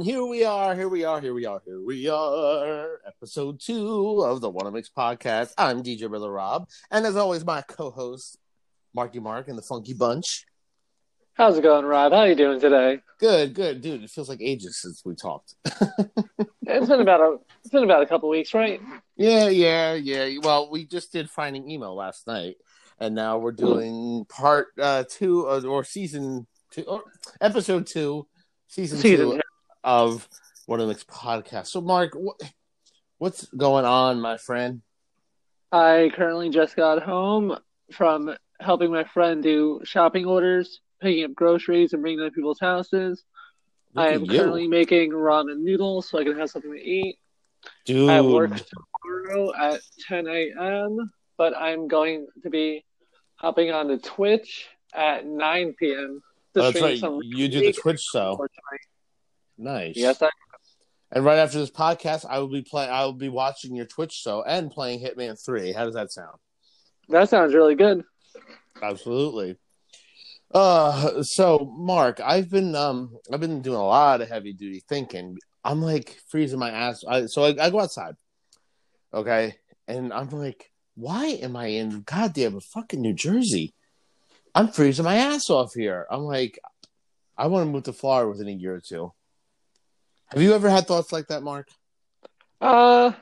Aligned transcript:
And 0.00 0.06
here 0.06 0.24
we 0.24 0.44
are, 0.44 0.74
here 0.74 0.88
we 0.88 1.04
are, 1.04 1.20
here 1.20 1.34
we 1.34 1.44
are, 1.44 1.60
here 1.62 1.84
we 1.84 2.08
are. 2.08 3.02
Episode 3.06 3.60
two 3.60 4.22
of 4.22 4.40
the 4.40 4.48
Wanna 4.48 4.70
Mix 4.70 4.88
podcast. 4.88 5.52
I'm 5.58 5.82
DJ 5.82 6.08
Brother 6.08 6.32
Rob. 6.32 6.70
And 6.90 7.04
as 7.04 7.16
always, 7.16 7.44
my 7.44 7.60
co-host, 7.60 8.38
Marky 8.94 9.20
Mark 9.20 9.48
and 9.48 9.58
the 9.58 9.62
Funky 9.62 9.92
Bunch. 9.92 10.46
How's 11.34 11.58
it 11.58 11.62
going, 11.62 11.84
Rob? 11.84 12.12
How 12.12 12.20
are 12.20 12.28
you 12.28 12.34
doing 12.34 12.58
today? 12.58 13.00
Good, 13.18 13.52
good, 13.52 13.82
dude. 13.82 14.02
It 14.02 14.08
feels 14.08 14.30
like 14.30 14.40
ages 14.40 14.80
since 14.80 15.02
we 15.04 15.14
talked. 15.14 15.54
it's 15.66 16.88
been 16.88 17.02
about 17.02 17.20
a 17.20 17.36
it's 17.60 17.68
been 17.70 17.84
about 17.84 18.02
a 18.02 18.06
couple 18.06 18.30
weeks, 18.30 18.54
right? 18.54 18.80
Yeah, 19.18 19.50
yeah, 19.50 19.92
yeah. 19.92 20.38
Well, 20.42 20.70
we 20.70 20.86
just 20.86 21.12
did 21.12 21.28
finding 21.28 21.70
email 21.70 21.94
last 21.94 22.26
night, 22.26 22.56
and 22.98 23.14
now 23.14 23.36
we're 23.36 23.52
doing 23.52 24.24
part 24.30 24.68
uh, 24.80 25.04
two 25.10 25.42
of, 25.42 25.66
or 25.66 25.84
season 25.84 26.46
two, 26.70 26.84
or 26.84 27.02
episode 27.42 27.86
two, 27.86 28.26
season, 28.66 28.96
Season 28.96 29.32
two 29.32 29.40
of 29.84 30.28
One 30.66 30.80
of 30.80 30.86
the 30.86 30.92
Mix 30.92 31.04
podcast. 31.04 31.68
So, 31.68 31.80
Mark, 31.80 32.12
what, 32.14 32.40
what's 33.18 33.46
going 33.56 33.84
on, 33.84 34.20
my 34.20 34.36
friend? 34.36 34.82
I 35.72 36.10
currently 36.14 36.50
just 36.50 36.76
got 36.76 37.02
home 37.02 37.56
from 37.92 38.34
helping 38.60 38.90
my 38.90 39.04
friend 39.04 39.42
do 39.42 39.80
shopping 39.84 40.26
orders, 40.26 40.80
picking 41.00 41.24
up 41.24 41.34
groceries, 41.34 41.92
and 41.92 42.02
bringing 42.02 42.20
them 42.20 42.30
to 42.30 42.34
people's 42.34 42.60
houses. 42.60 43.24
Look 43.94 44.06
I 44.06 44.12
am 44.12 44.26
currently 44.26 44.68
making 44.68 45.10
ramen 45.10 45.58
noodles 45.58 46.08
so 46.08 46.18
I 46.18 46.24
can 46.24 46.38
have 46.38 46.50
something 46.50 46.72
to 46.72 46.78
eat. 46.80 47.18
dude. 47.84 48.08
I 48.08 48.14
have 48.14 48.26
work 48.26 48.50
tomorrow 48.50 49.52
at 49.58 49.80
10 50.08 50.26
a.m., 50.28 51.10
but 51.36 51.56
I'm 51.56 51.88
going 51.88 52.26
to 52.42 52.50
be 52.50 52.84
hopping 53.36 53.72
on 53.72 53.88
to 53.88 53.98
Twitch 53.98 54.68
at 54.94 55.26
9 55.26 55.74
p.m. 55.78 56.22
to 56.54 56.60
Oh, 56.60 56.70
that's 56.70 56.80
right. 56.80 57.22
You 57.22 57.48
do 57.48 57.60
the 57.60 57.72
Twitch 57.72 58.00
show. 58.00 58.46
Nice. 59.60 59.94
Yes, 59.96 60.22
I 60.22 60.30
And 61.12 61.22
right 61.24 61.38
after 61.38 61.58
this 61.58 61.70
podcast, 61.70 62.24
I 62.28 62.38
will 62.38 62.48
be 62.48 62.62
play. 62.62 62.88
I 62.88 63.04
will 63.04 63.12
be 63.12 63.28
watching 63.28 63.76
your 63.76 63.84
Twitch 63.84 64.12
show 64.12 64.42
and 64.42 64.70
playing 64.70 65.00
Hitman 65.00 65.38
Three. 65.44 65.72
How 65.72 65.84
does 65.84 65.94
that 65.94 66.10
sound? 66.10 66.36
that 67.10 67.28
sounds 67.28 67.54
really 67.54 67.74
good. 67.74 68.04
Absolutely. 68.80 69.56
Uh, 70.52 71.22
so 71.22 71.72
Mark, 71.76 72.20
I've 72.24 72.50
been 72.50 72.74
um, 72.74 73.16
I've 73.30 73.40
been 73.40 73.60
doing 73.60 73.76
a 73.76 73.86
lot 73.86 74.22
of 74.22 74.28
heavy 74.28 74.54
duty 74.54 74.82
thinking. 74.88 75.36
I'm 75.62 75.82
like 75.82 76.18
freezing 76.28 76.58
my 76.58 76.70
ass. 76.70 77.04
I, 77.06 77.26
so 77.26 77.44
I, 77.44 77.54
I 77.60 77.70
go 77.70 77.80
outside, 77.80 78.14
okay, 79.12 79.56
and 79.86 80.12
I'm 80.12 80.30
like, 80.30 80.70
why 80.94 81.26
am 81.26 81.54
I 81.54 81.66
in 81.66 82.02
goddamn 82.02 82.58
fucking 82.60 83.00
New 83.00 83.12
Jersey? 83.12 83.74
I'm 84.54 84.68
freezing 84.68 85.04
my 85.04 85.16
ass 85.16 85.50
off 85.50 85.74
here. 85.74 86.06
I'm 86.10 86.22
like, 86.22 86.58
I 87.36 87.48
want 87.48 87.66
to 87.66 87.70
move 87.70 87.84
to 87.84 87.92
Florida 87.92 88.30
within 88.30 88.48
a 88.48 88.52
year 88.52 88.74
or 88.74 88.80
two. 88.80 89.12
Have 90.32 90.42
you 90.42 90.54
ever 90.54 90.70
had 90.70 90.86
thoughts 90.86 91.12
like 91.12 91.28
that, 91.28 91.42
Mark? 91.42 91.68
Uh, 92.60 93.12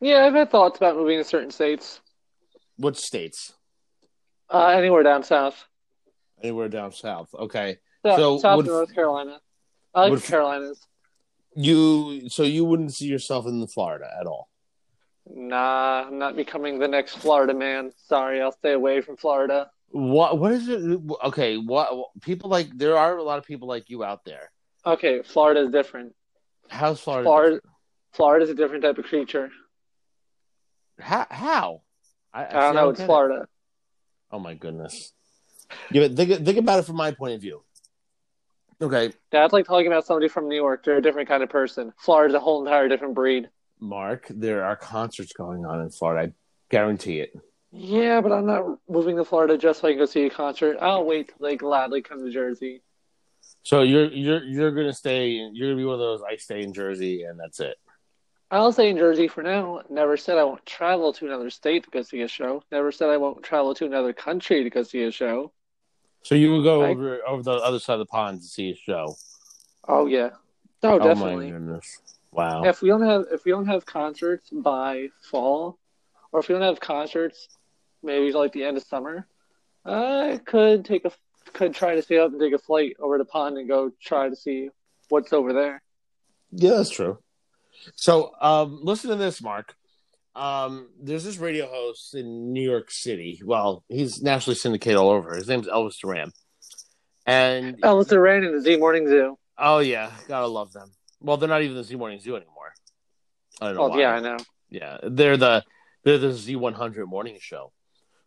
yeah, 0.00 0.26
I've 0.26 0.34
had 0.34 0.50
thoughts 0.50 0.78
about 0.78 0.96
moving 0.96 1.18
to 1.18 1.24
certain 1.24 1.50
states. 1.50 2.00
Which 2.76 2.96
states? 2.96 3.52
Uh, 4.52 4.68
anywhere 4.68 5.02
down 5.02 5.22
south. 5.22 5.64
Anywhere 6.42 6.68
down 6.68 6.92
south. 6.92 7.28
Okay. 7.34 7.78
So, 8.04 8.16
So 8.16 8.38
south 8.38 8.56
would- 8.58 8.66
of 8.66 8.72
North 8.72 8.94
Carolina. 8.94 9.40
I 9.94 10.02
like 10.02 10.10
would- 10.10 10.20
the 10.20 10.26
Carolinas. 10.26 10.80
You 11.58 12.28
so 12.28 12.42
you 12.42 12.66
wouldn't 12.66 12.92
see 12.92 13.06
yourself 13.06 13.46
in 13.46 13.66
Florida 13.66 14.10
at 14.20 14.26
all. 14.26 14.50
Nah, 15.26 16.04
I'm 16.06 16.18
not 16.18 16.36
becoming 16.36 16.78
the 16.78 16.86
next 16.86 17.16
Florida 17.16 17.54
man. 17.54 17.92
Sorry, 17.96 18.42
I'll 18.42 18.52
stay 18.52 18.72
away 18.74 19.00
from 19.00 19.16
Florida. 19.16 19.70
What 19.88 20.38
what 20.38 20.52
is 20.52 20.68
it? 20.68 21.00
Okay, 21.24 21.56
what 21.56 22.10
people 22.20 22.50
like? 22.50 22.76
There 22.76 22.98
are 22.98 23.16
a 23.16 23.22
lot 23.22 23.38
of 23.38 23.46
people 23.46 23.68
like 23.68 23.88
you 23.88 24.04
out 24.04 24.22
there. 24.26 24.52
Okay, 24.84 25.22
Florida 25.22 25.60
is 25.62 25.70
different. 25.70 26.14
How's 26.68 27.00
Florida? 27.00 27.24
Florida, 27.26 27.60
Florida 28.12 28.44
is 28.44 28.50
a 28.50 28.54
different 28.54 28.82
type 28.84 28.98
of 28.98 29.04
creature. 29.04 29.50
How? 30.98 31.26
How? 31.30 31.82
I 32.32 32.44
don't 32.44 32.74
know. 32.74 32.90
It's 32.90 33.00
it. 33.00 33.06
Florida. 33.06 33.48
Oh 34.30 34.38
my 34.38 34.54
goodness. 34.54 35.12
Yeah, 35.90 36.06
but 36.06 36.16
think 36.16 36.44
think 36.44 36.58
about 36.58 36.78
it 36.80 36.84
from 36.84 36.96
my 36.96 37.10
point 37.12 37.34
of 37.34 37.40
view. 37.40 37.62
Okay, 38.80 39.12
That's 39.30 39.54
like 39.54 39.64
talking 39.64 39.86
about 39.86 40.04
somebody 40.04 40.28
from 40.28 40.48
New 40.48 40.56
York. 40.56 40.84
They're 40.84 40.98
a 40.98 41.02
different 41.02 41.28
kind 41.28 41.42
of 41.42 41.48
person. 41.48 41.94
Florida's 41.98 42.34
a 42.34 42.40
whole 42.40 42.62
entire 42.62 42.88
different 42.88 43.14
breed. 43.14 43.48
Mark, 43.80 44.26
there 44.28 44.64
are 44.64 44.76
concerts 44.76 45.32
going 45.32 45.64
on 45.64 45.80
in 45.80 45.88
Florida. 45.88 46.28
I 46.28 46.32
guarantee 46.70 47.20
it. 47.20 47.32
Yeah, 47.72 48.20
but 48.20 48.32
I'm 48.32 48.46
not 48.46 48.78
moving 48.88 49.16
to 49.16 49.24
Florida 49.24 49.56
just 49.56 49.80
so 49.80 49.88
I 49.88 49.92
can 49.92 49.98
go 49.98 50.06
see 50.06 50.26
a 50.26 50.30
concert. 50.30 50.76
I'll 50.80 51.04
wait 51.04 51.28
till 51.28 51.48
they 51.48 51.56
gladly 51.56 52.02
come 52.02 52.24
to 52.24 52.30
Jersey. 52.30 52.82
So 53.66 53.82
you're 53.82 54.06
you're 54.12 54.44
you're 54.44 54.70
gonna 54.70 54.92
stay. 54.92 55.30
You're 55.30 55.70
gonna 55.70 55.76
be 55.76 55.84
one 55.84 55.94
of 55.94 55.98
those. 55.98 56.22
I 56.22 56.36
stay 56.36 56.62
in 56.62 56.72
Jersey, 56.72 57.24
and 57.24 57.36
that's 57.36 57.58
it. 57.58 57.76
I'll 58.48 58.70
stay 58.70 58.90
in 58.90 58.96
Jersey 58.96 59.26
for 59.26 59.42
now. 59.42 59.82
Never 59.90 60.16
said 60.16 60.38
I 60.38 60.44
won't 60.44 60.64
travel 60.64 61.12
to 61.14 61.26
another 61.26 61.50
state 61.50 61.82
to 61.82 61.90
go 61.90 62.02
see 62.02 62.22
a 62.22 62.28
show. 62.28 62.62
Never 62.70 62.92
said 62.92 63.08
I 63.10 63.16
won't 63.16 63.42
travel 63.42 63.74
to 63.74 63.84
another 63.84 64.12
country 64.12 64.62
to 64.62 64.70
go 64.70 64.84
see 64.84 65.02
a 65.02 65.10
show. 65.10 65.50
So 66.22 66.36
you 66.36 66.52
will 66.52 66.62
go 66.62 66.82
I- 66.82 66.90
over 66.90 67.20
over 67.26 67.42
the 67.42 67.54
other 67.54 67.80
side 67.80 67.94
of 67.94 67.98
the 67.98 68.06
pond 68.06 68.40
to 68.42 68.46
see 68.46 68.70
a 68.70 68.76
show. 68.76 69.16
Oh 69.88 70.06
yeah. 70.06 70.30
Oh, 70.84 70.90
Oh 70.94 70.98
definitely. 71.00 71.46
my 71.46 71.58
goodness! 71.58 71.98
Wow. 72.30 72.62
if 72.62 72.82
we 72.82 72.88
don't 72.88 73.02
have 73.02 73.24
if 73.32 73.44
we 73.44 73.50
don't 73.50 73.66
have 73.66 73.84
concerts 73.84 74.48
by 74.52 75.08
fall, 75.28 75.76
or 76.30 76.38
if 76.38 76.46
we 76.48 76.52
don't 76.52 76.62
have 76.62 76.78
concerts, 76.78 77.48
maybe 78.00 78.30
like 78.30 78.52
the 78.52 78.62
end 78.62 78.76
of 78.76 78.84
summer, 78.84 79.26
I 79.84 80.38
could 80.46 80.84
take 80.84 81.04
a 81.04 81.10
could 81.52 81.74
try 81.74 81.94
to 81.94 82.02
stay 82.02 82.18
up 82.18 82.32
and 82.32 82.40
take 82.40 82.52
a 82.52 82.58
flight 82.58 82.96
over 82.98 83.18
the 83.18 83.24
pond 83.24 83.58
and 83.58 83.68
go 83.68 83.90
try 84.02 84.28
to 84.28 84.36
see 84.36 84.70
what's 85.08 85.32
over 85.32 85.52
there. 85.52 85.82
Yeah, 86.50 86.76
that's 86.76 86.90
true. 86.90 87.18
So, 87.94 88.32
um, 88.40 88.80
listen 88.82 89.10
to 89.10 89.16
this, 89.16 89.42
Mark. 89.42 89.74
Um, 90.34 90.88
there's 91.00 91.24
this 91.24 91.38
radio 91.38 91.66
host 91.66 92.14
in 92.14 92.52
New 92.52 92.62
York 92.62 92.90
City. 92.90 93.40
Well, 93.44 93.84
he's 93.88 94.22
nationally 94.22 94.56
syndicated 94.56 94.98
all 94.98 95.10
over. 95.10 95.34
His 95.34 95.48
name's 95.48 95.66
Elvis 95.66 95.98
Duran. 95.98 96.32
And 97.24 97.80
Elvis 97.82 98.08
Duran 98.08 98.44
and 98.44 98.54
the 98.54 98.60
Z 98.60 98.76
Morning 98.76 99.08
Zoo. 99.08 99.38
oh 99.58 99.78
yeah, 99.78 100.10
gotta 100.28 100.46
love 100.46 100.72
them. 100.72 100.92
Well, 101.20 101.38
they're 101.38 101.48
not 101.48 101.62
even 101.62 101.76
the 101.76 101.84
Z 101.84 101.96
Morning 101.96 102.20
Zoo 102.20 102.36
anymore. 102.36 102.72
I 103.60 103.66
don't 103.66 103.74
know. 103.76 103.82
Oh 103.82 103.88
why. 103.88 104.00
yeah, 104.00 104.10
I 104.12 104.20
know. 104.20 104.36
yeah, 104.70 104.98
they're 105.02 105.36
the 105.36 105.64
they're 106.04 106.18
the 106.18 106.28
Z100 106.28 107.08
morning 107.08 107.36
show. 107.40 107.72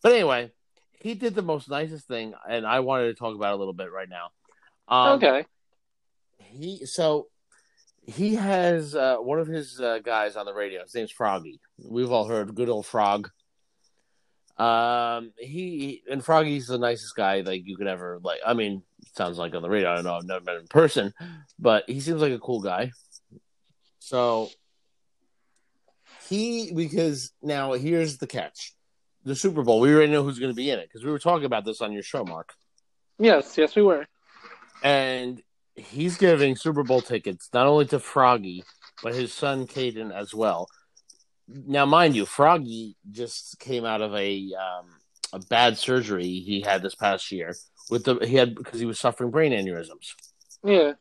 But 0.03 0.11
anyway, 0.11 0.51
he 0.99 1.13
did 1.13 1.35
the 1.35 1.41
most 1.41 1.69
nicest 1.69 2.07
thing, 2.07 2.33
and 2.47 2.65
I 2.65 2.81
wanted 2.81 3.07
to 3.07 3.13
talk 3.13 3.35
about 3.35 3.51
it 3.51 3.55
a 3.55 3.57
little 3.57 3.73
bit 3.73 3.91
right 3.91 4.09
now. 4.09 4.29
Um, 4.87 5.17
okay. 5.17 5.45
he 6.37 6.85
so 6.85 7.27
he 8.05 8.35
has 8.35 8.95
uh, 8.95 9.17
one 9.17 9.39
of 9.39 9.47
his 9.47 9.79
uh, 9.79 9.99
guys 9.99 10.35
on 10.35 10.45
the 10.45 10.53
radio. 10.53 10.81
His 10.83 10.95
name's 10.95 11.11
Froggy. 11.11 11.59
We've 11.77 12.11
all 12.11 12.27
heard 12.27 12.55
good 12.55 12.69
old 12.69 12.85
Frog. 12.85 13.29
Um, 14.57 15.31
he 15.37 16.01
and 16.11 16.23
Froggy's 16.23 16.67
the 16.67 16.77
nicest 16.77 17.15
guy 17.15 17.41
like 17.41 17.61
you 17.65 17.77
could 17.77 17.87
ever 17.87 18.19
like. 18.21 18.39
I 18.45 18.53
mean, 18.53 18.83
sounds 19.15 19.37
like 19.37 19.55
on 19.55 19.61
the 19.61 19.69
radio. 19.69 19.91
I 19.91 19.95
don't 19.95 20.03
know. 20.03 20.15
I've 20.15 20.25
never 20.25 20.43
met 20.43 20.55
him 20.55 20.61
in 20.61 20.67
person, 20.67 21.13
but 21.57 21.85
he 21.87 22.01
seems 22.01 22.21
like 22.21 22.33
a 22.33 22.39
cool 22.39 22.61
guy. 22.61 22.91
So 23.99 24.49
he 26.27 26.73
because 26.73 27.31
now 27.41 27.73
here's 27.73 28.17
the 28.17 28.27
catch: 28.27 28.73
the 29.29 29.35
Super 29.35 29.63
Bowl. 29.63 29.79
We 29.79 29.93
already 29.93 30.11
know 30.11 30.23
who's 30.23 30.39
going 30.39 30.51
to 30.51 30.55
be 30.55 30.69
in 30.69 30.79
it 30.79 30.89
because 30.89 31.05
we 31.05 31.11
were 31.11 31.19
talking 31.19 31.45
about 31.45 31.63
this 31.65 31.81
on 31.81 31.91
your 31.93 32.03
show, 32.03 32.23
Mark 32.25 32.53
Yes, 33.17 33.57
yes, 33.57 33.75
we 33.75 33.81
were. 33.81 34.05
and 34.83 35.41
he's 35.75 36.17
giving 36.17 36.55
Super 36.55 36.83
Bowl 36.83 37.01
tickets 37.01 37.49
not 37.53 37.67
only 37.67 37.85
to 37.85 37.99
Froggy 37.99 38.63
but 39.01 39.13
his 39.15 39.31
son 39.33 39.65
Caden 39.65 40.11
as 40.13 40.33
well. 40.33 40.67
Now, 41.47 41.85
mind 41.85 42.15
you, 42.15 42.25
Froggy 42.25 42.95
just 43.09 43.59
came 43.59 43.85
out 43.85 44.01
of 44.01 44.13
a 44.13 44.53
um, 44.59 44.87
a 45.31 45.39
bad 45.39 45.77
surgery 45.77 46.23
he 46.23 46.61
had 46.61 46.81
this 46.81 46.95
past 46.95 47.31
year 47.31 47.55
with 47.89 48.03
the 48.03 48.15
he 48.25 48.35
had 48.35 48.55
because 48.55 48.79
he 48.79 48.85
was 48.85 48.99
suffering 48.99 49.31
brain 49.31 49.51
aneurysms. 49.51 50.13
Yeah. 50.63 50.93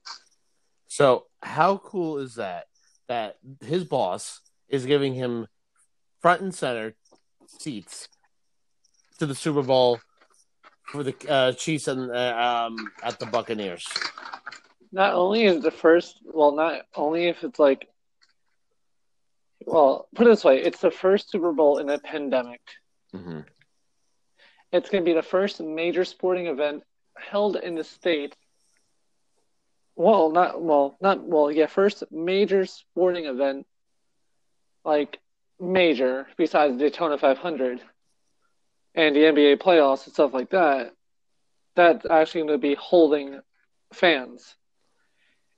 So, 0.86 1.26
how 1.42 1.78
cool 1.78 2.18
is 2.18 2.36
that? 2.36 2.66
That 3.08 3.36
his 3.60 3.84
boss 3.84 4.40
is 4.68 4.86
giving 4.86 5.14
him 5.14 5.46
front 6.22 6.40
and 6.42 6.54
center 6.54 6.94
seats 7.46 8.08
to 9.18 9.26
the 9.26 9.34
Super 9.34 9.62
Bowl 9.62 10.00
for 10.84 11.02
the 11.02 11.14
uh, 11.28 11.52
Chiefs 11.52 11.88
and 11.88 12.10
uh, 12.10 12.66
um, 12.68 12.90
at 13.02 13.18
the 13.18 13.26
Buccaneers. 13.26 13.86
Not 14.90 15.14
only 15.14 15.44
is 15.44 15.62
the 15.62 15.70
first, 15.70 16.18
well, 16.24 16.52
not 16.52 16.82
only 16.94 17.26
if 17.28 17.44
it's 17.44 17.58
like, 17.58 17.86
well, 19.66 20.08
put 20.14 20.26
it 20.26 20.30
this 20.30 20.44
way, 20.44 20.62
it's 20.62 20.80
the 20.80 20.90
first 20.90 21.30
Super 21.30 21.52
Bowl 21.52 21.78
in 21.78 21.90
a 21.90 21.98
pandemic. 21.98 22.60
hmm 23.12 23.40
It's 24.72 24.88
going 24.88 25.04
to 25.04 25.08
be 25.08 25.14
the 25.14 25.22
first 25.22 25.60
major 25.60 26.04
sporting 26.04 26.46
event 26.46 26.84
held 27.18 27.56
in 27.56 27.74
the 27.74 27.84
state. 27.84 28.34
Well, 29.94 30.30
not 30.30 30.62
well, 30.62 30.96
not 31.00 31.26
well. 31.26 31.50
Yeah, 31.50 31.66
first 31.66 32.04
major 32.10 32.64
sporting 32.66 33.26
event, 33.26 33.66
like 34.84 35.18
major 35.60 36.28
besides 36.36 36.78
the 36.78 36.88
Daytona 36.88 37.18
500 37.18 37.82
and 38.98 39.14
the 39.14 39.20
NBA 39.20 39.58
playoffs 39.58 40.04
and 40.06 40.12
stuff 40.12 40.34
like 40.34 40.50
that. 40.50 40.92
That's 41.76 42.04
actually 42.10 42.42
going 42.42 42.52
to 42.54 42.58
be 42.58 42.74
holding 42.74 43.40
fans. 43.92 44.56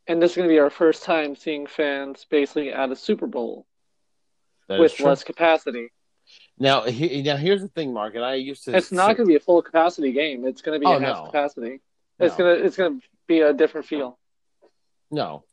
and 0.06 0.20
this 0.20 0.32
is 0.32 0.36
going 0.36 0.48
to 0.48 0.52
be 0.52 0.58
our 0.58 0.70
first 0.70 1.02
time 1.04 1.34
seeing 1.34 1.66
fans 1.66 2.26
basically 2.30 2.70
at 2.72 2.90
a 2.90 2.96
Super 2.96 3.26
Bowl 3.26 3.66
That 4.68 4.78
with 4.78 5.00
less 5.00 5.24
capacity. 5.24 5.88
Now, 6.58 6.82
he, 6.82 7.22
now 7.22 7.36
here's 7.36 7.62
the 7.62 7.68
thing, 7.68 7.92
Mark, 7.94 8.14
and 8.14 8.24
I 8.24 8.34
used 8.34 8.64
to. 8.66 8.76
It's 8.76 8.92
not 8.92 9.16
going 9.16 9.26
to 9.26 9.32
be 9.32 9.36
a 9.36 9.40
full 9.40 9.62
capacity 9.62 10.12
game. 10.12 10.44
It's 10.44 10.62
going 10.62 10.76
to 10.78 10.84
be 10.86 10.92
Oh, 10.92 10.96
a 10.96 11.00
half 11.00 11.16
no. 11.16 11.24
capacity. 11.26 11.80
It's 12.18 12.38
No. 12.38 12.44
gonna 12.44 12.64
it's 12.66 12.76
gonna 12.76 13.00
be 13.26 13.40
a 13.40 13.54
different 13.54 13.86
feel. 13.86 14.18
No, 15.10 15.44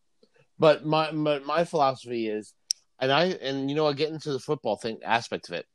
but 0.60 0.86
my, 0.86 1.12
my 1.12 1.40
my 1.40 1.63
philosophy 1.63 2.28
is, 2.28 2.54
and 3.00 3.12
I 3.12 3.25
and 3.42 3.69
you 3.69 3.75
know, 3.75 3.88
I 3.88 3.94
get 3.94 4.10
into 4.12 4.33
the 4.33 4.40
football 4.40 4.75
thing 4.75 5.00
aspect 5.04 5.48
of 5.50 5.56
it. 5.56 5.66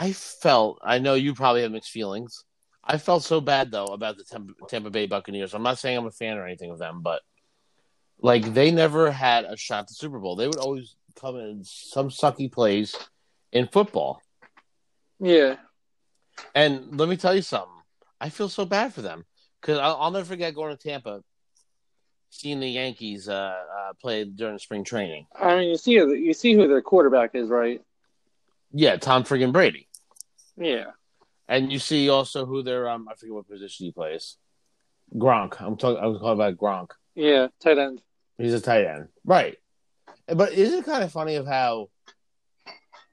I 0.00 0.12
felt 0.12 0.80
I 0.82 0.98
know 0.98 1.12
you 1.12 1.34
probably 1.34 1.60
have 1.60 1.72
mixed 1.72 1.90
feelings. 1.90 2.44
I 2.82 2.96
felt 2.96 3.22
so 3.22 3.42
bad 3.42 3.70
though 3.70 3.84
about 3.84 4.16
the 4.16 4.24
Tampa, 4.24 4.54
Tampa 4.66 4.88
Bay 4.88 5.06
Buccaneers. 5.06 5.52
I'm 5.52 5.62
not 5.62 5.78
saying 5.78 5.98
I'm 5.98 6.06
a 6.06 6.10
fan 6.10 6.38
or 6.38 6.46
anything 6.46 6.70
of 6.70 6.78
them, 6.78 7.02
but 7.02 7.20
like 8.18 8.54
they 8.54 8.70
never 8.70 9.10
had 9.10 9.44
a 9.44 9.58
shot 9.58 9.80
at 9.80 9.88
the 9.88 9.94
Super 9.94 10.18
Bowl. 10.18 10.36
They 10.36 10.46
would 10.46 10.56
always 10.56 10.96
come 11.20 11.36
in 11.36 11.62
some 11.64 12.08
sucky 12.08 12.50
plays 12.50 12.96
in 13.52 13.68
football. 13.68 14.22
Yeah. 15.18 15.56
And 16.54 16.98
let 16.98 17.10
me 17.10 17.18
tell 17.18 17.34
you 17.34 17.42
something. 17.42 17.68
I 18.22 18.30
feel 18.30 18.48
so 18.48 18.64
bad 18.64 18.94
for 18.94 19.02
them 19.02 19.26
because 19.60 19.78
I'll, 19.78 19.96
I'll 19.96 20.10
never 20.10 20.24
forget 20.24 20.54
going 20.54 20.74
to 20.74 20.82
Tampa, 20.82 21.22
seeing 22.30 22.60
the 22.60 22.68
Yankees 22.68 23.28
uh, 23.28 23.32
uh, 23.32 23.92
play 24.00 24.24
during 24.24 24.58
spring 24.58 24.82
training. 24.82 25.26
I 25.38 25.56
mean, 25.56 25.68
you 25.68 25.76
see 25.76 25.92
you 25.92 26.32
see 26.32 26.54
who 26.54 26.68
their 26.68 26.80
quarterback 26.80 27.34
is, 27.34 27.50
right? 27.50 27.82
Yeah, 28.72 28.96
Tom 28.96 29.24
friggin' 29.24 29.52
Brady, 29.52 29.88
Yeah. 30.60 30.90
and 31.48 31.72
you 31.72 31.78
see 31.78 32.08
also 32.08 32.46
who 32.46 32.62
their 32.62 32.88
um 32.88 33.08
I 33.10 33.14
forget 33.14 33.34
what 33.34 33.48
position 33.48 33.86
he 33.86 33.92
plays. 33.92 34.36
Gronk. 35.14 35.60
I'm 35.60 35.76
talking. 35.76 36.02
I 36.02 36.06
was 36.06 36.18
talking 36.18 36.32
about 36.32 36.56
Gronk. 36.56 36.90
Yeah. 37.16 37.48
Tight 37.60 37.78
end. 37.78 38.00
He's 38.38 38.54
a 38.54 38.60
tight 38.60 38.84
end, 38.84 39.08
right? 39.24 39.56
But 40.28 40.52
isn't 40.52 40.78
it 40.80 40.84
kind 40.84 41.02
of 41.02 41.10
funny 41.10 41.34
of 41.34 41.46
how 41.46 41.88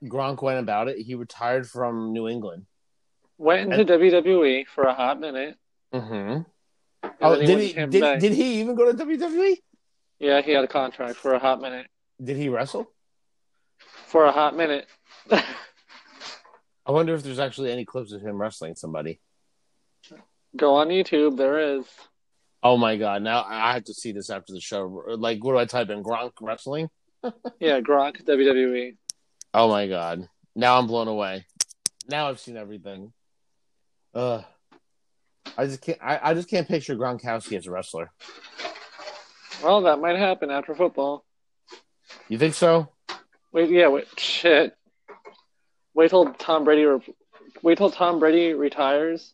Gronk 0.03 0.43
went 0.43 0.59
about 0.59 0.87
it? 0.89 0.97
He 0.99 1.15
retired 1.15 1.67
from 1.67 2.13
New 2.13 2.27
England. 2.27 2.65
Went 3.39 3.73
into 3.73 3.93
WWE 3.97 4.67
for 4.67 4.83
a 4.83 4.93
hot 4.93 5.19
minute. 5.19 5.55
Mm-hmm. 5.93 6.41
Oh, 7.21 7.35
then 7.35 7.45
did 7.45 7.59
he? 7.59 7.73
Did, 7.73 8.19
did 8.19 8.33
he 8.33 8.59
even 8.59 8.75
go 8.75 8.91
to 8.91 9.05
WWE? 9.05 9.55
Yeah, 10.19 10.41
he 10.41 10.51
had 10.51 10.63
a 10.63 10.67
contract 10.67 11.17
for 11.17 11.33
a 11.33 11.39
hot 11.39 11.61
minute. 11.61 11.87
Did 12.23 12.37
he 12.37 12.49
wrestle? 12.49 12.91
For 14.07 14.25
a 14.25 14.31
hot 14.31 14.55
minute. 14.55 14.87
I 16.87 16.91
wonder 16.91 17.13
if 17.13 17.23
there's 17.23 17.39
actually 17.39 17.71
any 17.71 17.83
clips 17.83 18.13
of 18.13 18.21
him 18.21 18.39
wrestling 18.41 18.75
somebody. 18.75 19.19
Go 20.55 20.75
on 20.75 20.87
YouTube. 20.87 21.35
There 21.35 21.59
is. 21.59 21.85
Oh 22.63 22.77
my 22.77 22.95
god! 22.95 23.21
Now 23.21 23.45
I 23.47 23.73
have 23.73 23.83
to 23.85 23.93
see 23.93 24.13
this 24.13 24.29
after 24.29 24.53
the 24.53 24.61
show. 24.61 25.03
Like, 25.17 25.43
what 25.43 25.51
do 25.51 25.57
I 25.57 25.65
type 25.65 25.89
in? 25.89 26.03
Gronk 26.03 26.31
wrestling? 26.41 26.89
Yeah, 27.59 27.81
Gronk 27.81 28.23
WWE. 28.23 28.95
Oh 29.53 29.67
my 29.67 29.87
god! 29.87 30.27
Now 30.55 30.79
I'm 30.79 30.87
blown 30.87 31.07
away. 31.07 31.45
Now 32.07 32.29
I've 32.29 32.39
seen 32.39 32.55
everything. 32.55 33.11
Ugh. 34.13 34.45
I 35.57 35.65
just 35.65 35.81
can't. 35.81 35.99
I, 36.01 36.19
I 36.23 36.33
just 36.33 36.49
can't 36.49 36.67
picture 36.67 36.95
Gronkowski 36.95 37.57
as 37.57 37.67
a 37.67 37.71
wrestler. 37.71 38.11
Well, 39.63 39.81
that 39.81 39.99
might 39.99 40.17
happen 40.17 40.51
after 40.51 40.73
football. 40.73 41.25
You 42.29 42.37
think 42.37 42.53
so? 42.53 42.89
Wait, 43.51 43.69
yeah, 43.69 43.87
wait, 43.87 44.07
shit. 44.17 44.75
Wait 45.97 46.11
till 46.11 46.31
Tom 46.33 46.63
Brady. 46.63 46.85
Re- 46.85 47.15
wait 47.63 47.79
till 47.79 47.89
Tom 47.89 48.19
Brady 48.19 48.53
retires, 48.53 49.33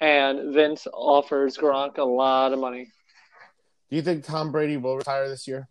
and 0.00 0.54
Vince 0.54 0.86
offers 0.90 1.58
Gronk 1.58 1.98
a 1.98 2.02
lot 2.02 2.54
of 2.54 2.58
money 2.58 2.90
Do 3.90 3.96
you 3.96 4.00
think 4.00 4.24
Tom 4.24 4.50
Brady 4.50 4.78
will 4.78 4.96
retire 4.96 5.28
this 5.28 5.46
year? 5.46 5.68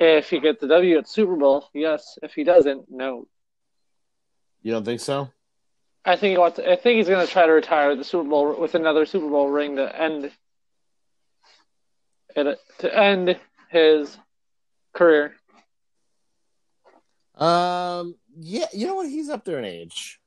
if 0.00 0.28
he 0.28 0.40
gets 0.40 0.60
the 0.60 0.66
W 0.66 0.98
at 0.98 1.08
Super 1.08 1.36
Bowl. 1.36 1.70
Yes. 1.72 2.18
If 2.22 2.34
he 2.34 2.42
doesn't, 2.42 2.90
no. 2.90 3.28
You 4.62 4.72
don't 4.72 4.84
think 4.84 5.00
so? 5.00 5.30
I 6.04 6.16
think 6.16 6.32
he 6.32 6.38
wants. 6.38 6.58
I 6.58 6.74
think 6.74 6.96
he's 6.96 7.08
going 7.08 7.24
to 7.24 7.32
try 7.32 7.46
to 7.46 7.52
retire 7.52 7.94
the 7.94 8.02
Super 8.02 8.28
Bowl 8.28 8.60
with 8.60 8.74
another 8.74 9.06
Super 9.06 9.28
Bowl 9.28 9.48
ring 9.48 9.76
to 9.76 10.00
end 10.00 10.32
it 12.34 12.58
to 12.80 12.98
end 12.98 13.38
his 13.70 14.18
career. 14.92 15.36
Um. 17.36 18.16
Yeah. 18.38 18.66
You 18.72 18.86
know 18.86 18.96
what? 18.96 19.08
He's 19.08 19.28
up 19.28 19.44
there 19.44 19.58
in 19.58 19.64
age. 19.64 20.20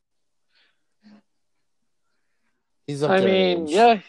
He's 2.88 3.04
up 3.04 3.12
I 3.12 3.20
there. 3.20 3.28
in 3.28 3.34
mean, 3.60 3.68
age. 3.68 3.74
yeah, 3.74 4.00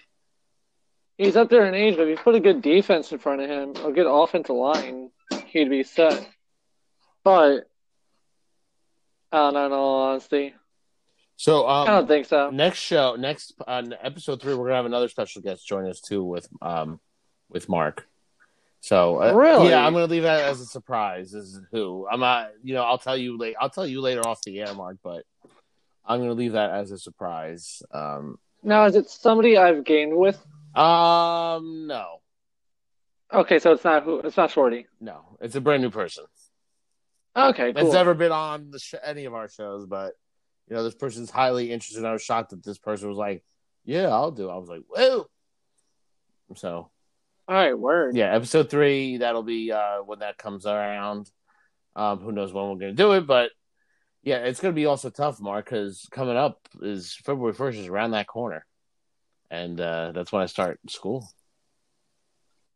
he's 1.19 1.37
up 1.37 1.51
there 1.51 1.67
in 1.67 1.75
age, 1.75 1.97
but 1.97 2.05
if 2.09 2.19
you 2.19 2.25
put 2.25 2.35
a 2.35 2.41
good 2.41 2.63
defense 2.63 3.13
in 3.13 3.19
front 3.19 3.43
of 3.43 3.49
him, 3.51 3.85
a 3.85 3.93
good 3.93 4.07
offensive 4.07 4.57
line, 4.57 5.11
he'd 5.49 5.69
be 5.69 5.83
set. 5.83 6.27
But 7.23 7.65
I 9.31 9.37
don't 9.37 9.53
know, 9.55 9.67
in 9.67 9.73
all 9.73 10.03
honesty, 10.09 10.55
So 11.37 11.65
I 11.67 11.83
um, 11.83 11.87
don't 11.89 12.07
think 12.09 12.25
so. 12.27 12.49
next 12.49 12.79
show, 12.79 13.17
next 13.17 13.53
uh, 13.69 13.83
episode 14.03 14.41
three, 14.41 14.55
we're 14.55 14.65
gonna 14.65 14.77
have 14.77 14.87
another 14.87 15.09
special 15.09 15.43
guest 15.43 15.67
join 15.67 15.87
us 15.87 16.01
too 16.01 16.25
with 16.25 16.49
um 16.63 17.01
with 17.51 17.69
Mark. 17.69 18.07
So 18.81 19.23
uh, 19.23 19.33
Really? 19.35 19.71
yeah, 19.71 19.85
I'm 19.87 19.93
gonna 19.93 20.07
leave 20.07 20.23
that 20.23 20.45
as 20.45 20.61
a 20.61 20.67
surprise. 20.67 21.35
As 21.35 21.61
who 21.71 22.07
I'm 22.11 22.21
not, 22.21 22.51
you 22.63 22.75
know, 22.75 22.83
I'll 22.83 22.99
tell 22.99 23.17
you 23.17 23.37
late. 23.37 23.55
I'll 23.61 23.71
tell 23.71 23.87
you 23.87 24.01
later 24.01 24.27
off 24.27 24.41
the 24.43 24.61
air, 24.61 24.75
Mark. 24.75 24.97
But 25.05 25.25
I'm 26.05 26.21
gonna 26.21 26.33
leave 26.33 26.53
that 26.53 26.71
as 26.71 26.91
a 26.91 26.99
surprise. 26.99 27.83
Um, 27.93 28.39
Now, 28.63 28.85
is 28.87 28.97
it 28.97 29.09
somebody 29.11 29.57
I've 29.59 29.85
gained 29.85 30.17
with? 30.17 30.37
um, 30.75 31.87
no, 31.89 32.21
Okay, 33.33 33.59
so 33.59 33.73
it's 33.73 33.85
not 33.85 34.05
who. 34.05 34.21
It's 34.21 34.37
not 34.37 34.51
Shorty. 34.51 34.87
no, 35.01 35.37
it's 35.41 35.55
a 35.57 35.61
brand 35.61 35.83
new 35.83 35.91
person 35.91 36.25
Okay, 37.37 37.71
that's 37.73 37.85
cool. 37.85 37.93
never 37.93 38.15
been 38.15 38.33
on 38.33 38.71
the 38.71 38.79
sh- 38.79 38.95
any 39.05 39.25
of 39.27 39.35
our 39.35 39.49
shows. 39.49 39.87
But 39.87 40.15
you 40.69 40.75
know, 40.77 40.83
this 40.85 40.95
person's 40.95 41.31
highly 41.31 41.71
interested. 41.71 42.05
I 42.05 42.13
was 42.13 42.23
shocked 42.23 42.51
that 42.51 42.65
this 42.65 42.79
person 42.79 43.09
was 43.09 43.19
like, 43.19 43.45
"Yeah, 43.85 44.09
I'll 44.09 44.31
do." 44.33 44.49
I 44.49 44.57
was 44.57 44.69
like, 44.69 44.83
"Whoa!" 44.89 45.27
So 46.57 46.91
All 47.51 47.57
right, 47.57 47.77
word. 47.77 48.15
yeah, 48.15 48.33
episode 48.33 48.71
three. 48.71 49.17
That'll 49.17 49.43
be 49.43 49.73
uh, 49.73 50.03
when 50.07 50.21
that 50.21 50.39
comes 50.39 50.67
around. 50.67 51.29
Um, 51.97 52.21
who 52.21 52.31
knows 52.31 52.53
when 52.53 52.69
we're 52.69 52.77
gonna 52.77 52.93
do 52.93 53.11
it, 53.15 53.27
but 53.27 53.51
yeah, 54.23 54.37
it's 54.37 54.61
gonna 54.61 54.73
be 54.73 54.87
also 54.87 55.11
tough, 55.11 55.41
Mark, 55.41 55.65
because 55.65 56.07
coming 56.13 56.37
up 56.37 56.61
is 56.81 57.17
February 57.25 57.53
first 57.53 57.77
is 57.77 57.89
around 57.89 58.13
that 58.13 58.29
corner, 58.29 58.65
and 59.51 59.81
uh, 59.81 60.13
that's 60.13 60.31
when 60.31 60.43
I 60.43 60.47
start 60.47 60.79
school. 60.89 61.29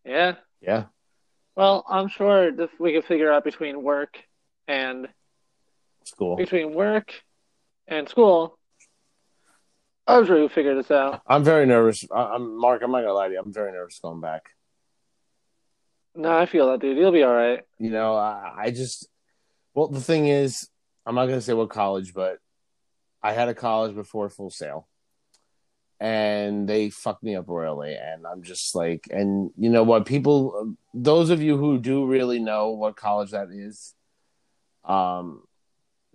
Yeah. 0.05 0.35
Yeah, 0.61 0.87
Well, 1.55 1.85
I'm 1.89 2.09
sure 2.09 2.51
we 2.81 2.93
can 2.95 3.03
figure 3.03 3.33
out 3.33 3.45
between 3.45 3.81
work 3.81 4.19
and 4.67 5.07
school. 6.03 6.35
between 6.35 6.75
work 6.75 7.13
and 7.87 8.09
school. 8.09 8.59
I'm 10.09 10.27
sure 10.27 10.35
we'll 10.37 10.49
figure 10.49 10.75
this 10.75 10.91
out. 10.91 11.23
I'm 11.29 11.45
very 11.45 11.65
nervous. 11.65 12.05
I'm 12.13 12.59
Mark. 12.59 12.83
I'm 12.83 12.91
not 12.91 13.03
gonna 13.03 13.13
lie 13.13 13.29
to 13.29 13.35
you. 13.35 13.41
I'm 13.41 13.53
very 13.53 13.71
nervous 13.71 14.01
going 14.01 14.21
back. 14.21 14.51
No, 16.15 16.37
I 16.37 16.47
feel 16.47 16.69
that, 16.71 16.81
dude. 16.81 16.97
You'll 16.97 17.13
be 17.13 17.23
all 17.23 17.35
right. 17.35 17.61
You 17.79 17.91
know, 17.91 18.15
I, 18.15 18.55
I 18.67 18.71
just 18.71 19.09
well, 19.75 19.89
the 19.89 20.01
thing 20.01 20.27
is, 20.29 20.69
I'm 21.05 21.15
not 21.15 21.27
gonna 21.27 21.41
say 21.41 21.55
what 21.55 21.71
college, 21.71 22.15
but 22.15 22.39
I 23.23 23.33
had 23.33 23.49
a 23.49 23.55
college 23.55 23.95
before 23.95 24.29
Full 24.29 24.51
Sail, 24.51 24.87
and 25.99 26.69
they 26.69 26.91
fucked 26.91 27.23
me 27.25 27.35
up 27.35 27.49
royally. 27.49 27.95
And 27.97 28.27
I'm 28.27 28.43
just 28.43 28.75
like, 28.75 29.09
and 29.11 29.51
you 29.57 29.71
know 29.71 29.83
what? 29.83 30.07
People, 30.07 30.77
those 30.93 31.31
of 31.31 31.43
you 31.43 31.57
who 31.57 31.79
do 31.79 32.07
really 32.07 32.39
know 32.39 32.71
what 32.71 32.97
college 32.97 33.33
that 33.33 33.49
is, 33.51 33.95
um, 34.85 35.43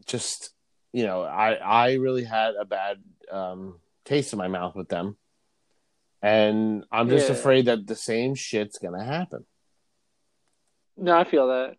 just 0.06 0.52
you 0.94 1.04
know, 1.04 1.24
I 1.24 1.54
I 1.56 1.94
really 1.96 2.24
had 2.24 2.56
a 2.56 2.66
bad 2.66 2.98
um 3.32 3.80
taste 4.06 4.32
in 4.34 4.40
my 4.40 4.48
mouth 4.48 4.76
with 4.76 4.88
them, 4.88 5.18
and 6.22 6.86
I'm 6.92 7.10
just 7.10 7.28
Yeah. 7.30 7.36
afraid 7.36 7.66
that 7.66 7.86
the 7.86 7.96
same 7.96 8.34
shit's 8.34 8.78
gonna 8.80 9.04
happen. 9.04 9.46
No, 11.00 11.18
I 11.18 11.24
feel 11.24 11.48
that. 11.48 11.76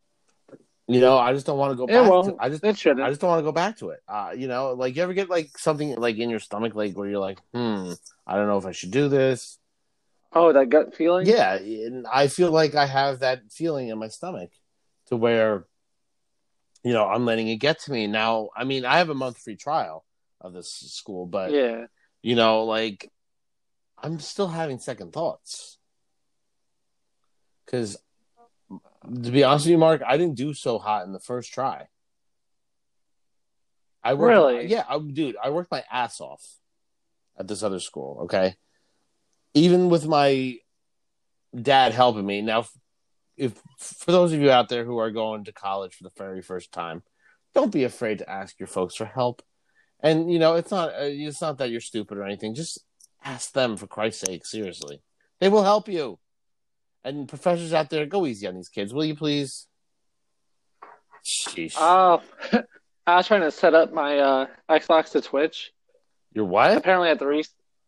You 0.87 1.01
know, 1.01 1.17
I 1.19 1.33
just 1.33 1.47
don't 1.47 1.59
want 1.59 1.73
to 1.73 1.77
go 1.77 1.87
back. 1.87 2.09
won't. 2.09 2.37
to, 2.37 2.43
I 2.43 2.49
just. 2.49 2.65
I 2.65 2.73
just 2.73 3.21
don't 3.21 3.31
want 3.31 3.39
to 3.39 3.45
go 3.45 3.53
back 3.53 3.77
to 3.77 3.91
it. 3.91 4.01
Uh, 4.09 4.33
you 4.37 4.49
know, 4.49 4.73
like 4.73 4.97
you 4.97 5.03
ever 5.05 5.13
get 5.13 5.31
like 5.31 5.57
something 5.57 5.95
like 5.95 6.17
in 6.17 6.31
your 6.31 6.41
stomach, 6.41 6.75
like 6.75 6.97
where 6.97 7.09
you're 7.09 7.21
like, 7.21 7.39
hmm, 7.55 7.93
I 8.27 8.35
don't 8.35 8.49
know 8.49 8.59
if 8.59 8.67
I 8.67 8.73
should 8.73 8.91
do 8.91 9.09
this. 9.09 9.59
Oh, 10.33 10.53
that 10.53 10.69
gut 10.69 10.95
feeling? 10.95 11.27
Yeah, 11.27 11.55
and 11.55 12.07
I 12.07 12.29
feel 12.29 12.51
like 12.51 12.75
I 12.75 12.87
have 12.87 13.21
that 13.21 13.43
feeling 13.51 13.89
in 13.89 13.99
my 13.99 14.09
stomach, 14.09 14.51
to 15.07 15.17
where, 15.17 15.65
you 16.83 16.93
know, 16.93 17.07
I'm 17.07 17.25
letting 17.25 17.49
it 17.49 17.57
get 17.57 17.81
to 17.81 17.93
me. 17.93 18.07
Now, 18.07 18.51
I 18.57 18.65
mean, 18.65 18.85
I 18.85 18.99
have 18.99 19.11
a 19.11 19.15
month 19.15 19.39
free 19.39 19.57
trial 19.57 20.05
of 20.41 20.53
this 20.53 20.73
school, 20.73 21.27
but 21.27 21.53
Yeah. 21.53 21.87
you 22.23 22.35
know, 22.35 22.65
like 22.65 23.11
I'm 24.03 24.19
still 24.19 24.49
having 24.49 24.79
second 24.79 25.13
thoughts. 25.13 25.79
Because 27.65 27.97
to 29.05 29.31
be 29.31 29.45
honest 29.45 29.67
with 29.67 29.73
you, 29.73 29.79
Mark, 29.79 30.03
I 30.07 30.17
didn't 30.17 30.37
do 30.37 30.55
so 30.55 30.79
hot 30.79 31.07
in 31.07 31.13
the 31.13 31.21
first 31.21 31.53
try. 31.53 31.87
I 34.03 34.15
worked, 34.15 34.31
Really? 34.31 34.67
Yeah, 34.67 34.85
I, 34.89 34.99
dude, 34.99 35.37
I 35.43 35.51
worked 35.51 35.71
my 35.71 35.85
ass 35.91 36.21
off 36.21 36.43
at 37.39 37.49
this 37.49 37.63
other 37.63 37.81
school. 37.81 38.23
Okay, 38.25 38.55
even 39.55 39.89
with 39.89 40.07
my 40.07 40.59
dad 41.61 41.93
helping 41.93 42.27
me. 42.27 42.43
Now, 42.43 42.67
if 43.37 43.61
for 43.79 44.13
those 44.13 44.33
of 44.33 44.41
you 44.41 44.51
out 44.51 44.69
there 44.69 44.85
who 44.85 44.99
are 44.99 45.11
going 45.11 45.45
to 45.45 45.53
college 45.53 45.95
for 45.95 46.05
the 46.05 46.13
very 46.17 46.43
first 46.43 46.73
time, 46.73 47.03
don't 47.55 47.73
be 47.73 47.85
afraid 47.85 48.19
to 48.19 48.31
ask 48.31 48.59
your 48.59 48.67
folks 48.67 48.95
for 48.95 49.07
help. 49.07 49.43
And 50.01 50.33
you 50.33 50.39
know, 50.39 50.55
it's 50.55 50.71
not 50.71 50.91
uh, 50.91 51.03
it's 51.03 51.41
not 51.41 51.59
that 51.59 51.71
you're 51.71 51.81
stupid 51.81 52.17
or 52.19 52.25
anything. 52.25 52.55
Just 52.55 52.79
ask 53.25 53.53
them 53.53 53.77
for 53.77 53.87
Christ's 53.87 54.27
sake. 54.27 54.47
Seriously, 54.47 55.03
they 55.41 55.49
will 55.49 55.63
help 55.65 55.89
you. 55.89 56.19
And 57.05 57.29
professors 57.29 57.73
out 57.73 57.91
there, 57.91 58.05
go 58.07 58.27
easy 58.27 58.47
on 58.47 58.55
these 58.55 58.69
kids, 58.69 58.93
will 58.93 59.05
you 59.05 59.15
please? 59.15 59.67
Sheesh. 61.25 61.75
Oh, 61.79 62.23
I 63.07 63.17
was 63.17 63.27
trying 63.27 63.41
to 63.43 63.51
set 63.51 63.75
up 63.75 63.93
my 63.93 64.19
uh, 64.19 64.47
Xbox 64.69 65.13
to 65.13 65.21
Twitch. 65.21 65.73
Your 66.33 66.45
what? 66.45 66.77
Apparently, 66.77 67.09
at 67.09 67.19
the 67.19 67.27
re- 67.27 67.45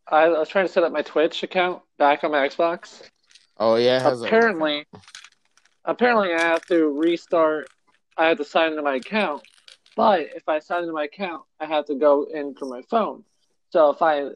I 0.08 0.28
was 0.28 0.48
trying 0.48 0.66
to 0.66 0.72
set 0.72 0.82
up 0.82 0.92
my 0.92 1.02
Twitch 1.02 1.42
account 1.42 1.82
back 1.98 2.24
on 2.24 2.32
my 2.32 2.46
Xbox. 2.48 3.02
Oh 3.58 3.76
yeah. 3.76 4.00
has 4.00 4.22
a- 4.22 4.24
apparently, 4.24 4.84
apparently, 5.84 6.32
I 6.34 6.40
have 6.40 6.64
to 6.66 6.86
restart. 6.86 7.68
I 8.16 8.28
have 8.28 8.38
to 8.38 8.44
sign 8.44 8.70
into 8.70 8.82
my 8.82 8.96
account, 8.96 9.42
but 9.96 10.20
if 10.34 10.48
I 10.48 10.58
sign 10.58 10.80
into 10.82 10.92
my 10.92 11.04
account, 11.04 11.42
I 11.60 11.66
have 11.66 11.86
to 11.86 11.94
go 11.94 12.24
in 12.24 12.54
from 12.54 12.68
my 12.70 12.82
phone. 12.90 13.24
So 13.70 13.90
if 13.90 14.02
I 14.02 14.30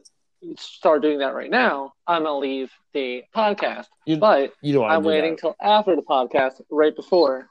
start 0.57 1.01
doing 1.01 1.19
that 1.19 1.33
right 1.33 1.49
now, 1.49 1.93
I'm 2.05 2.23
gonna 2.23 2.37
leave 2.37 2.71
the 2.93 3.23
podcast. 3.35 3.87
You- 4.05 4.17
but 4.17 4.53
you 4.61 4.73
don't 4.73 4.89
I'm 4.89 5.03
waiting 5.03 5.31
that. 5.35 5.41
till 5.41 5.55
after 5.61 5.95
the 5.95 6.01
podcast, 6.03 6.61
right 6.71 6.95
before 6.95 7.49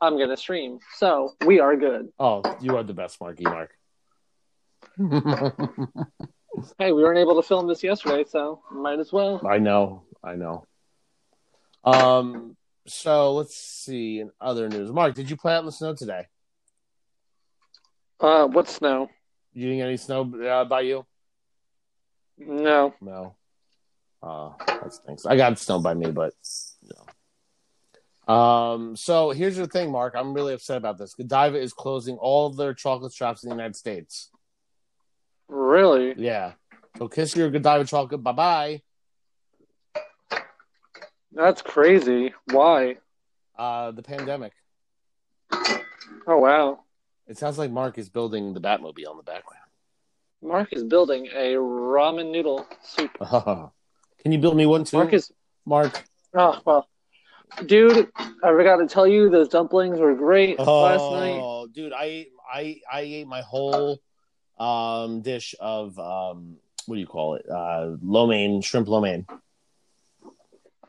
I'm 0.00 0.18
gonna 0.18 0.36
stream. 0.36 0.78
So 0.96 1.34
we 1.46 1.60
are 1.60 1.76
good. 1.76 2.08
Oh, 2.18 2.42
you 2.60 2.76
are 2.76 2.82
the 2.82 2.94
best, 2.94 3.20
Marky 3.20 3.44
Mark. 3.44 3.70
Hey, 6.78 6.92
we 6.92 7.02
weren't 7.02 7.18
able 7.18 7.34
to 7.34 7.42
film 7.42 7.66
this 7.66 7.82
yesterday, 7.82 8.22
so 8.28 8.62
might 8.70 9.00
as 9.00 9.12
well. 9.12 9.44
I 9.44 9.58
know, 9.58 10.04
I 10.22 10.36
know. 10.36 10.64
Um, 11.82 12.56
so 12.86 13.32
let's 13.34 13.56
see. 13.56 14.20
In 14.20 14.30
other 14.40 14.68
news, 14.68 14.92
Mark, 14.92 15.14
did 15.14 15.28
you 15.28 15.36
play 15.36 15.52
out 15.52 15.60
in 15.60 15.66
the 15.66 15.72
snow 15.72 15.96
today? 15.96 16.26
Uh, 18.20 18.46
what 18.46 18.68
snow? 18.68 19.08
You 19.52 19.64
didn't 19.64 19.78
get 19.78 19.86
any 19.88 19.96
snow 19.96 20.32
uh, 20.48 20.64
by 20.64 20.82
you? 20.82 21.04
No. 22.38 22.94
No. 23.00 23.34
Uh, 24.22 24.52
that 24.66 24.92
stinks. 24.92 25.26
I 25.26 25.36
got 25.36 25.58
snow 25.58 25.80
by 25.80 25.94
me, 25.94 26.10
but 26.10 26.32
no. 26.82 28.32
Um, 28.32 28.96
so 28.96 29.30
here's 29.30 29.56
the 29.56 29.66
thing, 29.66 29.92
Mark. 29.92 30.14
I'm 30.16 30.32
really 30.32 30.54
upset 30.54 30.78
about 30.78 30.96
this. 30.98 31.14
Godiva 31.14 31.58
is 31.58 31.72
closing 31.72 32.16
all 32.16 32.50
their 32.50 32.72
chocolate 32.72 33.12
shops 33.12 33.44
in 33.44 33.50
the 33.50 33.54
United 33.54 33.76
States. 33.76 34.30
Really? 35.48 36.14
Yeah. 36.16 36.52
So 36.96 37.08
kiss 37.08 37.36
your 37.36 37.50
Godiva 37.50 37.84
chocolate. 37.84 38.22
Bye 38.22 38.32
bye. 38.32 38.82
That's 41.32 41.60
crazy. 41.60 42.32
Why? 42.50 42.96
Uh, 43.58 43.90
the 43.90 44.02
pandemic. 44.02 44.52
Oh 46.26 46.38
wow. 46.38 46.80
It 47.26 47.36
sounds 47.38 47.58
like 47.58 47.70
Mark 47.70 47.98
is 47.98 48.08
building 48.08 48.54
the 48.54 48.60
Batmobile 48.60 49.10
in 49.10 49.16
the 49.16 49.22
background. 49.22 49.63
Mark 50.44 50.72
is 50.72 50.84
building 50.84 51.26
a 51.34 51.54
ramen 51.54 52.30
noodle 52.30 52.66
soup. 52.82 53.10
Can 53.18 54.32
you 54.32 54.38
build 54.38 54.56
me 54.56 54.66
one 54.66 54.84
too, 54.84 54.98
Mark 54.98 55.12
is 55.12 55.32
Mark? 55.64 56.04
oh 56.34 56.60
well. 56.64 56.88
Dude, 57.66 58.10
I 58.16 58.32
forgot 58.42 58.76
to 58.78 58.86
tell 58.86 59.06
you 59.06 59.30
those 59.30 59.48
dumplings 59.48 59.98
were 59.98 60.14
great 60.14 60.58
last 60.58 61.12
night. 61.12 61.40
Oh, 61.40 61.68
dude, 61.72 61.92
I 61.94 62.26
I 62.52 62.80
I 62.92 63.00
ate 63.00 63.26
my 63.26 63.42
whole 63.42 64.00
um 64.58 65.22
dish 65.22 65.54
of 65.60 65.98
um 65.98 66.56
what 66.86 66.96
do 66.96 67.00
you 67.00 67.06
call 67.06 67.36
it? 67.36 67.46
Uh 67.48 67.96
lo 68.02 68.26
mein, 68.26 68.60
shrimp 68.60 68.88
lo 68.88 69.00
mein. 69.00 69.26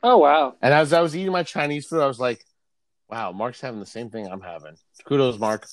Oh 0.03 0.17
wow. 0.17 0.55
And 0.62 0.74
as 0.74 0.91
I 0.91 1.01
was 1.01 1.15
eating 1.15 1.31
my 1.31 1.43
Chinese 1.43 1.88
food, 1.88 2.01
I 2.01 2.07
was 2.07 2.19
like, 2.19 2.43
wow, 3.09 3.31
Mark's 3.31 3.62
having 3.62 3.79
the 3.79 3.85
same 3.85 4.09
thing 4.09 4.27
I'm 4.27 4.41
having. 4.41 4.75
Kudos, 5.05 5.39
Mark. 5.39 5.65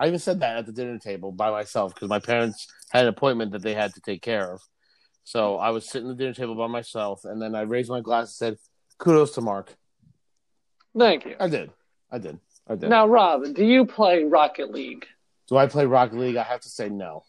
I 0.00 0.06
even 0.06 0.18
said 0.18 0.40
that 0.40 0.56
at 0.56 0.64
the 0.64 0.72
dinner 0.72 0.98
table 0.98 1.30
by 1.30 1.50
myself 1.50 1.94
because 1.94 2.08
my 2.08 2.18
parents 2.18 2.66
had 2.90 3.04
an 3.04 3.10
appointment 3.10 3.52
that 3.52 3.60
they 3.62 3.74
had 3.74 3.92
to 3.94 4.00
take 4.00 4.22
care 4.22 4.50
of. 4.50 4.62
So 5.24 5.58
I 5.58 5.70
was 5.70 5.86
sitting 5.86 6.08
at 6.10 6.16
the 6.16 6.22
dinner 6.24 6.34
table 6.34 6.54
by 6.54 6.68
myself, 6.68 7.20
and 7.24 7.40
then 7.40 7.54
I 7.54 7.60
raised 7.60 7.90
my 7.90 8.00
glass 8.00 8.28
and 8.28 8.56
said, 8.56 8.58
"Kudos 8.98 9.32
to 9.32 9.42
Mark." 9.42 9.76
Thank 10.98 11.26
you. 11.26 11.36
I 11.38 11.48
did. 11.48 11.70
I 12.10 12.16
did. 12.18 12.40
I 12.66 12.76
did. 12.76 12.88
Now, 12.88 13.06
Rob, 13.06 13.54
do 13.54 13.62
you 13.64 13.84
play 13.84 14.24
Rocket 14.24 14.72
League? 14.72 15.06
Do 15.48 15.58
I 15.58 15.66
play 15.66 15.84
Rocket 15.84 16.18
League? 16.18 16.36
I 16.36 16.44
have 16.44 16.60
to 16.60 16.68
say 16.70 16.88
no. 16.88 17.24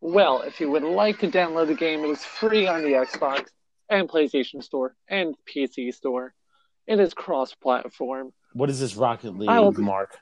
Well, 0.00 0.42
if 0.42 0.60
you 0.60 0.70
would 0.70 0.84
like 0.84 1.18
to 1.20 1.28
download 1.28 1.66
the 1.66 1.74
game, 1.74 2.04
it 2.04 2.10
is 2.10 2.24
free 2.24 2.68
on 2.68 2.82
the 2.82 2.90
Xbox 2.90 3.48
and 3.90 4.08
PlayStation 4.08 4.62
Store 4.62 4.94
and 5.08 5.34
PC 5.44 5.92
Store. 5.92 6.34
It 6.86 7.00
is 7.00 7.14
cross-platform. 7.14 8.32
What 8.52 8.70
is 8.70 8.78
this 8.78 8.94
Rocket 8.94 9.36
League, 9.36 9.50
I 9.50 9.58
will- 9.58 9.72
Mark? 9.72 10.18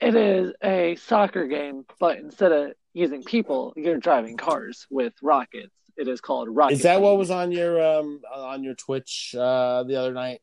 It 0.00 0.14
is 0.14 0.52
a 0.62 0.96
soccer 0.96 1.46
game, 1.46 1.84
but 1.98 2.18
instead 2.18 2.52
of 2.52 2.72
using 2.92 3.24
people, 3.24 3.72
you're 3.76 3.98
driving 3.98 4.36
cars 4.36 4.86
with 4.90 5.12
rockets. 5.22 5.74
It 5.96 6.06
is 6.06 6.20
called 6.20 6.48
Rocket. 6.54 6.74
Is 6.74 6.82
that 6.82 7.00
what 7.00 7.18
was 7.18 7.32
on 7.32 7.50
your 7.50 7.82
um 7.84 8.20
on 8.32 8.62
your 8.62 8.74
Twitch 8.74 9.34
uh 9.36 9.82
the 9.82 9.96
other 9.96 10.12
night? 10.12 10.40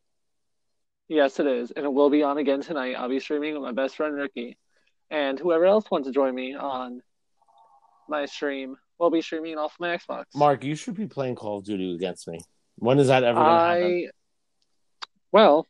Yes, 1.08 1.40
it 1.40 1.48
is, 1.48 1.72
and 1.72 1.86
it 1.86 1.94
will 1.94 2.10
be 2.10 2.24
on 2.24 2.38
again 2.38 2.62
tonight. 2.62 2.96
I'll 2.96 3.08
be 3.08 3.20
streaming 3.20 3.54
with 3.54 3.64
my 3.64 3.72
best 3.72 3.96
friend 3.96 4.14
Ricky, 4.16 4.58
and 5.10 5.40
whoever 5.40 5.66
else 5.66 5.90
wants 5.90 6.08
to 6.08 6.14
join 6.14 6.36
me 6.36 6.56
on 6.56 7.02
my 8.10 8.26
stream 8.26 8.76
will 9.00 9.12
be 9.12 9.22
streaming 9.22 9.58
off 9.58 9.76
my 9.80 9.96
Xbox. 9.96 10.26
Mark, 10.34 10.64
you 10.64 10.76
should 10.76 10.96
be 10.96 11.08
playing 11.08 11.36
Call 11.36 11.60
of 11.60 11.66
Duty 11.66 11.96
against 11.96 12.28
me. 12.28 12.40
When 12.78 13.00
is 13.00 13.08
that 13.08 13.24
ever 13.24 13.40
going 13.40 13.46
to 13.46 13.60
happen? 13.60 13.84
I 13.84 14.08
well, 15.32 15.68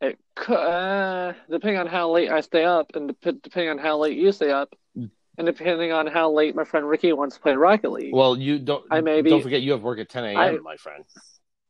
it 0.00 0.18
could, 0.34 0.54
uh, 0.54 1.32
depending 1.50 1.78
on 1.78 1.86
how 1.86 2.10
late 2.10 2.30
I 2.30 2.40
stay 2.40 2.64
up, 2.64 2.94
and 2.94 3.14
dep- 3.20 3.42
depending 3.42 3.70
on 3.70 3.78
how 3.78 3.98
late 3.98 4.16
you 4.18 4.32
stay 4.32 4.50
up, 4.50 4.74
and 4.94 5.46
depending 5.46 5.92
on 5.92 6.06
how 6.06 6.30
late 6.32 6.54
my 6.54 6.64
friend 6.64 6.88
Ricky 6.88 7.12
wants 7.12 7.36
to 7.36 7.42
play 7.42 7.54
Rocket 7.54 7.90
League. 7.90 8.14
Well, 8.14 8.36
you 8.36 8.58
don't. 8.58 8.84
I 8.90 9.00
maybe 9.00 9.30
Don't 9.30 9.42
forget, 9.42 9.62
you 9.62 9.72
have 9.72 9.82
work 9.82 9.98
at 9.98 10.08
10 10.08 10.24
a.m., 10.24 10.36
I- 10.36 10.58
my 10.58 10.76
friend. 10.76 11.04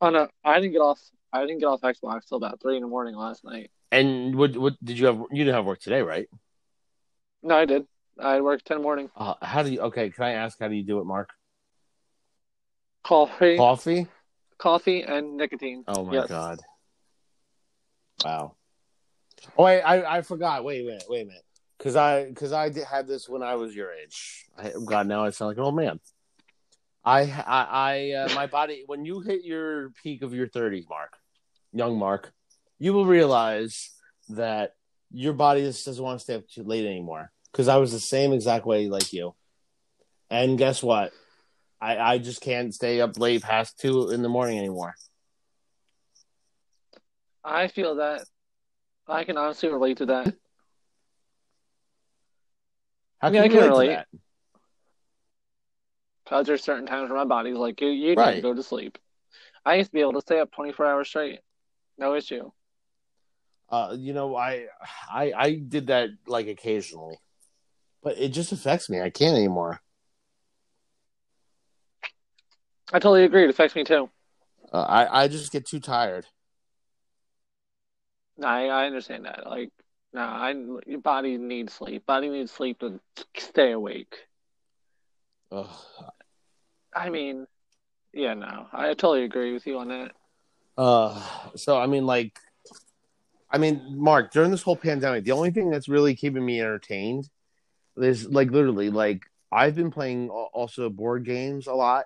oh 0.01 0.09
no, 0.09 0.27
I 0.43 0.59
didn't 0.59 0.73
get 0.73 0.81
off. 0.81 0.99
I 1.33 1.41
didn't 1.41 1.59
get 1.59 1.65
off 1.65 1.81
Xbox 1.81 2.27
till 2.27 2.37
about 2.37 2.61
three 2.61 2.77
in 2.77 2.81
the 2.81 2.87
morning 2.87 3.15
last 3.15 3.43
night. 3.43 3.69
And 3.91 4.35
what? 4.35 4.55
What 4.57 4.73
did 4.83 4.97
you 4.99 5.05
have? 5.07 5.17
You 5.31 5.43
didn't 5.43 5.55
have 5.55 5.65
work 5.65 5.79
today, 5.79 6.01
right? 6.01 6.27
No, 7.43 7.55
I 7.55 7.65
did. 7.65 7.85
I 8.19 8.41
worked 8.41 8.65
ten 8.65 8.81
morning. 8.81 9.09
Uh, 9.15 9.35
how 9.41 9.63
do 9.63 9.71
you? 9.71 9.79
Okay, 9.81 10.09
can 10.09 10.23
I 10.25 10.31
ask 10.31 10.59
how 10.59 10.67
do 10.67 10.75
you 10.75 10.83
do 10.83 10.99
it, 10.99 11.05
Mark? 11.05 11.29
Coffee, 13.03 13.57
Coffee? 13.57 14.07
coffee, 14.57 15.01
and 15.03 15.37
nicotine. 15.37 15.83
Oh 15.87 16.03
my 16.05 16.15
Yes. 16.15 16.27
god! 16.27 16.59
Wow. 18.23 18.55
Oh 19.57 19.63
wait, 19.63 19.81
I 19.81 20.17
I 20.17 20.21
forgot. 20.21 20.63
Wait 20.63 20.81
a 20.81 20.85
minute. 20.85 21.05
Wait 21.09 21.21
a 21.21 21.25
minute. 21.25 21.43
Because 21.77 21.95
I 21.95 22.25
because 22.25 22.53
I 22.53 22.69
did, 22.69 22.85
had 22.85 23.07
this 23.07 23.29
when 23.29 23.43
I 23.43 23.55
was 23.55 23.75
your 23.75 23.91
age. 23.91 24.45
I, 24.57 24.73
God, 24.83 25.07
now 25.07 25.23
I 25.23 25.29
sound 25.29 25.49
like 25.49 25.57
an 25.57 25.63
old 25.63 25.75
man. 25.75 25.99
I 27.05 27.21
I, 27.21 27.67
I 27.69 28.11
uh, 28.11 28.35
my 28.35 28.47
body 28.57 28.83
when 28.87 29.05
you 29.05 29.21
hit 29.21 29.43
your 29.43 29.91
peak 30.03 30.23
of 30.23 30.33
your 30.33 30.47
thirties, 30.47 30.85
Mark, 30.89 31.13
young 31.71 31.97
Mark, 31.97 32.33
you 32.79 32.93
will 32.93 33.05
realize 33.05 33.91
that 34.29 34.73
your 35.11 35.33
body 35.33 35.61
just 35.61 35.85
doesn't 35.85 36.03
want 36.03 36.19
to 36.19 36.23
stay 36.23 36.35
up 36.35 36.47
too 36.47 36.63
late 36.63 36.85
anymore. 36.85 37.31
Because 37.51 37.67
I 37.67 37.77
was 37.77 37.91
the 37.91 37.99
same 37.99 38.33
exact 38.33 38.65
way 38.65 38.87
like 38.87 39.13
you. 39.13 39.35
And 40.29 40.57
guess 40.57 40.81
what? 40.83 41.13
I 41.79 41.97
I 41.97 42.17
just 42.17 42.41
can't 42.41 42.73
stay 42.73 43.01
up 43.01 43.19
late 43.19 43.43
past 43.43 43.79
two 43.79 44.09
in 44.09 44.23
the 44.23 44.29
morning 44.29 44.57
anymore. 44.57 44.95
I 47.47 47.69
feel 47.69 47.95
that. 47.95 48.25
I 49.07 49.23
can 49.23 49.37
honestly 49.37 49.69
relate 49.69 49.97
to 49.97 50.07
that. 50.07 50.35
How 53.19 53.29
Yeah, 53.31 53.41
can 53.41 53.41
I 53.41 53.43
you 53.45 53.49
can 53.51 53.69
relate 53.69 53.89
relate. 53.89 54.05
Because 56.25 56.45
there's 56.45 56.61
certain 56.63 56.85
times 56.85 57.09
where 57.09 57.17
my 57.17 57.23
body's 57.25 57.55
like, 57.55 57.79
you, 57.79 57.87
you 57.87 58.15
Right. 58.15 58.35
need 58.35 58.35
to 58.35 58.41
go 58.41 58.53
to 58.53 58.61
sleep. 58.61 58.97
I 59.65 59.75
used 59.75 59.91
to 59.91 59.93
be 59.93 60.01
able 60.01 60.13
to 60.13 60.21
stay 60.21 60.39
up 60.41 60.51
24 60.51 60.85
hours 60.85 61.07
straight. 61.07 61.39
No 61.97 62.15
issue. 62.15 62.51
Uh, 63.69 63.95
you 63.97 64.13
know, 64.13 64.35
I, 64.35 64.65
I, 65.09 65.33
I 65.35 65.53
did 65.55 65.87
that 65.87 66.09
like 66.25 66.47
occasionally, 66.47 67.17
but 68.03 68.17
it 68.17 68.29
just 68.29 68.51
affects 68.51 68.89
me. 68.89 68.99
I 69.01 69.09
can't 69.09 69.37
anymore. 69.37 69.81
I 72.91 72.99
totally 72.99 73.23
agree. 73.23 73.43
It 73.45 73.49
affects 73.49 73.75
me 73.75 73.83
too. 73.85 74.09
Uh, 74.71 74.81
I, 74.81 75.23
I 75.23 75.27
just 75.29 75.51
get 75.51 75.65
too 75.65 75.79
tired. 75.79 76.25
No, 78.37 78.47
I, 78.47 78.65
I 78.65 78.85
understand 78.85 79.25
that. 79.25 79.45
Like, 79.45 79.71
no, 80.13 80.21
I, 80.21 80.53
your 80.85 81.01
body 81.01 81.37
needs 81.37 81.73
sleep. 81.73 82.05
Body 82.05 82.29
needs 82.29 82.51
sleep 82.51 82.79
to 82.79 82.99
stay 83.35 83.71
awake. 83.71 84.15
Ugh. 85.51 85.67
I 86.95 87.09
mean, 87.09 87.47
yeah, 88.13 88.33
no, 88.33 88.67
I 88.73 88.87
totally 88.89 89.23
agree 89.23 89.53
with 89.53 89.67
you 89.67 89.77
on 89.79 89.89
that. 89.89 90.11
Uh, 90.77 91.21
so 91.55 91.79
I 91.79 91.87
mean, 91.87 92.05
like, 92.05 92.37
I 93.51 93.57
mean, 93.57 93.81
Mark, 93.97 94.31
during 94.31 94.51
this 94.51 94.61
whole 94.61 94.75
pandemic, 94.75 95.23
the 95.23 95.31
only 95.31 95.51
thing 95.51 95.69
that's 95.69 95.87
really 95.87 96.15
keeping 96.15 96.45
me 96.45 96.59
entertained 96.59 97.29
is 97.95 98.27
like 98.27 98.51
literally, 98.51 98.89
like, 98.89 99.23
I've 99.51 99.75
been 99.75 99.91
playing 99.91 100.29
also 100.29 100.89
board 100.89 101.23
games 101.25 101.67
a 101.67 101.73
lot 101.73 102.05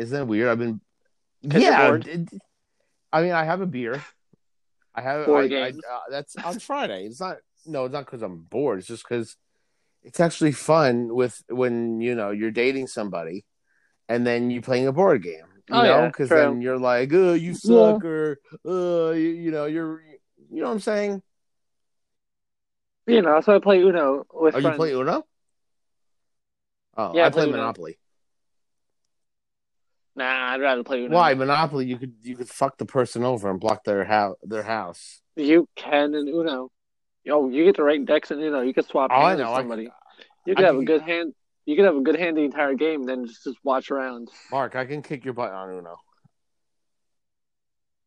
Isn't 0.00 0.18
that 0.18 0.26
weird? 0.26 0.48
I've 0.48 0.58
been, 0.58 0.80
yeah. 1.42 1.98
I 3.12 3.22
mean, 3.22 3.32
I 3.32 3.44
have 3.44 3.60
a 3.60 3.66
beer. 3.66 4.02
I 4.94 5.02
have 5.02 5.28
I, 5.28 5.42
I, 5.54 5.68
uh, 5.68 6.00
that's 6.10 6.36
on 6.44 6.58
Friday. 6.58 7.06
It's 7.06 7.20
not 7.20 7.36
no, 7.66 7.84
it's 7.84 7.92
not 7.92 8.06
because 8.06 8.22
I'm 8.22 8.38
bored. 8.38 8.78
It's 8.78 8.88
just 8.88 9.04
because 9.08 9.36
it's 10.02 10.20
actually 10.20 10.52
fun 10.52 11.14
with 11.14 11.42
when 11.48 12.00
you 12.00 12.14
know 12.14 12.30
you're 12.30 12.50
dating 12.50 12.86
somebody, 12.88 13.44
and 14.08 14.26
then 14.26 14.50
you're 14.50 14.62
playing 14.62 14.86
a 14.86 14.92
board 14.92 15.22
game. 15.22 15.44
You 15.68 15.74
Oh, 15.76 15.82
know, 15.82 16.06
because 16.06 16.28
true. 16.28 16.40
then 16.40 16.62
you're 16.62 16.78
like, 16.78 17.12
oh, 17.12 17.34
you 17.34 17.54
suck, 17.54 18.04
or 18.04 18.40
uh, 18.66 19.10
you, 19.12 19.28
you 19.28 19.50
know, 19.52 19.66
you're, 19.66 20.02
you 20.50 20.60
know 20.60 20.66
what 20.66 20.72
I'm 20.72 20.80
saying? 20.80 21.22
You 23.06 23.22
know, 23.22 23.40
so 23.40 23.54
I 23.54 23.58
play 23.60 23.80
Uno 23.80 24.26
with 24.32 24.54
Oh, 24.54 24.58
you 24.58 24.62
friends. 24.64 24.78
play 24.78 24.92
Uno? 24.92 25.24
Oh, 26.96 27.14
Yeah, 27.14 27.22
I 27.22 27.26
I 27.26 27.30
play 27.30 27.42
play. 27.44 27.52
Monopoly. 27.52 27.98
Nah, 30.16 30.52
I'd 30.52 30.60
rather 30.60 30.82
play 30.82 31.04
Uno. 31.04 31.14
Why 31.14 31.34
Monopoly? 31.34 31.86
You 31.86 31.96
could 31.98 32.14
you 32.22 32.36
could 32.36 32.48
fuck 32.48 32.78
the 32.78 32.84
person 32.86 33.22
over 33.24 33.48
and 33.50 33.60
block 33.60 33.84
their 33.84 34.04
house. 34.04 34.36
Their 34.42 34.62
house. 34.64 35.20
You 35.36 35.68
can 35.76 36.14
in 36.14 36.28
Uno. 36.28 36.70
Oh, 37.30 37.48
you 37.48 37.64
get 37.64 37.76
to 37.76 37.84
write 37.84 38.04
decks 38.06 38.30
in 38.30 38.40
Uno. 38.40 38.60
You 38.60 38.74
could 38.74 38.86
swap 38.86 39.10
Oh, 39.12 39.16
I 39.20 39.28
hands 39.30 39.40
know. 39.40 39.50
with 39.52 39.58
somebody. 39.60 39.88
you 40.46 40.54
could 40.54 40.64
I 40.64 40.66
have 40.68 40.76
a 40.76 40.84
good 40.84 41.02
hand. 41.02 41.34
You 41.66 41.76
could 41.76 41.84
have 41.84 41.96
a 41.96 42.00
good 42.00 42.16
hand 42.18 42.36
the 42.36 42.42
entire 42.42 42.74
game, 42.74 43.04
then 43.04 43.26
just, 43.26 43.44
just 43.44 43.58
watch 43.62 43.90
around. 43.90 44.28
Mark, 44.50 44.74
I 44.74 44.84
can 44.86 45.02
kick 45.02 45.24
your 45.24 45.34
butt 45.34 45.52
on 45.52 45.70
Uno. 45.70 45.96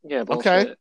Yeah, 0.03 0.24
bullshit. 0.24 0.48
Okay. 0.48 0.75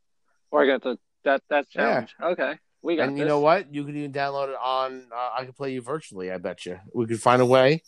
Or 0.51 0.63
I 0.63 0.67
got 0.67 0.83
the 0.83 0.97
that 1.23 1.41
Yeah. 1.49 1.61
challenge. 1.69 2.15
Okay, 2.21 2.57
we 2.81 2.97
got 2.97 3.07
and 3.07 3.17
you 3.17 3.23
know 3.25 3.39
what? 3.39 3.73
You 3.73 3.85
could 3.85 3.95
even 3.95 4.11
download 4.11 4.49
it 4.49 4.57
on. 4.61 5.07
Uh, 5.15 5.29
I 5.39 5.45
could 5.45 5.55
play 5.55 5.71
you 5.71 5.81
virtually. 5.81 6.31
I 6.31 6.37
bet 6.37 6.65
you. 6.65 6.79
We 6.93 7.05
could 7.05 7.21
find 7.21 7.41
a 7.41 7.45
way. 7.45 7.81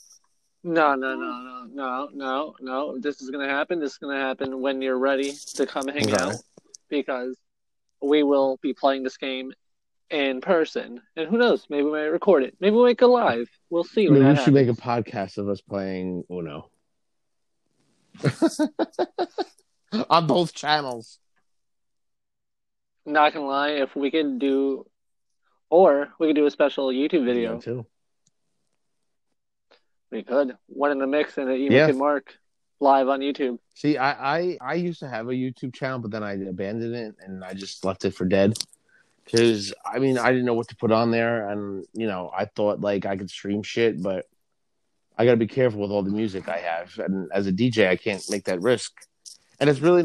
No, 0.65 0.95
no, 0.95 1.15
no, 1.15 1.39
no, 1.41 1.67
no, 1.71 2.09
no, 2.11 2.55
no. 2.59 2.97
This 2.97 3.21
is 3.21 3.29
gonna 3.29 3.47
happen. 3.47 3.79
This 3.79 3.91
is 3.91 3.97
gonna 3.99 4.19
happen 4.19 4.61
when 4.61 4.81
you're 4.81 4.97
ready 4.97 5.33
to 5.53 5.67
come 5.67 5.87
hang 5.87 6.11
Okay. 6.11 6.17
out, 6.17 6.33
because 6.89 7.37
we 8.01 8.23
will 8.23 8.57
be 8.63 8.73
playing 8.73 9.03
this 9.03 9.15
game 9.15 9.53
in 10.09 10.41
person. 10.41 11.01
And 11.15 11.29
who 11.29 11.37
knows? 11.37 11.67
Maybe 11.69 11.83
we 11.83 11.91
might 11.91 12.05
record 12.05 12.41
it. 12.43 12.55
Maybe 12.59 12.75
we'll 12.75 12.85
make 12.85 12.99
it 12.99 13.05
live. 13.05 13.47
We'll 13.69 13.83
see. 13.83 14.09
When 14.09 14.15
Maybe 14.21 14.29
we 14.29 14.33
that 14.33 14.43
should 14.43 14.55
make 14.55 14.67
a 14.67 14.73
podcast 14.73 15.37
of 15.37 15.49
us 15.49 15.61
playing 15.61 16.23
Uno 16.31 16.71
on 20.09 20.25
both 20.25 20.51
channels. 20.51 21.19
Not 23.05 23.33
gonna 23.33 23.45
lie, 23.45 23.69
if 23.69 23.95
we 23.95 24.09
could 24.09 24.39
do, 24.39 24.87
or 25.69 26.09
we 26.19 26.25
could 26.25 26.35
do 26.35 26.47
a 26.47 26.51
special 26.51 26.87
YouTube 26.87 27.25
video. 27.25 27.53
Yeah, 27.53 27.59
too. 27.59 27.85
We 30.11 30.23
could 30.23 30.57
one 30.67 30.91
in 30.91 30.99
the 30.99 31.07
mix 31.07 31.37
and 31.37 31.49
you 31.59 31.71
Yeah. 31.71 31.87
could 31.87 31.97
mark 31.97 32.37
live 32.79 33.07
on 33.07 33.19
YouTube. 33.19 33.59
See, 33.73 33.97
I, 33.97 34.37
I 34.37 34.57
I 34.61 34.73
used 34.75 34.99
to 34.99 35.09
have 35.09 35.27
a 35.27 35.33
YouTube 35.33 35.73
channel, 35.73 35.99
but 35.99 36.11
then 36.11 36.23
I 36.23 36.33
abandoned 36.33 36.95
it 36.95 37.15
and 37.19 37.43
I 37.43 37.53
just 37.53 37.83
left 37.83 38.05
it 38.05 38.13
for 38.13 38.25
dead. 38.25 38.57
Because 39.23 39.73
I 39.85 39.97
mean, 39.99 40.17
I 40.19 40.29
didn't 40.31 40.45
know 40.45 40.53
what 40.53 40.67
to 40.67 40.75
put 40.75 40.91
on 40.91 41.09
there, 41.11 41.49
and 41.49 41.83
you 41.93 42.05
know, 42.07 42.31
I 42.35 42.45
thought 42.45 42.79
like 42.79 43.05
I 43.05 43.17
could 43.17 43.29
stream 43.29 43.63
shit, 43.63 44.01
but 44.01 44.27
I 45.17 45.25
got 45.25 45.31
to 45.31 45.37
be 45.37 45.47
careful 45.47 45.79
with 45.81 45.91
all 45.91 46.03
the 46.03 46.11
music 46.11 46.47
I 46.47 46.59
have, 46.59 46.97
and 46.99 47.29
as 47.33 47.47
a 47.47 47.51
DJ, 47.51 47.87
I 47.87 47.95
can't 47.95 48.23
make 48.29 48.45
that 48.45 48.61
risk. 48.61 48.93
And 49.59 49.69
it's 49.69 49.79
really, 49.79 50.03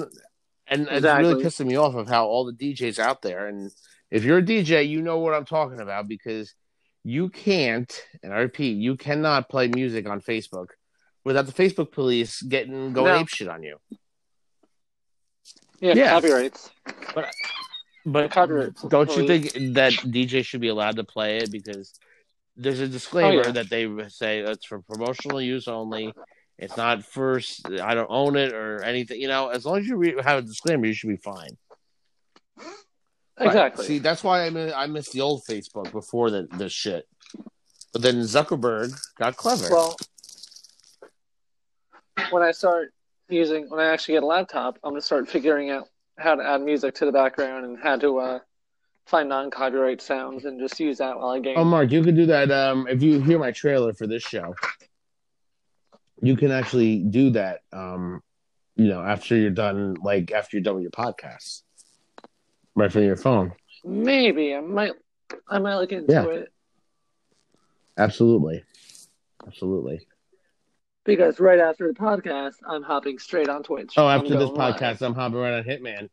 and 0.69 0.89
it's 0.89 1.05
really 1.05 1.45
pissing 1.45 1.67
me 1.67 1.77
off 1.77 1.95
of 1.97 2.09
how 2.09 2.27
all 2.27 2.47
the 2.47 2.53
DJs 2.53 2.99
out 2.99 3.21
there, 3.21 3.47
and 3.47 3.71
if 4.11 4.25
you're 4.25 4.39
a 4.39 4.43
DJ, 4.43 4.89
you 4.89 5.03
know 5.03 5.19
what 5.19 5.35
I'm 5.35 5.45
talking 5.45 5.81
about 5.81 6.09
because 6.09 6.55
you 7.05 7.29
can't, 7.31 7.91
and 8.23 8.33
I 8.33 8.39
repeat, 8.39 8.77
you 8.77 8.97
cannot 8.97 9.49
play 9.49 9.69
music 9.69 10.09
on 10.09 10.21
Facebook 10.21 10.69
without 11.25 11.47
the 11.47 11.53
Facebook 11.53 11.93
police 11.93 12.43
getting 12.43 12.93
going 12.93 13.13
No. 13.15 13.21
ape 13.21 13.29
shit 13.29 13.49
on 13.49 13.63
you. 13.63 13.79
Yeah, 15.81 15.95
Yeah. 15.95 16.11
copyrights. 16.11 16.71
But 18.07 18.31
copyrights. 18.31 18.83
don't 18.83 19.15
you 19.17 19.27
think 19.27 19.75
that 19.75 19.93
DJ 19.93 20.43
should 20.45 20.61
be 20.61 20.69
allowed 20.69 20.97
to 20.97 21.05
play 21.05 21.39
it 21.39 21.51
because 21.51 21.99
there's 22.57 22.81
a 22.81 22.89
disclaimer 22.89 23.43
Oh, 23.43 23.47
yeah. 23.47 23.53
that 23.53 23.71
they 23.71 23.87
say 24.09 24.41
it's 24.41 24.67
for 24.67 24.81
promotional 24.83 25.41
use 25.41 25.69
only. 25.69 26.13
It's 26.59 26.77
not 26.77 27.05
first. 27.05 27.67
I 27.71 27.95
don't 27.95 28.11
own 28.11 28.37
it 28.37 28.53
or 28.53 28.83
anything. 28.83 29.19
You 29.21 29.29
know, 29.29 29.49
as 29.49 29.65
long 29.65 29.79
as 29.79 29.87
you 29.87 29.97
re- 29.97 30.15
have 30.23 30.41
a 30.41 30.47
disclaimer, 30.47 30.87
you 30.87 30.93
should 30.93 31.09
be 31.09 31.17
fine. 31.17 31.57
Right. 33.41 33.47
Exactly. 33.47 33.87
See, 33.87 33.99
that's 33.99 34.23
why 34.23 34.45
I 34.45 34.51
miss, 34.51 34.73
I 34.75 34.87
miss 34.87 35.09
the 35.11 35.23
old 35.23 35.43
Facebook 35.49 35.91
before 35.93 36.31
the 36.31 36.47
this 36.59 36.73
shit. 36.73 37.09
But 37.93 38.03
then 38.03 38.17
Zuckerberg 38.17 38.93
got 39.19 39.37
clever. 39.37 39.69
Well, 39.71 39.97
when 42.31 42.43
I 42.43 42.53
start 42.53 42.93
using, 43.29 43.69
when 43.71 43.81
I 43.81 43.87
actually 43.93 44.15
get 44.15 44.23
a 44.23 44.27
laptop, 44.27 44.79
I'm 44.85 44.93
gonna 44.93 45.01
start 45.01 45.29
figuring 45.29 45.71
out 45.71 45.89
how 46.19 46.35
to 46.35 46.47
add 46.47 46.61
music 46.61 46.95
to 46.97 47.07
the 47.07 47.13
background 47.13 47.65
and 47.65 47.79
how 47.79 47.97
to 47.97 48.19
uh, 48.19 48.39
find 49.07 49.29
non-copyright 49.29 50.03
sounds 50.03 50.45
and 50.45 50.61
just 50.61 50.79
use 50.79 50.99
that 50.99 51.19
while 51.19 51.31
I 51.31 51.41
game. 51.41 51.57
Oh, 51.57 51.65
Mark, 51.65 51.91
you 51.91 52.03
could 52.03 52.17
do 52.17 52.27
that. 52.27 52.51
Um, 52.51 52.87
if 52.89 53.03
you 53.03 53.21
hear 53.23 53.39
my 53.39 53.53
trailer 53.53 53.95
for 53.95 54.07
this 54.07 54.23
show, 54.23 54.55
you 56.21 56.37
can 56.37 56.51
actually 56.51 56.99
do 56.99 57.31
that. 57.31 57.61
Um, 57.73 58.23
you 58.77 58.89
know, 58.89 59.03
after 59.03 59.35
you're 59.35 59.51
done, 59.51 59.95
like 60.03 60.31
after 60.31 60.57
you're 60.57 60.63
done 60.63 60.75
with 60.75 60.83
your 60.83 60.91
podcast, 60.91 61.63
right 62.77 62.91
from 62.93 63.03
your 63.03 63.17
phone. 63.17 63.53
Maybe 63.85 64.55
I 64.55 64.61
might, 64.61 64.93
I 65.49 65.59
might 65.59 65.77
look 65.77 65.93
into 65.93 66.13
Yeah. 66.13 66.27
it 66.27 66.53
Absolutely, 67.99 68.63
absolutely. 69.47 70.01
because 71.05 71.39
right 71.41 71.59
after 71.59 71.89
the 71.89 71.99
podcast, 71.99 72.55
I'm 72.67 72.83
hopping 72.83 73.19
straight 73.19 73.49
on 73.49 73.63
Twitch. 73.63 73.93
Oh, 73.97 74.09
after 74.09 74.29
this 74.31 74.39
going 74.49 74.55
live. 74.55 74.77
podcast, 74.77 75.03
I'm 75.03 75.15
hopping 75.15 75.39
right 75.39 75.55
on 75.55 75.65
Hitman. 75.65 76.09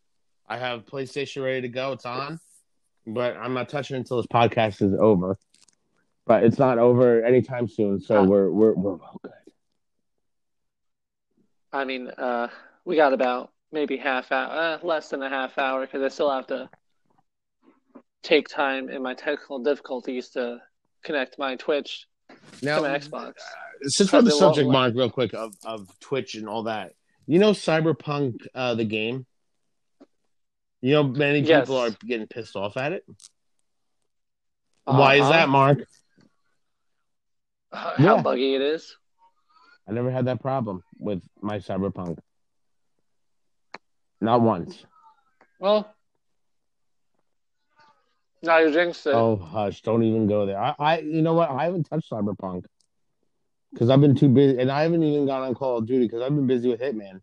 I 0.50 0.58
have 0.58 0.86
PlayStation 0.86 1.43
ready 1.43 1.62
to 1.62 1.70
go. 1.70 1.93
It's 1.93 2.06
on, 2.06 2.39
but 3.06 3.38
I'm 3.38 3.54
not 3.54 3.70
touching 3.70 3.96
it 3.96 4.00
until 4.00 4.17
this 4.17 4.28
podcast 4.28 4.82
is 4.82 4.93
over. 5.00 5.38
But 6.26 6.43
it's 6.43 6.58
not 6.58 6.78
over 6.78 7.24
anytime 7.24 7.70
soon, 7.70 8.02
so 8.02 8.17
Ah. 8.17 8.24
we're 8.24 8.52
we're 8.52 8.74
we're 8.74 8.96
well 8.96 9.20
good. 9.24 9.32
I 11.72 11.86
mean, 11.86 12.08
uh, 12.10 12.50
we 12.86 12.96
got 12.96 13.13
about 13.13 13.52
maybe 13.72 13.98
half 13.98 14.32
hour, 14.32 14.52
uh, 14.52 14.86
less 14.86 15.10
than 15.10 15.22
a 15.22 15.30
half 15.30 15.58
hour, 15.58 15.82
because 15.82 16.02
I 16.02 16.08
still 16.10 16.32
have 16.32 16.48
to 16.48 16.70
take 18.24 18.48
time 18.48 18.90
in 18.90 19.02
my 19.02 19.14
technical 19.14 19.60
difficulties 19.60 20.30
to 20.30 20.60
connect 21.04 21.38
my 21.40 21.56
Twitch 21.56 22.08
Now, 22.62 22.78
to 22.78 22.82
my 22.84 22.98
Xbox. 22.98 23.34
since 23.84 24.12
we're 24.12 24.20
on 24.20 24.26
the 24.26 24.30
Because 24.30 24.40
it 24.42 24.44
won't 24.44 24.56
subject, 24.56 24.72
Mark, 24.72 24.94
real 24.96 25.10
quick 25.10 25.34
of, 25.34 25.54
of 25.66 25.88
Twitch 26.00 26.36
and 26.36 26.48
all 26.48 26.64
that, 26.64 26.94
you 27.26 27.40
know, 27.40 27.52
Cyberpunk, 27.52 28.46
uh, 28.56 28.76
the 28.76 28.86
game. 28.86 29.26
You 30.82 30.94
know, 30.94 31.04
many 31.04 31.42
Yes. 31.42 31.62
people 31.62 31.78
are 31.78 31.90
getting 32.06 32.28
pissed 32.28 32.56
off 32.56 32.78
at 32.78 32.94
it. 32.94 33.06
Why 34.86 35.16
is 35.16 35.22
Uh-huh. 35.22 35.32
that, 35.32 35.50
Mark? 35.50 35.80
Uh, 37.72 37.96
How 37.98 38.16
Yeah. 38.16 38.22
buggy 38.22 38.56
it 38.56 38.62
is. 38.62 38.96
I 39.88 39.92
never 39.94 40.12
had 40.12 40.26
that 40.26 40.42
problem 40.42 40.84
with 40.98 41.24
my 41.42 41.58
Cyberpunk. 41.60 42.20
Not 44.22 44.42
once. 44.42 44.86
Well, 45.60 45.94
now 48.42 48.58
you 48.60 48.72
jinxed 48.72 49.06
it. 49.08 49.14
Oh 49.14 49.36
hush! 49.36 49.82
Don't 49.82 50.04
even 50.04 50.28
go 50.28 50.46
there. 50.46 50.60
I, 50.60 50.76
I 50.80 51.00
you 51.00 51.22
know 51.22 51.34
what? 51.34 51.50
I 51.50 51.66
haven't 51.66 51.84
touched 51.86 52.12
Cyberpunk 52.12 52.66
because 53.72 53.90
I've 53.90 54.02
been 54.02 54.16
too 54.16 54.30
busy, 54.30 54.60
and 54.60 54.72
I 54.72 54.84
haven't 54.84 55.04
even 55.04 55.26
gone 55.26 55.44
on 55.44 55.54
Call 55.56 55.78
of 55.78 55.86
Duty 55.88 56.06
because 56.06 56.22
I've 56.22 56.36
been 56.36 56.48
busy 56.48 56.70
with 56.70 56.80
Hitman. 56.82 57.22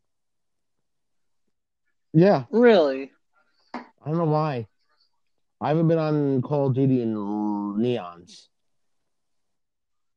Yeah, 2.13 2.45
Really? 2.51 3.11
I 3.75 4.09
don't 4.09 4.19
know 4.19 4.25
why. 4.25 4.69
I 5.61 5.69
haven't 5.69 5.89
been 5.89 5.99
on 5.99 6.43
Call 6.43 6.69
of 6.69 6.75
Duty 6.75 7.03
in 7.03 7.15
neons. 7.15 8.47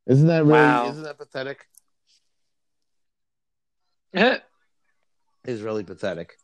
Isn't 0.05 0.27
that 0.27 0.43
really? 0.45 0.59
Wow. 0.59 0.89
Isn't 0.91 1.03
that 1.03 1.17
pathetic? 1.17 1.65
Eh, 4.13 4.39
Is 5.45 5.61
really 5.61 5.83
pathetic. 5.83 6.37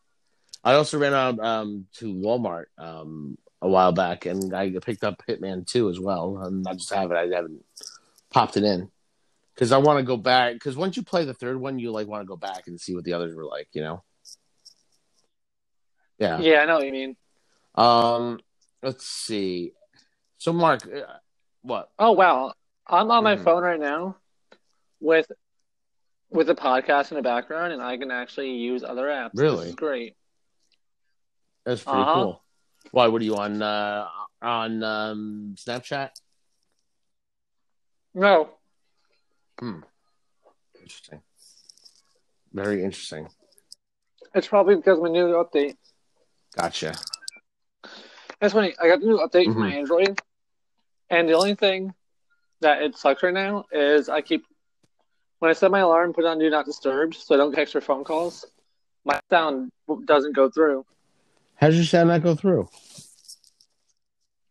I 0.63 0.75
also 0.75 0.97
ran 0.97 1.13
out 1.13 1.39
um, 1.39 1.87
to 1.95 2.13
Walmart 2.13 2.65
um, 2.77 3.37
a 3.61 3.67
while 3.67 3.91
back, 3.91 4.25
and 4.25 4.53
I 4.53 4.71
picked 4.81 5.03
up 5.03 5.21
Hitman 5.27 5.67
Two 5.67 5.89
as 5.89 5.99
well. 5.99 6.37
And 6.37 6.65
I 6.67 6.73
just 6.73 6.93
have 6.93 7.11
it. 7.11 7.15
I 7.15 7.27
haven't 7.27 7.63
popped 8.29 8.55
it 8.57 8.63
in 8.63 8.89
because 9.53 9.71
I 9.71 9.77
want 9.77 9.99
to 9.99 10.03
go 10.03 10.17
back. 10.17 10.53
Because 10.53 10.77
once 10.77 10.95
you 10.95 11.03
play 11.03 11.25
the 11.25 11.33
third 11.33 11.59
one, 11.59 11.79
you 11.79 11.91
like 11.91 12.07
want 12.07 12.21
to 12.21 12.27
go 12.27 12.37
back 12.37 12.67
and 12.67 12.79
see 12.79 12.95
what 12.95 13.03
the 13.03 13.13
others 13.13 13.35
were 13.35 13.45
like. 13.45 13.67
You 13.73 13.81
know? 13.83 14.03
Yeah. 16.19 16.39
yeah, 16.39 16.59
I 16.61 16.65
know 16.65 16.75
what 16.75 16.85
you 16.85 16.91
mean. 16.91 17.15
Um. 17.75 18.39
Let's 18.81 19.05
see. 19.05 19.71
So, 20.37 20.51
Mark, 20.51 20.85
uh, 20.85 21.03
what? 21.61 21.89
Oh 21.97 22.11
wow, 22.11 22.53
I'm 22.85 23.09
on 23.11 23.23
my 23.23 23.37
Mhm. 23.37 23.43
phone 23.43 23.63
right 23.63 23.79
now 23.79 24.17
with 24.99 25.31
with 26.29 26.49
a 26.49 26.55
podcast 26.55 27.11
in 27.11 27.15
the 27.17 27.23
background, 27.23 27.71
and 27.73 27.81
I 27.81 27.97
can 27.97 28.11
actually 28.11 28.51
use 28.51 28.83
other 28.83 29.07
apps. 29.07 29.31
Really? 29.35 29.71
great. 29.73 30.15
That's 31.65 31.83
pretty 31.83 32.01
Uh-huh. 32.01 32.13
cool. 32.13 32.43
Why? 32.91 33.07
What 33.07 33.21
are 33.21 33.25
you 33.25 33.35
on? 33.35 33.61
Uh, 33.61 34.07
on 34.41 34.83
um, 34.83 35.55
Snapchat? 35.57 36.09
No, 38.13 38.49
Hmm. 39.59 39.79
Interesting. 40.79 41.21
Very 42.51 42.83
interesting. 42.83 43.29
It's 44.35 44.47
probably 44.47 44.75
because 44.75 44.97
of 44.97 45.03
my 45.03 45.09
new 45.09 45.29
update. 45.33 45.77
Gotcha. 46.55 46.93
That's 48.39 48.53
funny. 48.53 48.75
I 48.79 48.87
got 48.87 48.99
the 48.99 49.07
new 49.07 49.17
update 49.17 49.51
for 49.53 49.59
my 49.59 49.71
Mhm. 49.71 49.77
Android, 49.77 50.21
and 51.09 51.27
the 51.29 51.33
only 51.33 51.55
thing 51.55 51.93
that 52.59 52.81
it 52.81 52.97
sucks 52.97 53.23
right 53.23 53.33
now 53.33 53.65
is 53.71 54.09
I 54.09 54.21
keep 54.21 54.45
when 55.39 55.49
I 55.49 55.53
set 55.53 55.71
my 55.71 55.79
alarm, 55.79 56.13
put 56.13 56.23
it 56.23 56.27
on 56.27 56.39
do 56.39 56.49
not 56.49 56.65
disturb, 56.65 57.15
so 57.15 57.33
I 57.33 57.37
don't 57.37 57.51
get 57.51 57.59
extra 57.59 57.81
phone 57.81 58.03
calls. 58.03 58.45
My 59.05 59.19
sound 59.29 59.71
doesn't 60.05 60.33
go 60.35 60.49
through. 60.49 60.85
How 61.63 61.69
does 61.69 61.77
your 61.77 61.85
sound 61.85 62.09
not 62.09 62.21
go 62.21 62.35
through? 62.35 62.67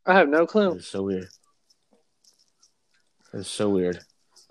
I 0.07 0.15
have 0.15 0.31
no 0.31 0.47
clue. 0.47 0.77
It's 0.77 0.89
so 0.89 1.03
weird. 1.03 1.29
It's 3.35 3.51
so 3.51 3.69
weird. 3.69 4.01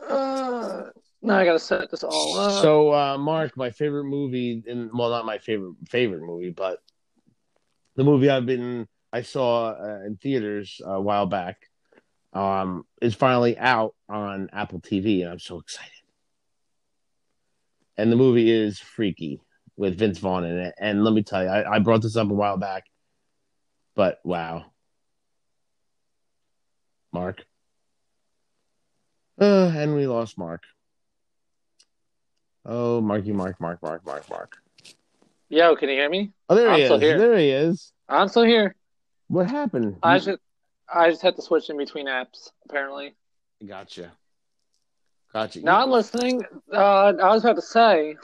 Uh, 0.08 0.84
now 1.24 1.40
I 1.40 1.46
gotta 1.46 1.58
set 1.58 1.90
this 1.90 2.04
all 2.04 2.38
up. 2.38 2.62
So, 2.62 2.94
uh, 2.94 3.18
Mark, 3.18 3.58
my 3.58 3.72
favorite 3.72 4.04
movie, 4.04 4.62
in 4.68 4.92
well, 4.94 5.10
not 5.10 5.26
my 5.26 5.40
favorite 5.40 5.74
favorite 5.90 6.22
movie, 6.22 6.52
but 6.52 6.78
the 7.96 8.04
movie 8.04 8.30
I've 8.30 8.46
been 8.46 8.88
I 9.12 9.24
saw 9.24 9.72
uh, 9.72 10.02
in 10.06 10.18
theaters 10.18 10.82
a 10.86 11.02
while 11.02 11.26
back, 11.26 11.68
um, 12.32 12.86
is 13.02 13.16
finally 13.16 13.58
out 13.58 13.96
on 14.08 14.52
Apple 14.54 14.82
TV, 14.82 15.24
and 15.24 15.32
I'm 15.32 15.40
so 15.40 15.58
excited. 15.58 15.90
And 17.98 18.12
the 18.12 18.18
movie 18.18 18.52
is 18.52 18.78
Freaky 18.78 19.42
with 19.82 19.98
Vince 19.98 20.20
Vaughn 20.20 20.46
in 20.46 20.60
it. 20.60 20.76
And 20.78 21.04
let 21.04 21.12
me 21.12 21.24
tell 21.24 21.42
you, 21.44 21.50
I, 21.50 21.78
I 21.78 21.80
brought 21.80 22.04
this 22.04 22.16
up 22.16 22.30
a 22.30 22.34
while 22.34 22.56
back, 22.56 22.84
but 23.96 24.20
wow, 24.24 24.66
Mark. 27.12 27.44
Uh, 29.42 29.72
and 29.76 29.96
we 29.96 30.06
lost 30.06 30.38
Mark. 30.38 30.62
Oh, 32.64 33.02
Marky, 33.02 33.32
Mark, 33.32 33.60
Mark, 33.60 33.82
Mark, 33.82 34.06
Mark, 34.06 34.30
Mark. 34.30 34.58
Yo, 35.50 35.76
can 35.76 35.90
you 35.90 35.96
hear 35.96 36.10
me? 36.12 36.32
Oh, 36.48 36.54
there 36.54 36.76
he 36.76 36.84
I'm 36.84 36.86
still 36.86 36.98
is. 36.98 37.02
here. 37.02 37.18
There 37.18 37.38
he 37.40 37.50
is. 37.50 37.92
I'm 38.08 38.28
still 38.28 38.44
here. 38.44 38.76
What 39.30 39.50
happened? 39.50 39.98
I 40.04 40.20
just 40.20 40.38
I 40.94 41.10
just 41.10 41.24
had 41.24 41.36
to 41.38 41.42
switch 41.42 41.72
in 41.72 41.78
between 41.78 42.06
apps. 42.06 42.52
Apparently. 42.70 43.16
Gotcha. 43.68 44.12
Gotcha. 45.34 45.62
Now 45.62 45.82
I'm 45.82 45.90
listening. 45.90 46.44
Uh, 46.72 47.14
I 47.20 47.34
was 47.34 47.44
about 47.44 47.56
to 47.56 47.64
say, 47.64 48.16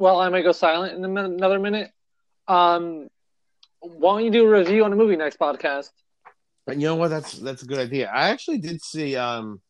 well, 0.00 0.18
I 0.18 0.30
may 0.30 0.42
go 0.42 0.50
silent 0.50 0.96
in 0.96 1.04
another 1.16 1.58
minute. 1.58 1.90
Um, 2.48 3.08
why 3.80 4.14
don't 4.16 4.24
you 4.24 4.30
do 4.30 4.46
a 4.46 4.58
review 4.58 4.82
on 4.84 4.92
a 4.92 4.96
movie 4.96 5.14
next 5.14 5.38
podcast? 5.38 5.90
And 6.66 6.80
you 6.80 6.88
know 6.88 6.96
what? 6.96 7.08
That's 7.08 7.34
that's 7.38 7.62
a 7.62 7.66
good 7.66 7.78
idea. 7.78 8.10
I 8.12 8.30
actually 8.30 8.58
did 8.58 8.82
see 8.82 9.14
um 9.16 9.60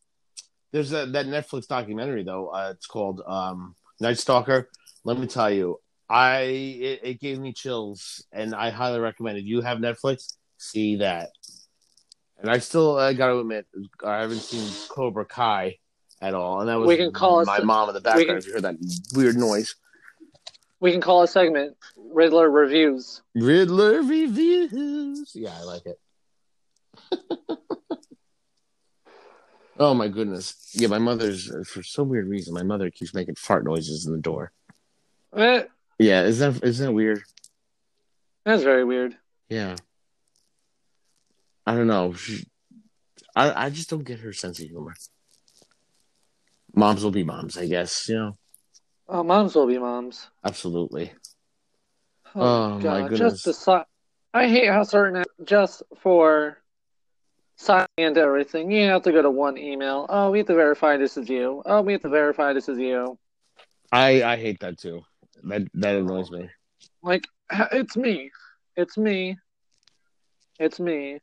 there's 0.71 0.93
a, 0.93 1.05
that 1.07 1.25
Netflix 1.25 1.67
documentary 1.67 2.23
though. 2.23 2.47
Uh, 2.47 2.71
it's 2.73 2.87
called 2.87 3.21
um 3.27 3.75
Night 3.99 4.17
Stalker. 4.19 4.69
Let 5.03 5.19
me 5.19 5.27
tell 5.27 5.51
you, 5.51 5.79
I 6.09 6.41
it, 6.41 6.99
it 7.03 7.19
gave 7.19 7.39
me 7.39 7.51
chills, 7.53 8.23
and 8.31 8.55
I 8.55 8.69
highly 8.69 8.99
recommend 8.99 9.37
it. 9.37 9.43
You 9.43 9.61
have 9.61 9.79
Netflix, 9.79 10.33
see 10.57 10.97
that. 10.97 11.29
And 12.39 12.49
I 12.49 12.59
still 12.59 12.97
I 12.97 13.13
got 13.13 13.27
to 13.27 13.39
admit, 13.39 13.65
I 14.03 14.21
haven't 14.21 14.39
seen 14.39 14.69
Cobra 14.89 15.25
Kai 15.25 15.77
at 16.21 16.33
all, 16.33 16.61
and 16.61 16.69
that 16.69 16.79
was 16.79 16.87
We 16.87 16.97
can 16.97 17.11
call 17.11 17.43
my 17.43 17.59
mom 17.61 17.89
in 17.89 17.95
the 17.95 18.01
background. 18.01 18.27
can- 18.27 18.37
if 18.37 18.47
you 18.47 18.53
heard 18.53 18.63
that 18.63 18.75
weird 19.13 19.35
noise, 19.35 19.75
We 20.81 20.91
can 20.91 20.99
call 20.99 21.21
a 21.23 21.27
segment 21.27 21.77
Riddler 21.95 22.49
reviews. 22.49 23.21
Riddler 23.35 24.01
reviews. 24.01 25.31
Yeah, 25.33 25.53
I 25.55 25.63
like 25.63 25.83
it. 25.85 25.99
oh 29.79 29.93
my 29.93 30.07
goodness! 30.07 30.71
Yeah, 30.73 30.87
my 30.87 30.97
mother's 30.97 31.49
for 31.69 31.83
some 31.83 32.09
weird 32.09 32.27
reason. 32.27 32.53
My 32.53 32.63
mother 32.63 32.89
keeps 32.89 33.13
making 33.13 33.35
fart 33.35 33.63
noises 33.63 34.05
in 34.05 34.11
the 34.11 34.19
door. 34.19 34.51
Eh, 35.35 35.63
Yeah, 35.99 36.23
is 36.23 36.39
that 36.39 36.63
is 36.63 36.79
that 36.79 36.91
weird? 36.91 37.21
that's 38.43 38.63
very 38.63 38.83
weird. 38.83 39.15
Yeah, 39.49 39.75
I 41.65 41.75
don't 41.75 41.87
know. 41.87 42.13
She, 42.13 42.43
I 43.35 43.65
I 43.67 43.69
just 43.69 43.89
don't 43.89 44.03
get 44.03 44.19
her 44.21 44.33
sense 44.33 44.59
of 44.59 44.67
humor. 44.67 44.95
Moms 46.75 47.03
will 47.03 47.11
be 47.11 47.23
moms, 47.23 47.57
I 47.57 47.67
guess. 47.67 48.09
You 48.09 48.15
know, 48.15 48.37
Oh, 49.13 49.23
moms 49.23 49.55
will 49.55 49.67
be 49.67 49.77
moms. 49.77 50.29
absolutely. 50.45 51.11
Oh, 52.33 52.41
Oh, 52.41 52.69
my 52.69 52.81
God, 52.81 53.09
goodness. 53.09 53.43
just 53.43 53.45
the 53.45 53.53
si- 53.53 53.85
I 54.33 54.47
hate 54.47 54.69
how 54.69 54.83
certain 54.83 55.25
just 55.43 55.83
for 55.99 56.57
signing 57.57 57.87
into 57.97 58.21
everything, 58.21 58.71
you 58.71 58.85
have 58.87 59.01
to 59.03 59.11
go 59.11 59.21
to 59.21 59.29
one 59.29 59.57
email. 59.57 60.05
Oh, 60.07 60.31
we 60.31 60.37
have 60.37 60.47
to 60.47 60.55
verify 60.55 60.95
this 60.95 61.17
is 61.17 61.27
you. 61.29 61.61
Oh, 61.65 61.81
we 61.81 61.91
have 61.91 62.01
to 62.03 62.09
verify 62.09 62.53
this 62.53 62.69
is 62.69 62.79
you. 62.79 63.19
I 63.91 64.23
I 64.23 64.37
hate 64.37 64.61
that 64.61 64.77
too. 64.77 65.01
That 65.43 65.67
that 65.73 65.97
annoys 65.97 66.31
me. 66.31 66.49
Like 67.03 67.25
it's 67.73 67.97
me, 67.97 68.31
it's 68.77 68.97
me, 68.97 69.37
it's 70.57 70.79
me. 70.79 71.19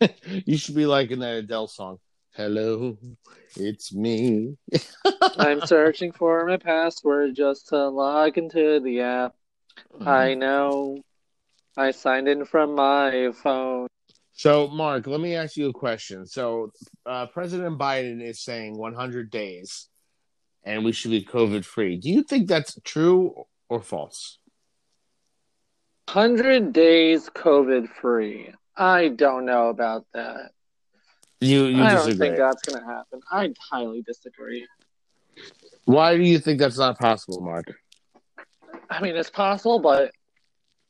You 0.46 0.56
should 0.56 0.76
be 0.76 0.86
like 0.86 1.10
in 1.10 1.18
that 1.18 1.34
Adele 1.38 1.66
song. 1.66 1.98
Hello, 2.38 2.96
it's 3.56 3.92
me. 3.92 4.56
I'm 5.38 5.60
searching 5.66 6.12
for 6.12 6.46
my 6.46 6.56
password 6.56 7.34
just 7.34 7.70
to 7.70 7.88
log 7.88 8.38
into 8.38 8.78
the 8.78 9.00
app. 9.00 9.34
I 10.06 10.34
know. 10.34 11.02
I 11.76 11.90
signed 11.90 12.28
in 12.28 12.44
from 12.44 12.76
my 12.76 13.32
phone. 13.42 13.88
So, 14.34 14.68
Mark, 14.68 15.08
let 15.08 15.18
me 15.18 15.34
ask 15.34 15.56
you 15.56 15.70
a 15.70 15.72
question. 15.72 16.26
So, 16.26 16.70
uh, 17.04 17.26
President 17.26 17.76
Biden 17.76 18.22
is 18.22 18.40
saying 18.40 18.78
100 18.78 19.32
days, 19.32 19.88
and 20.62 20.84
we 20.84 20.92
should 20.92 21.10
be 21.10 21.24
COVID 21.24 21.64
free. 21.64 21.96
Do 21.96 22.08
you 22.08 22.22
think 22.22 22.46
that's 22.46 22.78
true 22.84 23.46
or 23.68 23.82
false? 23.82 24.38
100 26.12 26.72
days 26.72 27.28
COVID 27.30 27.88
free. 28.00 28.52
I 28.76 29.08
don't 29.08 29.44
know 29.44 29.70
about 29.70 30.06
that. 30.14 30.52
You 31.40 31.66
you 31.66 31.84
I 31.84 31.94
don't 31.94 32.16
think 32.16 32.36
that's 32.36 32.62
going 32.62 32.80
to 32.80 32.86
happen. 32.86 33.20
I 33.30 33.52
highly 33.70 34.02
disagree. 34.02 34.66
Why 35.84 36.16
do 36.16 36.22
you 36.22 36.38
think 36.38 36.58
that's 36.58 36.78
not 36.78 36.98
possible, 36.98 37.40
Mark? 37.40 37.72
I 38.90 39.00
mean, 39.00 39.16
it's 39.16 39.30
possible, 39.30 39.78
but 39.78 40.10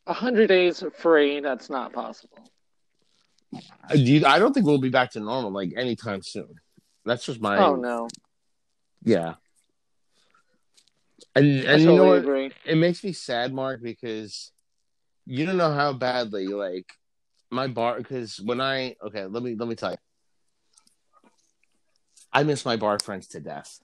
100 0.04 0.46
days 0.46 0.82
free, 0.96 1.40
that's 1.40 1.68
not 1.68 1.92
possible. 1.92 2.38
Do 3.90 3.98
you, 3.98 4.24
I 4.26 4.38
don't 4.38 4.52
think 4.52 4.66
we'll 4.66 4.78
be 4.78 4.88
back 4.88 5.12
to 5.12 5.20
normal 5.20 5.50
like 5.50 5.72
anytime 5.76 6.22
soon. 6.22 6.54
That's 7.04 7.24
just 7.24 7.40
my 7.40 7.58
Oh, 7.58 7.76
no. 7.76 8.08
yeah. 9.02 9.34
And 11.34 11.64
and 11.64 11.82
you 11.82 11.94
know 11.94 12.04
what? 12.04 12.18
agree. 12.18 12.50
it 12.64 12.76
makes 12.76 13.04
me 13.04 13.12
sad, 13.12 13.52
Mark, 13.52 13.82
because 13.82 14.50
you 15.26 15.46
don't 15.46 15.56
know 15.56 15.72
how 15.72 15.92
badly 15.92 16.48
like 16.48 16.86
my 17.50 17.66
bar. 17.68 17.98
Because 17.98 18.40
when 18.40 18.60
I 18.60 18.96
okay, 19.06 19.26
let 19.26 19.42
me 19.42 19.54
let 19.58 19.68
me 19.68 19.74
tell 19.74 19.92
you, 19.92 19.98
I 22.32 22.42
miss 22.42 22.64
my 22.64 22.76
bar 22.76 22.98
friends 22.98 23.28
to 23.28 23.40
death. 23.40 23.78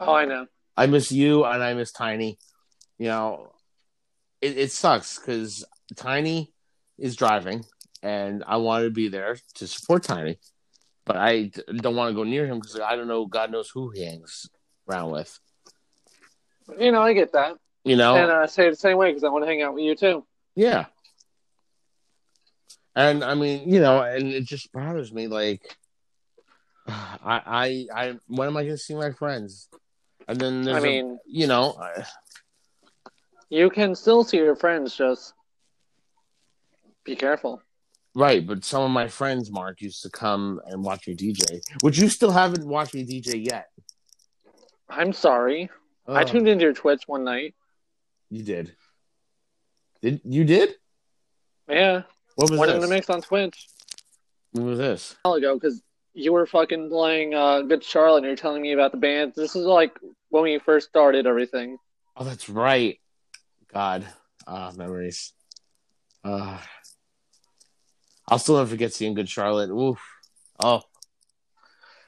Oh, 0.00 0.14
I 0.14 0.24
know. 0.24 0.46
I 0.76 0.86
miss 0.86 1.10
you 1.10 1.44
and 1.44 1.62
I 1.62 1.74
miss 1.74 1.92
Tiny. 1.92 2.38
You 2.98 3.08
know, 3.08 3.52
it, 4.40 4.56
it 4.56 4.72
sucks 4.72 5.18
because 5.18 5.64
Tiny 5.96 6.52
is 6.98 7.16
driving, 7.16 7.64
and 8.02 8.44
I 8.46 8.56
want 8.56 8.84
to 8.84 8.90
be 8.90 9.08
there 9.08 9.38
to 9.54 9.66
support 9.66 10.04
Tiny, 10.04 10.38
but 11.04 11.16
I 11.16 11.50
don't 11.76 11.96
want 11.96 12.10
to 12.10 12.16
go 12.16 12.24
near 12.24 12.46
him 12.46 12.58
because 12.58 12.78
I 12.78 12.96
don't 12.96 13.08
know. 13.08 13.26
God 13.26 13.50
knows 13.50 13.70
who 13.70 13.90
he 13.90 14.04
hangs 14.04 14.48
around 14.88 15.10
with. 15.10 15.38
You 16.78 16.92
know, 16.92 17.02
I 17.02 17.12
get 17.12 17.32
that. 17.32 17.56
You 17.84 17.96
know, 17.96 18.16
And 18.16 18.30
I 18.30 18.46
say 18.46 18.66
it 18.66 18.70
the 18.70 18.76
same 18.76 18.98
way 18.98 19.10
because 19.10 19.24
I 19.24 19.28
want 19.28 19.44
to 19.44 19.48
hang 19.48 19.62
out 19.62 19.74
with 19.74 19.84
you, 19.84 19.94
too. 19.94 20.26
Yeah. 20.54 20.86
And 22.94 23.24
I 23.24 23.34
mean, 23.34 23.70
you 23.70 23.80
know, 23.80 24.02
and 24.02 24.26
it 24.28 24.44
just 24.44 24.72
bothers 24.72 25.12
me. 25.12 25.28
Like, 25.28 25.62
I, 27.24 27.42
I, 27.46 27.86
I, 27.94 28.18
when 28.26 28.48
am 28.48 28.56
I 28.56 28.62
going 28.62 28.74
to 28.74 28.78
see 28.78 28.94
my 28.94 29.10
friends? 29.12 29.68
And 30.26 30.38
then 30.40 30.62
there's, 30.62 30.76
I 30.76 30.80
a- 30.80 30.82
mean, 30.90 31.18
you 31.26 31.46
know, 31.46 31.76
I- 31.80 32.04
you 33.50 33.70
can 33.70 33.94
still 33.94 34.24
see 34.24 34.36
your 34.36 34.56
friends, 34.56 34.94
just 34.94 35.32
be 37.04 37.16
careful. 37.16 37.62
right. 38.14 38.46
But 38.46 38.64
some 38.64 38.82
of 38.82 38.90
my 38.90 39.08
friends, 39.08 39.50
Mark, 39.50 39.80
used 39.80 40.02
to 40.02 40.10
come 40.10 40.60
and 40.66 40.84
watch 40.84 41.06
me 41.08 41.14
DJ, 41.14 41.60
which 41.82 41.98
you 41.98 42.08
still 42.10 42.30
haven't 42.30 42.66
watched 42.66 42.94
me 42.94 43.04
DJ 43.06 43.42
yet. 43.46 43.68
I'm 44.90 45.12
sorry. 45.12 45.70
I 46.06 46.24
tuned 46.24 46.48
into 46.48 46.64
your 46.64 46.72
Twitch 46.74 47.02
one 47.06 47.24
night. 47.24 47.54
You 48.30 48.42
did. 48.42 48.74
Did 50.02 50.20
you 50.24 50.44
did? 50.44 50.74
Yeah, 51.68 52.02
What 52.36 52.50
was 52.50 52.58
went 52.58 52.72
in 52.72 52.80
the 52.80 52.88
mix 52.88 53.10
on 53.10 53.20
Twitch 53.20 53.66
What 54.52 54.64
was 54.64 54.78
this? 54.78 55.16
a 55.24 55.28
while 55.28 55.36
ago 55.38 55.54
because 55.54 55.82
you 56.18 56.32
were 56.32 56.46
fucking 56.46 56.90
playing 56.90 57.32
uh, 57.34 57.62
Good 57.62 57.84
Charlotte 57.84 58.18
and 58.18 58.26
you're 58.26 58.36
telling 58.36 58.60
me 58.60 58.72
about 58.72 58.90
the 58.90 58.98
band. 58.98 59.34
This 59.36 59.54
is 59.54 59.64
like 59.64 59.96
when 60.30 60.42
we 60.42 60.58
first 60.58 60.88
started 60.88 61.26
everything. 61.26 61.78
Oh, 62.16 62.24
that's 62.24 62.48
right. 62.48 62.98
God, 63.72 64.06
ah, 64.46 64.72
memories. 64.76 65.32
Uh, 66.24 66.58
I'll 68.26 68.40
still 68.40 68.56
never 68.56 68.68
forget 68.68 68.92
seeing 68.92 69.14
Good 69.14 69.28
Charlotte. 69.28 69.70
Oof. 69.70 70.00
Oh. 70.58 70.82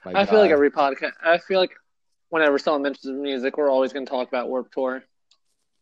I 0.05 0.25
feel 0.27 0.41
like 0.41 0.51
God. 0.51 0.55
every 0.55 0.71
podcast. 0.73 1.13
I 1.23 1.39
feel 1.39 1.61
like 1.61 1.73
whenever 2.31 2.59
someone 2.59 2.83
mentions 2.83 3.07
music, 3.17 3.57
we're 3.57 3.71
always 3.71 3.93
going 3.93 4.07
to 4.07 4.11
talk 4.11 4.27
about 4.27 4.49
Warped 4.49 4.73
Tour. 4.73 5.05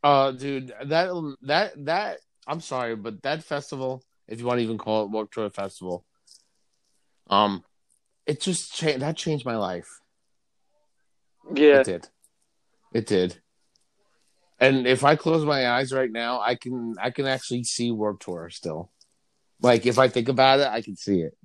Uh, 0.02 0.32
dude, 0.32 0.72
that 0.84 1.10
that 1.42 1.84
that 1.86 2.18
I'm 2.46 2.60
sorry, 2.60 2.94
but 2.94 3.22
that 3.22 3.42
festival, 3.42 4.02
if 4.26 4.38
you 4.38 4.46
want 4.46 4.58
to 4.58 4.64
even 4.64 4.78
call 4.78 5.04
it 5.04 5.10
Warped 5.10 5.34
Tour 5.34 5.50
Festival, 5.50 6.04
um, 7.30 7.64
it 8.28 8.40
just 8.40 8.74
changed. 8.74 9.00
That 9.00 9.16
changed 9.16 9.44
my 9.44 9.56
life. 9.56 9.88
Yeah, 11.52 11.80
It 11.80 11.86
did. 11.86 12.08
It 12.92 13.06
did. 13.06 13.40
And 14.60 14.86
if 14.86 15.02
I 15.04 15.16
close 15.16 15.44
my 15.44 15.68
eyes 15.70 15.92
right 15.92 16.10
now, 16.10 16.40
I 16.40 16.54
can 16.54 16.94
I 17.00 17.10
can 17.10 17.26
actually 17.26 17.64
see 17.64 17.90
Warped 17.90 18.22
Tour 18.22 18.50
still. 18.50 18.90
Like 19.62 19.86
if 19.86 19.98
I 19.98 20.08
think 20.08 20.28
about 20.28 20.60
it, 20.60 20.68
I 20.68 20.82
can 20.82 20.94
see 20.96 21.20
it. 21.20 21.36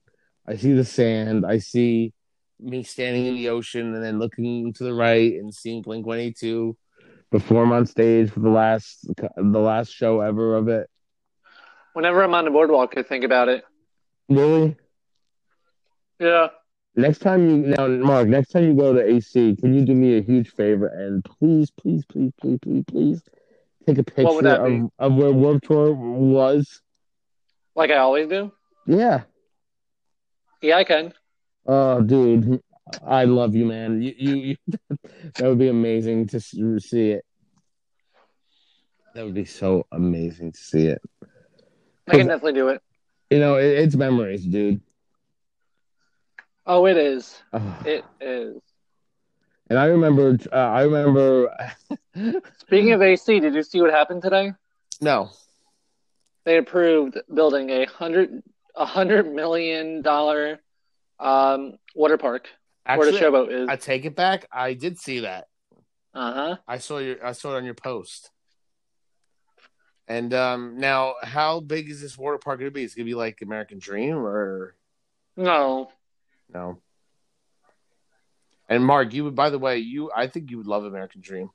I 0.47 0.57
see 0.57 0.73
the 0.73 0.83
sand. 0.85 1.45
I 1.45 1.59
see 1.59 2.13
me 2.59 2.83
standing 2.83 3.25
in 3.27 3.35
the 3.35 3.49
ocean 3.49 3.93
and 3.95 4.03
then 4.03 4.19
looking 4.19 4.73
to 4.73 4.83
the 4.83 4.93
right 4.93 5.33
and 5.33 5.53
seeing 5.53 5.81
Blink 5.81 6.05
One 6.05 6.19
Eighty 6.19 6.33
Two 6.33 6.77
perform 7.31 7.71
on 7.71 7.85
stage 7.85 8.29
for 8.29 8.41
the 8.41 8.49
last 8.49 9.07
the 9.17 9.59
last 9.59 9.89
show 9.91 10.21
ever 10.21 10.55
of 10.55 10.67
it. 10.67 10.89
whenever 11.93 12.23
I'm 12.23 12.33
on 12.33 12.45
the 12.45 12.51
boardwalk, 12.51 12.97
I 12.97 13.03
think 13.03 13.23
about 13.23 13.47
it. 13.47 13.63
Really? 14.29 14.75
Yeah, 16.19 16.47
Next 16.95 17.19
time 17.19 17.49
you 17.49 17.57
now, 17.57 17.87
Mark. 17.87 18.27
Next 18.27 18.49
time 18.49 18.65
you 18.65 18.75
go 18.75 18.93
to 18.93 19.03
AC, 19.03 19.55
can 19.59 19.73
you 19.73 19.83
do 19.83 19.95
me 19.95 20.17
a 20.17 20.21
huge 20.21 20.51
favor 20.51 20.87
and 20.87 21.23
please, 21.23 21.71
please, 21.71 22.05
please, 22.05 22.31
please, 22.39 22.59
please, 22.61 22.83
please 22.87 23.21
take 23.87 23.97
a 23.97 24.03
picture 24.03 24.47
of, 24.47 24.89
of 24.99 25.15
where 25.15 25.31
Warped 25.31 25.65
Tour 25.65 25.93
was? 25.93 26.81
like 27.75 27.89
I 27.89 27.97
always 27.97 28.29
do. 28.29 28.51
Yeah. 28.85 29.23
Yeah, 30.61 30.77
I 30.77 30.83
can. 30.83 31.13
Oh, 31.65 32.01
dude, 32.01 32.61
I 33.05 33.25
love 33.25 33.55
you, 33.55 33.65
man. 33.65 34.01
You, 34.01 34.13
you, 34.17 34.35
you 34.35 34.55
that 35.35 35.47
would 35.47 35.57
be 35.59 35.69
amazing 35.69 36.27
to 36.27 36.39
see 36.39 37.11
it. 37.11 37.25
That 39.15 39.25
would 39.25 39.33
be 39.33 39.45
so 39.45 39.87
amazing 39.91 40.51
to 40.51 40.59
see 40.59 40.87
it. 40.87 41.01
I 42.07 42.17
can 42.17 42.27
definitely 42.27 42.53
do 42.53 42.69
it. 42.69 42.81
You 43.29 43.39
know, 43.39 43.55
it, 43.55 43.65
it's 43.65 43.95
memories, 43.95 44.45
dude. 44.45 44.81
Oh, 46.65 46.85
it 46.85 46.97
is. 46.97 47.41
It 47.85 48.05
is. 48.21 48.61
And 49.69 49.79
I 49.79 49.85
remember, 49.85 50.37
uh, 50.51 50.55
I 50.55 50.83
remember. 50.83 51.55
Speaking 52.59 52.91
of 52.91 53.01
AC, 53.01 53.39
did 53.39 53.53
you 53.55 53.63
see 53.63 53.81
what 53.81 53.91
happened 53.91 54.21
today? 54.21 54.51
no, 55.01 55.29
They 56.45 56.57
approved 56.57 57.17
building 57.33 57.69
a 57.69 57.85
hundred 57.85 58.43
a 58.75 58.85
hundred 58.85 59.31
million 59.33 60.01
dollar 60.01 60.59
um, 61.19 61.77
water 61.95 62.17
park 62.17 62.49
where 62.85 63.09
the 63.09 63.17
showboat 63.17 63.51
is. 63.51 63.69
I 63.69 63.75
take 63.77 64.05
it 64.05 64.15
back. 64.15 64.45
I 64.51 64.73
did 64.73 64.99
see 64.99 65.21
that. 65.21 65.47
Uh 66.13 66.33
huh. 66.33 66.55
I 66.67 66.77
saw 66.77 66.99
your 66.99 67.25
I 67.25 67.31
saw 67.31 67.53
it 67.53 67.57
on 67.57 67.65
your 67.65 67.73
post. 67.73 68.29
And 70.07 70.33
um 70.33 70.77
now 70.77 71.15
how 71.23 71.59
big 71.61 71.89
is 71.89 72.01
this 72.01 72.17
water 72.17 72.37
park 72.37 72.59
gonna 72.59 72.71
be? 72.71 72.83
It's 72.83 72.93
gonna 72.95 73.05
be 73.05 73.15
like 73.15 73.41
American 73.41 73.79
Dream 73.79 74.17
or 74.17 74.75
No, 75.37 75.89
no? 76.49 76.81
And 78.69 78.85
Mark, 78.85 79.13
you 79.13 79.25
would 79.25 79.35
by 79.35 79.49
the 79.49 79.59
way, 79.59 79.77
you 79.77 80.11
I 80.15 80.27
think 80.27 80.49
you 80.49 80.57
would 80.57 80.67
love 80.67 80.85
American 80.85 81.21
Dream. 81.21 81.49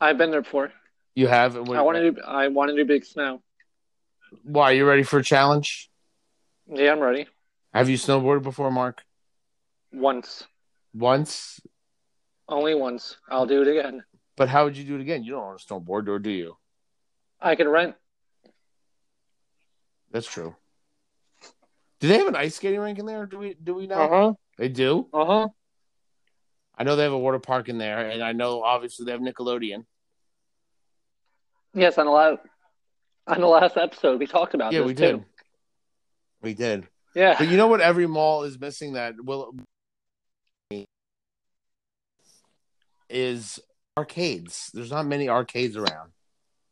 I've 0.00 0.18
been 0.18 0.30
there 0.30 0.42
before. 0.42 0.72
You 1.14 1.28
have 1.28 1.56
I 1.56 1.82
want 1.82 1.96
to 1.96 2.10
do. 2.10 2.20
I 2.26 2.48
want 2.48 2.70
to 2.70 2.76
do 2.76 2.84
big 2.84 3.04
snow. 3.04 3.42
Why, 4.42 4.72
you 4.72 4.84
ready 4.84 5.04
for 5.04 5.18
a 5.18 5.24
challenge? 5.24 5.90
Yeah, 6.66 6.92
I'm 6.92 7.00
ready. 7.00 7.26
Have 7.72 7.88
you 7.88 7.96
snowboarded 7.96 8.42
before, 8.42 8.70
Mark? 8.70 9.02
Once, 9.92 10.44
Once? 10.92 11.60
only 12.48 12.74
once. 12.74 13.16
I'll 13.30 13.46
do 13.46 13.62
it 13.62 13.68
again. 13.68 14.02
But 14.36 14.48
how 14.48 14.64
would 14.64 14.76
you 14.76 14.84
do 14.84 14.96
it 14.96 15.00
again? 15.00 15.22
You 15.22 15.32
don't 15.32 15.44
own 15.44 15.54
a 15.54 15.58
snowboard, 15.58 16.08
or 16.08 16.18
do 16.18 16.30
you? 16.30 16.56
I 17.40 17.54
can 17.54 17.68
rent. 17.68 17.94
That's 20.10 20.26
true. 20.26 20.56
Do 22.00 22.08
they 22.08 22.18
have 22.18 22.26
an 22.26 22.36
ice 22.36 22.56
skating 22.56 22.80
rink 22.80 22.98
in 22.98 23.06
there? 23.06 23.26
Do 23.26 23.38
we 23.38 23.54
do 23.54 23.74
we 23.74 23.86
know? 23.86 23.96
Uh 23.96 24.08
huh. 24.08 24.32
They 24.58 24.68
do? 24.68 25.08
Uh 25.12 25.24
huh. 25.24 25.48
I 26.76 26.84
know 26.84 26.96
they 26.96 27.04
have 27.04 27.12
a 27.12 27.18
water 27.18 27.38
park 27.38 27.68
in 27.68 27.78
there, 27.78 28.08
and 28.08 28.22
I 28.22 28.32
know 28.32 28.62
obviously 28.62 29.06
they 29.06 29.12
have 29.12 29.20
Nickelodeon. 29.20 29.84
Yes, 31.72 31.98
on 31.98 32.06
the 32.06 32.12
last 32.12 32.38
on 33.26 33.40
the 33.40 33.46
last 33.46 33.76
episode 33.76 34.18
we 34.18 34.26
talked 34.26 34.54
about 34.54 34.72
yeah, 34.72 34.82
we 34.82 34.94
too. 34.94 35.02
did. 35.02 35.24
We 36.42 36.54
did. 36.54 36.88
Yeah. 37.14 37.36
But 37.38 37.48
you 37.48 37.56
know 37.56 37.68
what? 37.68 37.80
Every 37.80 38.06
mall 38.06 38.42
is 38.42 38.58
missing 38.58 38.94
that 38.94 39.14
will 39.22 39.54
is 43.08 43.60
arcades. 43.96 44.70
There's 44.74 44.90
not 44.90 45.06
many 45.06 45.28
arcades 45.28 45.76
around. 45.76 46.10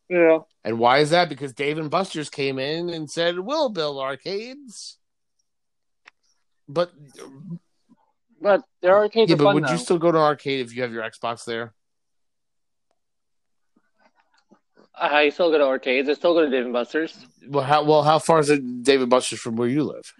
Yeah. 0.09 0.41
And 0.65 0.79
why 0.79 0.99
is 0.99 1.11
that? 1.11 1.29
Because 1.29 1.53
Dave 1.53 1.79
and 1.79 1.91
Buster's 1.91 2.29
came 2.29 2.59
in 2.59 2.91
and 2.91 3.11
said, 3.11 3.39
"We'll 3.39 3.71
build 3.71 3.99
arcades." 3.99 4.99
But 6.69 6.93
But 8.41 8.63
their 8.81 8.97
arcades 8.97 9.31
yeah, 9.31 9.37
but 9.37 9.45
fun 9.45 9.55
would 9.57 9.65
though. 9.65 9.73
you 9.73 9.79
still 9.79 9.99
go 9.99 10.11
to 10.13 10.19
an 10.19 10.25
arcade 10.25 10.61
if 10.61 10.75
you 10.75 10.83
have 10.83 10.93
your 10.93 11.03
Xbox 11.03 11.45
there? 11.45 11.75
I 14.95 15.31
still 15.31 15.51
go 15.51 15.59
to 15.59 15.65
arcades. 15.65 16.09
I 16.09 16.13
still 16.15 16.35
go 16.35 16.43
to 16.45 16.51
Dave 16.51 16.65
and 16.65 16.73
Buster's. 16.73 17.17
Well, 17.49 17.65
how 17.65 17.83
well 17.85 18.03
how 18.03 18.19
far 18.19 18.41
is 18.41 18.51
it 18.51 18.83
Dave 18.83 19.01
and 19.01 19.11
Buster's 19.11 19.41
from 19.41 19.57
where 19.57 19.69
you 19.69 19.85
live? 19.85 20.13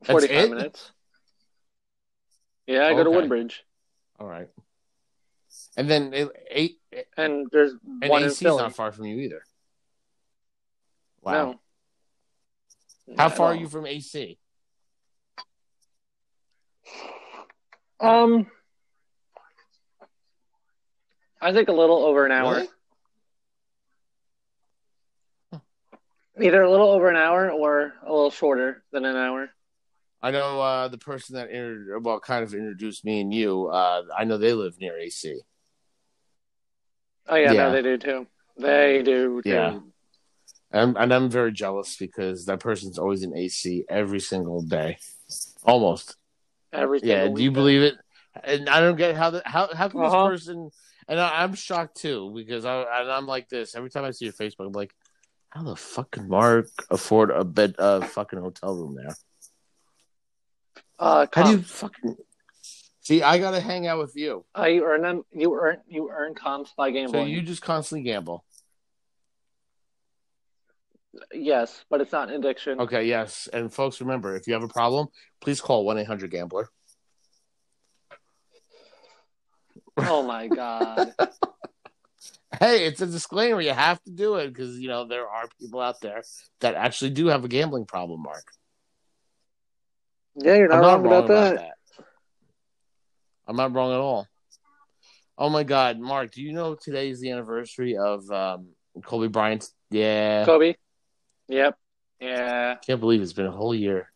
That's 0.00 0.10
Forty 0.10 0.28
five 0.28 0.44
it? 0.44 0.50
minutes. 0.50 0.92
Yeah, 2.66 2.86
I 2.86 2.94
go 2.94 3.04
to 3.04 3.10
Woodbridge, 3.10 3.62
All 4.18 4.26
right. 4.26 4.48
And 5.76 5.88
then 5.88 6.12
eight 6.50 6.78
and 7.16 7.46
there's 7.52 7.72
and 8.02 8.10
one 8.10 8.22
in 8.22 8.28
AC's 8.28 8.38
Philly. 8.40 8.62
not 8.62 8.74
far 8.74 8.90
from 8.92 9.04
you 9.06 9.18
either. 9.20 9.42
Wow. 11.22 11.32
No. 11.32 11.60
How 13.16 13.28
Not 13.28 13.36
far 13.36 13.46
are 13.52 13.54
you 13.54 13.68
from 13.68 13.86
AC? 13.86 14.38
Um, 18.00 18.46
I 21.40 21.52
think 21.52 21.68
a 21.68 21.72
little 21.72 22.04
over 22.04 22.26
an 22.26 22.32
hour. 22.32 22.54
Really? 22.54 22.68
Either 26.48 26.62
a 26.62 26.70
little 26.70 26.90
over 26.90 27.08
an 27.08 27.16
hour 27.16 27.50
or 27.50 27.94
a 28.04 28.12
little 28.12 28.30
shorter 28.30 28.84
than 28.92 29.06
an 29.06 29.16
hour. 29.16 29.48
I 30.22 30.30
know 30.30 30.60
uh, 30.60 30.88
the 30.88 30.98
person 30.98 31.36
that 31.36 31.50
inter- 31.50 31.98
well 31.98 32.20
kind 32.20 32.42
of 32.44 32.52
introduced 32.52 33.04
me 33.04 33.20
and 33.20 33.32
you. 33.32 33.68
Uh, 33.68 34.02
I 34.16 34.24
know 34.24 34.36
they 34.36 34.52
live 34.52 34.78
near 34.78 34.98
AC. 34.98 35.40
Oh 37.28 37.36
yeah, 37.36 37.52
Yeah. 37.52 37.62
no, 37.68 37.72
they 37.72 37.82
do 37.82 37.96
too. 37.96 38.26
They 38.58 39.02
do 39.02 39.40
too. 39.42 39.48
Yeah. 39.48 39.78
And, 40.72 40.96
and 40.98 41.14
I'm 41.14 41.30
very 41.30 41.52
jealous 41.52 41.96
because 41.96 42.44
that 42.46 42.60
person's 42.60 42.98
always 42.98 43.22
in 43.22 43.34
AC 43.36 43.84
every 43.88 44.20
single 44.20 44.62
day, 44.62 44.98
almost. 45.64 46.16
Every 46.76 47.00
Yeah, 47.02 47.28
do 47.28 47.42
you 47.42 47.50
believe 47.50 47.82
it? 47.82 47.94
And 48.44 48.68
I 48.68 48.80
don't 48.80 48.96
get 48.96 49.16
how 49.16 49.30
the, 49.30 49.42
how 49.46 49.74
how 49.74 49.88
can 49.88 50.00
Uh-huh. 50.00 50.28
this 50.28 50.44
person? 50.44 50.70
And 51.08 51.20
I, 51.20 51.42
I'm 51.42 51.54
shocked 51.54 51.96
too 51.96 52.32
because 52.34 52.64
I 52.64 52.82
and 53.00 53.10
I'm 53.10 53.26
like 53.26 53.48
this 53.48 53.74
every 53.74 53.90
time 53.90 54.04
I 54.04 54.10
see 54.10 54.26
your 54.26 54.34
Facebook. 54.34 54.66
I'm 54.66 54.72
like, 54.72 54.94
how 55.50 55.62
the 55.62 55.76
fuck 55.76 56.10
can 56.12 56.28
Mark 56.28 56.68
afford 56.90 57.30
a 57.30 57.44
bed, 57.44 57.76
a 57.78 58.02
fucking 58.04 58.38
hotel 58.40 58.74
room 58.76 58.94
there? 58.96 59.16
Uh, 60.98 61.26
How 61.32 61.44
do 61.44 61.50
you 61.50 61.62
fucking 61.62 62.16
see? 63.00 63.22
I 63.22 63.38
gotta 63.38 63.60
hang 63.60 63.86
out 63.86 63.98
with 63.98 64.16
you, 64.16 64.44
Uh, 64.58 64.64
you 64.64 64.84
earn 64.84 65.02
them. 65.02 65.24
You 65.32 65.54
earn 65.54 65.78
you 65.86 66.10
earn 66.10 66.34
comps 66.34 66.72
by 66.76 66.90
gambling. 66.90 67.24
so 67.24 67.28
you 67.28 67.42
just 67.42 67.62
constantly 67.62 68.02
gamble. 68.02 68.44
Yes, 71.32 71.84
but 71.90 72.00
it's 72.00 72.12
not 72.12 72.28
an 72.28 72.36
addiction. 72.36 72.80
Okay, 72.80 73.04
yes, 73.04 73.48
and 73.52 73.72
folks, 73.72 74.00
remember 74.00 74.36
if 74.36 74.46
you 74.46 74.54
have 74.54 74.62
a 74.62 74.68
problem, 74.68 75.08
please 75.40 75.60
call 75.60 75.84
one 75.84 75.98
eight 75.98 76.06
hundred 76.06 76.30
gambler. 76.30 76.68
Oh 79.98 80.22
my 80.22 80.48
god. 80.48 81.14
Hey, 82.60 82.86
it's 82.86 83.00
a 83.02 83.06
disclaimer. 83.06 83.60
You 83.60 83.72
have 83.72 84.02
to 84.04 84.10
do 84.10 84.36
it 84.36 84.48
because 84.48 84.78
you 84.78 84.88
know 84.88 85.06
there 85.06 85.28
are 85.28 85.46
people 85.60 85.80
out 85.80 86.00
there 86.00 86.22
that 86.60 86.74
actually 86.74 87.10
do 87.10 87.26
have 87.26 87.44
a 87.44 87.48
gambling 87.48 87.84
problem. 87.84 88.22
Mark, 88.22 88.44
yeah, 90.36 90.54
you're 90.54 90.68
not, 90.68 90.76
I'm 90.76 90.80
wrong, 90.80 91.02
not 91.02 91.10
wrong 91.10 91.24
about, 91.24 91.54
that. 91.54 91.74
that. 91.98 92.04
I'm 93.46 93.56
not 93.56 93.74
wrong 93.74 93.92
at 93.92 93.98
all. 93.98 94.26
Oh 95.36 95.50
my 95.50 95.64
God, 95.64 95.98
Mark, 95.98 96.32
do 96.32 96.42
you 96.42 96.52
know 96.52 96.74
today 96.74 97.10
is 97.10 97.20
the 97.20 97.30
anniversary 97.30 97.96
of 97.96 98.30
um, 98.30 98.68
Kobe 99.04 99.28
Bryant's? 99.28 99.74
Yeah, 99.90 100.44
Kobe. 100.46 100.74
Yep. 101.48 101.78
Yeah. 102.20 102.76
can't 102.76 103.00
believe 103.00 103.20
it's 103.20 103.32
been 103.32 103.46
a 103.46 103.50
whole 103.50 103.74
year. 103.74 104.10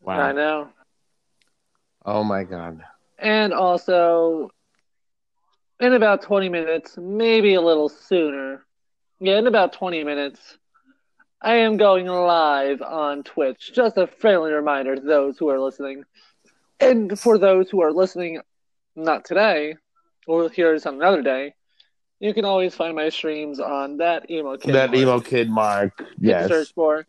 Wow. 0.00 0.20
I 0.20 0.32
know. 0.32 0.68
Oh 2.04 2.22
my 2.22 2.44
God. 2.44 2.82
And 3.18 3.52
also, 3.52 4.50
in 5.80 5.94
about 5.94 6.22
20 6.22 6.48
minutes, 6.48 6.96
maybe 6.96 7.54
a 7.54 7.60
little 7.60 7.88
sooner. 7.88 8.64
Yeah, 9.18 9.38
in 9.38 9.46
about 9.46 9.72
20 9.72 10.04
minutes, 10.04 10.58
I 11.42 11.56
am 11.56 11.76
going 11.76 12.06
live 12.06 12.82
on 12.82 13.24
Twitch. 13.24 13.72
Just 13.74 13.96
a 13.96 14.06
friendly 14.06 14.52
reminder 14.52 14.94
to 14.94 15.02
those 15.02 15.38
who 15.38 15.48
are 15.48 15.58
listening. 15.58 16.04
And 16.78 17.18
for 17.18 17.36
those 17.36 17.68
who 17.68 17.82
are 17.82 17.92
listening, 17.92 18.40
not 18.94 19.24
today, 19.24 19.74
or 20.26 20.48
hear 20.50 20.72
this 20.72 20.86
on 20.86 20.94
another 20.94 21.22
day, 21.22 21.54
you 22.20 22.32
can 22.34 22.44
always 22.44 22.74
find 22.74 22.96
my 22.96 23.08
streams 23.08 23.60
on 23.60 23.98
that 23.98 24.30
emo 24.30 24.56
kid. 24.56 24.74
that 24.74 24.90
Mark. 24.90 25.00
emo 25.00 25.20
kid 25.20 25.50
Mark. 25.50 26.04
Yes. 26.18 26.48
search 26.48 26.72
for. 26.74 27.06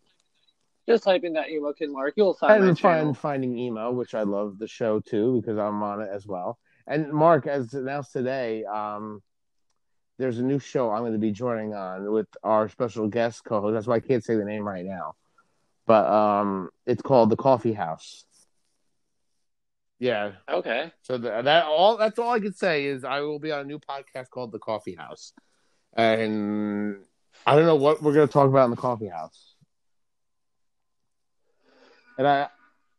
Just 0.88 1.04
type 1.04 1.22
in 1.22 1.34
that 1.34 1.50
emo 1.50 1.74
kid 1.74 1.90
mark. 1.90 2.14
You'll 2.16 2.32
find 2.32 2.64
and 2.64 2.78
find 2.78 3.16
finding 3.16 3.58
emo, 3.58 3.90
which 3.92 4.14
I 4.14 4.22
love 4.22 4.58
the 4.58 4.66
show 4.66 5.00
too 5.00 5.38
because 5.40 5.58
I'm 5.58 5.82
on 5.82 6.00
it 6.00 6.08
as 6.10 6.26
well. 6.26 6.58
And 6.86 7.12
Mark, 7.12 7.46
as 7.46 7.74
announced 7.74 8.12
today, 8.12 8.64
um, 8.64 9.22
there's 10.18 10.38
a 10.38 10.42
new 10.42 10.58
show 10.58 10.90
I'm 10.90 11.02
going 11.02 11.12
to 11.12 11.18
be 11.18 11.30
joining 11.30 11.74
on 11.74 12.10
with 12.10 12.26
our 12.42 12.70
special 12.70 13.06
guest 13.06 13.44
co-host. 13.44 13.74
That's 13.74 13.86
why 13.86 13.96
I 13.96 14.00
can't 14.00 14.24
say 14.24 14.36
the 14.36 14.46
name 14.46 14.66
right 14.66 14.84
now, 14.84 15.14
but 15.86 16.06
um, 16.06 16.70
it's 16.86 17.02
called 17.02 17.28
the 17.28 17.36
Coffee 17.36 17.74
House. 17.74 18.24
Yeah, 20.00 20.32
Okay. 20.48 20.92
so 21.02 21.18
the, 21.18 21.42
that 21.42 21.64
all 21.64 21.96
that's 21.96 22.18
all 22.18 22.30
I 22.30 22.38
can 22.38 22.54
say 22.54 22.84
is 22.86 23.02
I 23.04 23.20
will 23.20 23.40
be 23.40 23.50
on 23.50 23.60
a 23.60 23.64
new 23.64 23.80
podcast 23.80 24.30
called 24.30 24.52
the 24.52 24.58
Coffee 24.60 24.94
House, 24.94 25.32
and 25.94 26.98
I 27.44 27.56
don't 27.56 27.66
know 27.66 27.76
what 27.76 28.00
we're 28.02 28.14
going 28.14 28.28
to 28.28 28.32
talk 28.32 28.48
about 28.48 28.66
in 28.66 28.70
the 28.70 28.76
Coffee 28.76 29.08
House. 29.08 29.54
And 32.16 32.26
I 32.26 32.48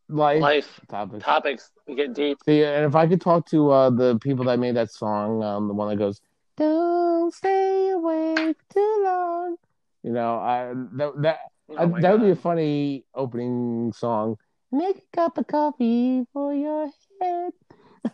life, 0.10 0.42
Life 0.42 0.82
topics. 0.90 1.24
topics 1.24 1.72
we 1.88 1.96
get 1.96 2.14
deep. 2.14 2.40
See, 2.46 2.64
and 2.64 2.86
if 2.86 2.96
I 2.96 3.08
could 3.08 3.22
talk 3.22 3.46
to 3.48 3.72
uh, 3.72 3.90
the 3.90 4.18
people 4.20 4.46
that 4.46 4.60
made 4.60 4.76
that 4.76 4.92
song, 4.92 5.42
um, 5.44 5.68
the 5.68 5.74
one 5.74 5.90
that 5.90 5.98
goes, 5.98 6.20
"Don't 6.58 7.34
stay 7.34 7.92
awake 7.92 8.58
too 8.74 9.02
long," 9.06 9.56
you 10.04 10.12
know, 10.12 10.36
I 10.36 10.74
that 10.98 11.22
that 11.22 11.40
Oh 11.70 11.78
I, 11.78 12.02
that 12.02 12.12
would 12.12 12.22
be 12.22 12.32
a 12.32 12.36
funny 12.36 13.06
opening 13.14 13.94
song. 13.94 14.38
Make 14.72 14.98
a 14.98 15.16
cup 15.16 15.38
of 15.38 15.48
coffee 15.48 16.26
for 16.32 16.54
your 16.54 16.92
head. 17.22 17.52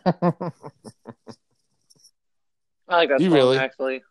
I 0.06 0.52
like 2.88 3.08
that 3.10 3.20
You 3.20 3.28
song 3.28 3.34
really? 3.34 3.58
actually. 3.58 4.02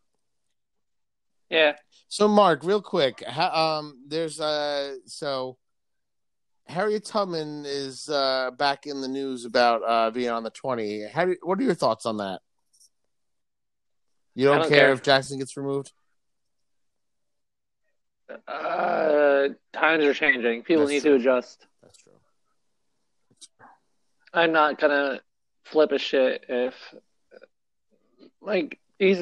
Yeah. 1.50 1.74
so, 2.08 2.28
Mark, 2.28 2.64
real 2.64 2.82
quick, 2.82 3.24
ha, 3.26 3.78
um, 3.80 4.04
there's 4.08 4.40
uh, 4.40 4.96
so 5.06 5.58
Harriet 6.68 7.06
Tubman 7.06 7.66
is 7.66 8.10
uh 8.10 8.52
back 8.58 8.88
in 8.88 9.02
the 9.02 9.08
news 9.08 9.46
about 9.46 9.82
uh 9.88 10.12
being 10.12 10.30
on 10.30 10.44
the 10.44 10.50
twenty. 10.50 11.06
How 11.08 11.26
do, 11.26 11.36
what 11.44 11.60
are 11.60 11.64
your 11.64 11.76
thoughts 11.76 12.06
on 12.06 12.18
that? 12.18 12.42
You 14.34 14.46
don't, 14.46 14.62
don't 14.62 14.70
care 14.70 14.80
care. 14.80 14.92
if 14.94 15.04
Jackson 15.04 15.40
gets 15.40 15.56
removed? 15.56 15.94
Uh, 18.48 19.50
times 19.72 20.04
are 20.04 20.14
changing. 20.14 20.64
People 20.64 20.82
That's 20.84 20.92
need 20.92 21.02
true. 21.04 21.12
to 21.12 21.18
adjust. 21.18 21.68
I'm 24.36 24.52
not 24.52 24.80
gonna 24.80 25.22
flip 25.64 25.92
a 25.92 25.98
shit 25.98 26.46
if, 26.50 26.74
like, 28.42 28.80
these. 29.00 29.22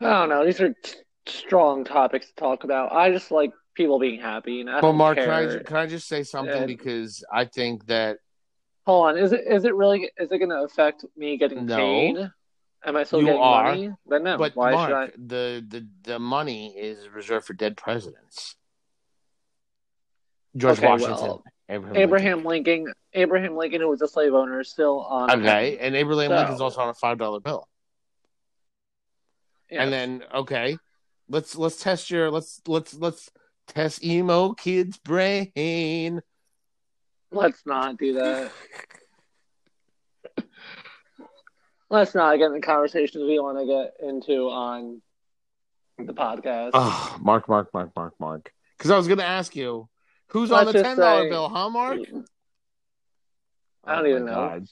I 0.00 0.04
don't 0.04 0.28
know. 0.28 0.44
These 0.44 0.60
are 0.60 0.74
t- 0.82 0.96
strong 1.26 1.84
topics 1.84 2.26
to 2.28 2.34
talk 2.34 2.64
about. 2.64 2.92
I 2.92 3.10
just 3.12 3.30
like 3.30 3.52
people 3.74 3.98
being 3.98 4.20
happy, 4.20 4.60
and 4.60 4.68
I 4.68 4.80
Well, 4.80 4.92
Mark, 4.92 5.16
care. 5.16 5.26
can 5.26 5.60
I, 5.60 5.62
can 5.62 5.76
I 5.76 5.86
just 5.86 6.08
say 6.08 6.22
something 6.24 6.54
And- 6.54 6.66
because 6.66 7.24
I 7.32 7.44
think 7.44 7.86
that 7.86 8.18
Hold 8.84 9.06
on. 9.10 9.16
Is 9.18 9.30
it 9.32 9.42
is 9.48 9.64
it 9.64 9.76
really 9.76 10.10
is 10.18 10.32
it 10.32 10.38
going 10.38 10.50
to 10.50 10.62
affect 10.64 11.04
me 11.16 11.38
getting 11.38 11.66
No. 11.66 11.76
paid? 11.76 12.16
Am 12.84 12.96
I 12.96 13.04
still 13.04 13.20
You 13.20 13.26
getting 13.26 13.40
are, 13.40 13.62
money? 13.62 13.90
Then 14.06 14.24
no. 14.24 14.36
but 14.36 14.56
Why 14.56 14.72
Mark, 14.72 14.88
should 14.88 14.96
I? 14.96 15.06
the, 15.16 15.64
the 15.68 15.88
the 16.02 16.18
money 16.18 16.74
is 16.76 17.08
reserved 17.08 17.46
for 17.46 17.52
dead 17.54 17.76
presidents. 17.76 18.56
George 20.56 20.78
Okay, 20.78 20.88
Washington, 20.88 21.14
well, 21.16 21.44
Abraham, 21.68 21.96
Abraham 21.96 22.44
Lincoln, 22.44 22.92
Abraham 23.14 23.56
Lincoln, 23.56 23.80
who 23.80 23.88
was 23.88 24.00
a 24.02 24.08
slave 24.08 24.32
owner, 24.34 24.60
is 24.60 24.70
still 24.70 25.00
on. 25.00 25.30
Okay, 25.40 25.78
and 25.78 25.94
Abraham 25.94 26.30
So- 26.30 26.36
Lincoln's 26.36 26.60
also 26.60 26.80
on 26.80 26.88
a 26.88 26.94
five 26.94 27.18
dollar 27.18 27.40
bill. 27.40 27.68
Yeah. 29.70 29.82
And 29.82 29.92
then 29.92 30.24
okay, 30.34 30.76
let's 31.28 31.56
let's 31.56 31.82
test 31.82 32.10
your 32.10 32.30
let's 32.30 32.60
let's 32.66 32.94
let's 32.94 33.30
test 33.68 34.04
emo 34.04 34.52
kid's 34.52 34.98
brain. 34.98 36.20
Let's 37.30 37.62
not 37.64 37.96
do 37.96 38.14
that. 38.14 38.52
Let's 41.88 42.14
not 42.14 42.36
get 42.38 42.46
in 42.46 42.54
the 42.54 42.60
conversations 42.60 43.22
we 43.24 43.38
want 43.38 43.58
to 43.58 43.66
get 43.66 44.08
into 44.08 44.48
on 44.48 45.02
the 45.98 46.14
podcast. 46.14 46.70
Oh, 46.72 47.18
Mark, 47.20 47.48
Mark, 47.48 47.68
Mark, 47.74 47.90
Mark, 47.94 48.14
Mark. 48.18 48.50
Because 48.78 48.90
I 48.90 48.96
was 48.96 49.06
going 49.06 49.18
to 49.18 49.26
ask 49.26 49.54
you, 49.54 49.88
who's 50.28 50.50
on 50.50 50.64
Let's 50.66 50.78
the 50.78 50.82
ten 50.82 50.96
dollar 50.96 51.28
bill, 51.28 51.48
huh, 51.50 51.68
Mark? 51.68 51.98
I 53.92 53.96
don't 53.96 54.06
Oh, 54.06 54.08
even 54.10 54.24
know. 54.24 54.34
God. 54.34 54.66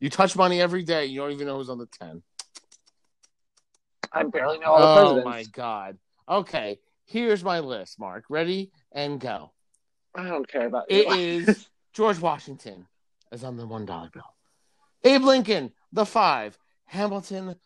You 0.00 0.10
touch 0.10 0.36
money 0.36 0.60
every 0.60 0.82
day. 0.82 1.06
You 1.06 1.20
don't 1.20 1.32
even 1.32 1.46
know 1.46 1.56
who's 1.58 1.68
on 1.70 1.78
the 1.78 1.86
ten. 1.86 2.22
I 4.12 4.24
barely 4.24 4.58
know 4.58 4.66
all 4.66 4.78
the 4.80 4.86
Oh 4.86 4.94
presidents. 4.94 5.26
Oh 5.26 5.30
my 5.30 5.44
god. 5.52 5.98
Okay, 6.28 6.78
here's 7.06 7.42
my 7.42 7.60
list, 7.60 7.98
Mark. 7.98 8.24
Ready 8.28 8.70
and 8.92 9.18
go. 9.20 9.52
I 10.14 10.24
don't 10.28 10.46
care 10.46 10.66
about 10.66 10.84
It 10.88 11.06
you. 11.08 11.14
is 11.46 11.68
George 11.92 12.18
Washington 12.18 12.86
is 13.32 13.44
on 13.44 13.56
the 13.56 13.66
one 13.66 13.86
dollar 13.86 14.10
bill. 14.12 14.22
Abe 15.04 15.22
Lincoln, 15.22 15.72
the 15.92 16.06
five. 16.06 16.58
Hamilton, 16.84 17.56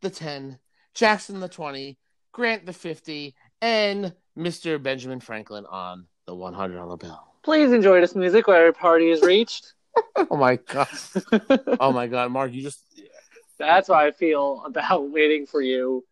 the 0.00 0.10
ten. 0.10 0.58
Jackson, 0.94 1.40
the 1.40 1.48
twenty. 1.48 1.98
Grant, 2.32 2.66
the 2.66 2.72
fifty. 2.72 3.34
And 3.62 4.14
Mr. 4.36 4.82
Benjamin 4.82 5.20
Franklin 5.20 5.64
on 5.66 6.06
the 6.26 6.34
one 6.34 6.54
hundred 6.54 6.76
dollar 6.76 6.96
bill. 6.96 7.22
Please 7.42 7.72
enjoy 7.72 8.00
this 8.00 8.14
music 8.14 8.46
where 8.48 8.56
every 8.66 8.72
party 8.72 9.10
is 9.10 9.22
reached. 9.22 9.74
Oh 10.30 10.36
my 10.36 10.56
god. 10.56 10.88
Oh 11.80 11.92
my 11.92 12.06
god, 12.06 12.30
Mark, 12.30 12.52
you 12.52 12.62
just 12.62 12.80
That's 13.58 13.88
how 13.88 13.94
I 13.94 14.10
feel 14.10 14.62
about 14.64 15.10
waiting 15.10 15.46
for 15.46 15.60
you 15.60 16.04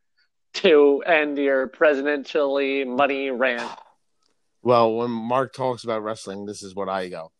to 0.54 1.02
end 1.06 1.38
your 1.38 1.68
presidentially 1.68 2.86
money 2.86 3.30
rant. 3.30 3.68
Well, 4.62 4.94
when 4.94 5.10
Mark 5.10 5.52
talks 5.54 5.82
about 5.82 6.02
wrestling, 6.02 6.46
this 6.46 6.62
is 6.62 6.74
what 6.74 6.88
I 6.88 7.08
go. 7.08 7.32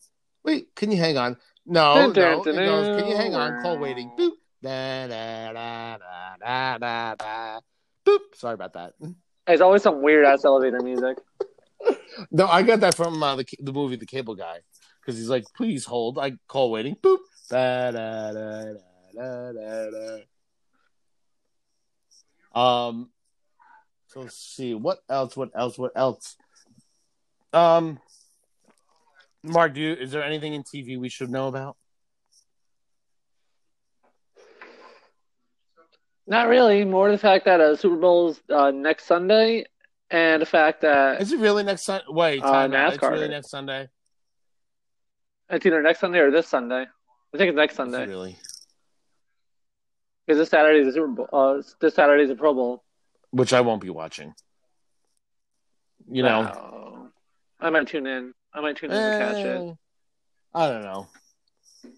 Wait, 0.44 0.74
can 0.74 0.90
you 0.90 0.98
hang 0.98 1.16
on? 1.18 1.36
No, 1.66 2.08
no. 2.08 2.12
dun, 2.12 2.40
It 2.40 2.44
dun, 2.44 2.66
goes, 2.66 3.00
can 3.00 3.10
you 3.10 3.16
hang 3.16 3.34
on? 3.34 3.62
Call 3.62 3.78
waiting. 3.78 4.10
Boop. 4.18 4.32
Da, 4.62 5.06
da, 5.06 5.52
da, 5.52 5.96
da, 6.40 6.78
da, 6.78 7.14
da. 7.14 7.60
Boop. 8.04 8.18
Sorry 8.34 8.54
about 8.54 8.72
that. 8.74 8.94
There's 9.46 9.60
always 9.60 9.82
some 9.82 10.02
weird 10.02 10.24
ass 10.24 10.44
elevator 10.44 10.80
music. 10.80 11.18
No, 12.30 12.46
I 12.46 12.62
got 12.62 12.78
that 12.80 12.94
from 12.94 13.20
uh, 13.22 13.34
the 13.36 13.44
the 13.58 13.72
movie 13.72 13.96
The 13.96 14.06
Cable 14.06 14.36
Guy 14.36 14.58
because 15.02 15.18
he's 15.18 15.28
like, 15.28 15.44
please 15.56 15.84
hold. 15.84 16.18
I 16.18 16.32
call 16.48 16.70
waiting. 16.70 16.96
Boop. 16.96 17.18
Da, 17.50 17.90
da, 17.90 18.32
da, 18.32 18.64
da, 19.14 19.52
da, 19.52 19.90
da, 19.90 19.90
da. 22.54 22.88
Um. 22.88 23.10
So 24.08 24.20
let's 24.20 24.36
see 24.36 24.74
what 24.74 24.98
else. 25.08 25.36
What 25.36 25.50
else? 25.54 25.78
What 25.78 25.92
else? 25.96 26.36
Um. 27.52 27.98
Mark, 29.44 29.74
do 29.74 29.80
you, 29.80 29.92
is 29.94 30.12
there 30.12 30.22
anything 30.22 30.54
in 30.54 30.62
TV 30.62 30.98
we 30.98 31.08
should 31.08 31.28
know 31.30 31.48
about? 31.48 31.76
Not 36.26 36.46
really. 36.46 36.84
More 36.84 37.10
the 37.10 37.18
fact 37.18 37.46
that 37.46 37.60
uh, 37.60 37.74
Super 37.74 37.96
Bowl's 37.96 38.40
uh, 38.48 38.70
next 38.70 39.06
Sunday, 39.06 39.64
and 40.10 40.40
the 40.40 40.46
fact 40.46 40.82
that 40.82 41.20
Is 41.20 41.32
it 41.32 41.40
really 41.40 41.64
next 41.64 41.84
Sunday? 41.84 42.04
Wait, 42.08 42.42
Uh, 42.42 42.46
out. 42.46 42.94
It's 42.94 43.02
really 43.02 43.28
next 43.28 43.50
Sunday. 43.50 43.88
It's 45.52 45.64
either 45.66 45.82
next 45.82 46.00
Sunday 46.00 46.18
or 46.18 46.30
this 46.30 46.48
Sunday. 46.48 46.82
I 47.34 47.38
think 47.38 47.48
it's 47.50 47.56
next 47.56 47.76
Sunday 47.76 48.06
really? 48.06 48.36
because 50.26 50.38
this 50.38 50.48
Saturday 50.50 50.80
is 50.80 50.88
a 50.88 50.92
Super 50.92 51.08
Bowl. 51.08 51.28
Uh, 51.32 51.62
this 51.80 51.94
Saturday 51.94 52.24
is 52.24 52.30
a 52.30 52.34
Pro 52.34 52.54
Bowl. 52.54 52.82
Which 53.30 53.52
I 53.52 53.60
won't 53.62 53.80
be 53.80 53.90
watching. 53.90 54.34
You 56.10 56.22
know, 56.22 56.40
Oh. 56.54 57.08
I 57.60 57.70
might 57.70 57.86
tune 57.86 58.06
in. 58.06 58.34
I 58.52 58.60
might 58.60 58.76
tune 58.76 58.90
in 58.90 58.96
to 58.96 59.18
catch 59.18 59.36
it. 59.36 59.46
Eh, 59.46 59.72
I 60.54 60.68
don't 60.68 60.82
know. 60.82 61.06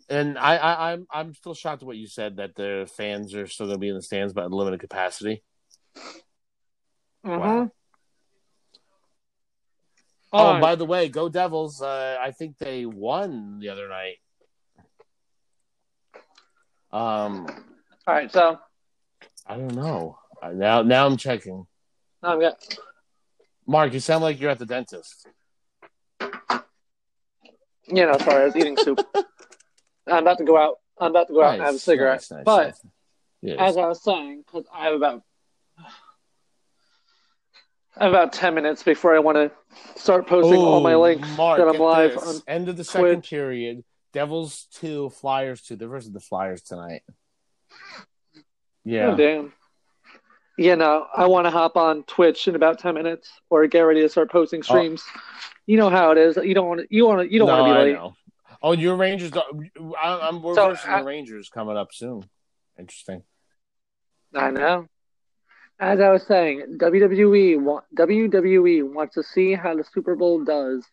And 0.08 0.38
I, 0.38 0.56
I, 0.56 0.92
I'm, 0.92 1.06
I'm 1.10 1.34
still 1.34 1.54
shocked 1.54 1.82
at 1.82 1.86
what 1.86 1.96
you 1.96 2.06
said 2.06 2.36
that 2.36 2.54
the 2.54 2.88
fans 2.96 3.34
are 3.34 3.46
still 3.46 3.66
going 3.66 3.76
to 3.76 3.80
be 3.80 3.88
in 3.88 3.94
the 3.96 4.02
stands, 4.02 4.32
but 4.32 4.44
at 4.44 4.50
limited 4.50 4.80
capacity. 4.80 5.42
Mhm. 7.26 7.38
Wow. 7.40 7.70
Oh, 10.36 10.56
Oh, 10.56 10.60
by 10.60 10.74
the 10.74 10.84
way, 10.84 11.08
go 11.08 11.28
Devils! 11.28 11.80
Uh, 11.80 12.16
I 12.20 12.32
think 12.32 12.58
they 12.58 12.84
won 12.86 13.60
the 13.60 13.68
other 13.68 13.88
night. 13.88 14.16
Um, 16.92 17.46
all 18.06 18.14
right. 18.14 18.30
So 18.30 18.58
I 19.46 19.56
don't 19.56 19.74
know. 19.74 20.18
Uh, 20.42 20.50
Now, 20.50 20.82
now 20.82 21.06
I'm 21.06 21.16
checking. 21.16 21.66
now 22.22 22.32
I'm 22.32 22.40
got. 22.40 22.56
Mark, 23.66 23.92
you 23.94 24.00
sound 24.00 24.22
like 24.22 24.40
you're 24.40 24.50
at 24.50 24.58
the 24.58 24.66
dentist. 24.66 25.26
You 27.86 28.06
know, 28.06 28.18
sorry, 28.18 28.42
I 28.42 28.44
was 28.46 28.56
eating 28.56 28.76
soup. 28.76 29.00
I'm 30.06 30.22
about 30.22 30.38
to 30.38 30.44
go 30.44 30.56
out. 30.58 30.76
I'm 30.98 31.10
about 31.10 31.28
to 31.28 31.32
go 31.34 31.42
out 31.44 31.54
and 31.54 31.62
have 31.62 31.74
a 31.74 31.78
cigarette. 31.78 32.20
nice, 32.20 32.30
nice, 32.30 32.44
but 32.44 32.64
nice. 32.66 32.80
Yes. 33.42 33.56
as 33.60 33.76
I 33.76 33.86
was 33.86 34.02
saying, 34.02 34.42
because 34.46 34.66
I 34.74 34.84
have 34.86 34.94
about 34.94 35.12
I 35.12 35.14
have 35.14 35.22
about 37.96 38.32
ten 38.32 38.54
minutes 38.54 38.82
before 38.82 39.14
I 39.14 39.18
want 39.18 39.36
to 39.36 39.50
start 40.00 40.26
posting 40.26 40.56
all 40.58 40.80
my 40.80 40.94
Oh, 40.94 41.02
links 41.02 41.28
Mark, 41.36 41.58
that 41.58 41.68
I'm 41.68 41.78
live 41.78 42.14
this. 42.14 42.22
on. 42.36 42.42
End 42.48 42.68
of 42.68 42.76
the 42.76 42.84
second 42.84 43.16
Twitch. 43.22 43.30
period. 43.30 43.84
Devils 44.12 44.66
two, 44.72 45.10
Flyers 45.10 45.62
two. 45.62 45.76
They're 45.76 45.88
versus 45.88 46.12
the 46.12 46.20
Flyers 46.20 46.62
tonight. 46.62 47.02
Oh, 47.08 48.00
yeah. 48.84 49.06
Oh, 49.12 49.16
damn. 49.16 49.52
You 50.56 50.76
know, 50.76 51.06
I 51.16 51.26
want 51.26 51.46
to 51.46 51.50
hop 51.50 51.76
on 51.76 52.04
Twitch 52.04 52.46
in 52.46 52.54
about 52.54 52.78
ten 52.78 52.94
minutes, 52.94 53.30
or 53.50 53.66
get 53.66 53.80
ready 53.80 54.02
to 54.02 54.08
start 54.08 54.30
posting 54.30 54.60
oh. 54.60 54.62
streams. 54.62 55.02
You 55.66 55.76
know 55.78 55.90
how 55.90 56.10
it 56.12 56.18
is. 56.18 56.36
You 56.36 56.54
don't 56.54 56.68
want 56.68 56.80
to. 56.82 56.86
You 56.90 57.06
want 57.06 57.26
to. 57.26 57.32
You 57.32 57.38
don't 57.40 57.50
Oh. 57.50 57.56
no, 57.56 57.62
want 57.62 57.74
to 57.74 57.80
be 57.80 57.84
late. 57.90 57.94
know. 57.94 58.14
Oh, 58.62 58.72
your 58.72 58.96
Rangers. 58.96 59.30
don't- 59.30 59.70
I, 60.00 60.28
I'm 60.28 60.42
we're 60.42 60.54
So, 60.54 60.70
versus 60.70 60.84
I- 60.86 61.00
the 61.00 61.04
Rangers 61.06 61.48
coming 61.48 61.76
up 61.76 61.92
soon. 61.92 62.24
Interesting. 62.78 63.22
I 64.34 64.50
know. 64.50 64.86
As 65.80 66.00
I 66.00 66.10
was 66.10 66.24
saying, 66.26 66.78
WWE 66.78 67.60
wa- 67.60 67.82
WWE 67.96 68.92
wants 68.92 69.14
to 69.14 69.22
see 69.22 69.54
how 69.54 69.74
the 69.74 69.84
Super 69.84 70.14
Bowl 70.14 70.44
does 70.44 70.84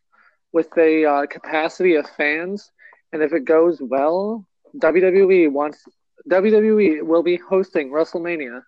with 0.53 0.69
the 0.75 1.05
uh, 1.05 1.25
capacity 1.27 1.95
of 1.95 2.09
fans, 2.17 2.71
and 3.13 3.21
if 3.21 3.31
it 3.31 3.45
goes 3.45 3.77
well, 3.79 4.45
WWE 4.77 5.51
wants 5.51 5.83
WWE 6.29 7.03
will 7.03 7.23
be 7.23 7.37
hosting 7.37 7.91
WrestleMania 7.91 8.61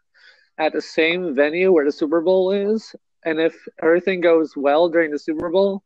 at 0.58 0.74
the 0.74 0.82
same 0.82 1.36
venue 1.36 1.72
where 1.72 1.86
the 1.86 1.92
Super 1.92 2.22
Bowl 2.22 2.52
is, 2.52 2.96
and 3.26 3.40
if 3.40 3.56
everything 3.82 4.22
goes 4.22 4.56
well 4.56 4.90
during 4.90 5.12
the 5.12 5.20
Super 5.20 5.50
Bowl, 5.50 5.84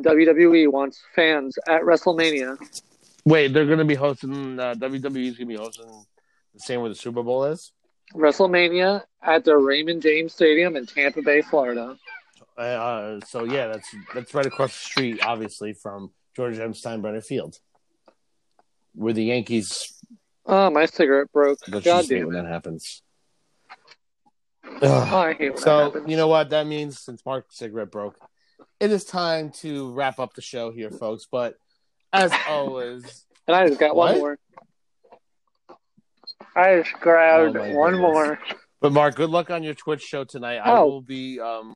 WWE 0.00 0.72
wants 0.72 1.00
fans 1.14 1.56
at 1.68 1.82
WrestleMania. 1.82 2.56
Wait, 3.24 3.52
they're 3.52 3.66
going 3.66 3.78
to 3.78 3.84
be 3.84 3.94
hosting. 3.94 4.58
Uh, 4.58 4.74
WWE's 4.74 5.02
going 5.02 5.34
to 5.34 5.44
be 5.46 5.56
hosting 5.56 6.04
the 6.54 6.60
same 6.60 6.80
where 6.80 6.88
the 6.88 6.94
Super 6.94 7.22
Bowl 7.22 7.44
is. 7.44 7.72
WrestleMania 8.14 9.02
at 9.22 9.44
the 9.44 9.56
Raymond 9.56 10.02
James 10.02 10.32
Stadium 10.34 10.76
in 10.76 10.86
Tampa 10.86 11.22
Bay, 11.22 11.42
Florida. 11.42 11.96
Uh, 12.56 13.18
so 13.26 13.44
yeah, 13.44 13.68
that's 13.68 13.88
that's 14.14 14.34
right 14.34 14.46
across 14.46 14.72
the 14.72 14.84
street, 14.84 15.24
obviously, 15.24 15.72
from 15.72 16.10
George 16.36 16.58
M. 16.58 16.72
Steinbrenner 16.74 17.24
Field, 17.24 17.58
where 18.94 19.12
the 19.12 19.24
Yankees. 19.24 19.92
Oh, 20.44 20.70
my 20.70 20.86
cigarette 20.86 21.32
broke. 21.32 21.58
God 21.70 22.06
damn 22.08 22.26
when 22.26 22.34
that 22.36 22.46
happens? 22.46 23.02
Oh, 24.82 25.16
I 25.16 25.32
hate 25.34 25.38
when 25.40 25.52
that 25.52 25.58
So 25.60 25.84
happens. 25.84 26.10
you 26.10 26.16
know 26.16 26.28
what 26.28 26.50
that 26.50 26.66
means? 26.66 26.98
Since 27.00 27.24
Mark's 27.24 27.56
cigarette 27.58 27.90
broke, 27.90 28.16
it 28.80 28.90
is 28.90 29.04
time 29.04 29.50
to 29.60 29.92
wrap 29.92 30.18
up 30.18 30.34
the 30.34 30.42
show 30.42 30.70
here, 30.72 30.90
folks. 30.90 31.26
But 31.30 31.54
as 32.12 32.32
always, 32.48 33.24
And 33.46 33.56
I 33.56 33.66
just 33.66 33.80
got 33.80 33.96
one 33.96 34.18
more. 34.18 34.38
I 36.54 36.80
just 36.82 36.92
grabbed 37.00 37.56
Oh, 37.56 37.72
one 37.74 37.92
goodness. 37.94 38.00
more. 38.12 38.38
but 38.80 38.92
Mark, 38.92 39.14
good 39.16 39.30
luck 39.30 39.50
on 39.50 39.62
your 39.62 39.74
Twitch 39.74 40.02
show 40.02 40.24
tonight. 40.24 40.58
I 40.58 40.72
Oh. 40.78 40.86
will 40.86 41.00
be 41.02 41.40
um 41.40 41.74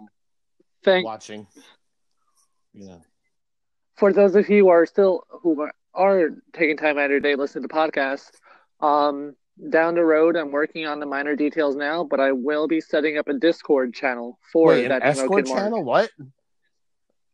Thank 0.84 1.04
watching. 1.06 1.46
Yeah. 2.74 2.98
for 3.96 4.12
those 4.12 4.34
of 4.34 4.48
you 4.50 4.64
who 4.64 4.68
are 4.68 4.84
still 4.86 5.22
who 5.30 5.68
are, 5.94 6.30
taking 6.52 6.76
time 6.76 6.98
out 6.98 7.06
of 7.06 7.10
your 7.10 7.20
day 7.20 7.34
listening 7.36 7.66
to 7.66 7.74
podcasts. 7.74 8.30
Um, 8.80 9.34
down 9.70 9.94
the 9.94 10.04
road, 10.04 10.36
I'm 10.36 10.52
working 10.52 10.84
on 10.86 11.00
the 11.00 11.06
minor 11.06 11.34
details 11.34 11.74
now, 11.76 12.04
but 12.04 12.20
I 12.20 12.32
will 12.32 12.68
be 12.68 12.82
setting 12.82 13.16
up 13.16 13.28
a 13.28 13.32
Discord 13.32 13.94
channel 13.94 14.38
for 14.52 14.68
Wait, 14.68 14.88
that 14.88 15.02
escort 15.02 15.46
channel? 15.46 15.82
What? 15.82 16.10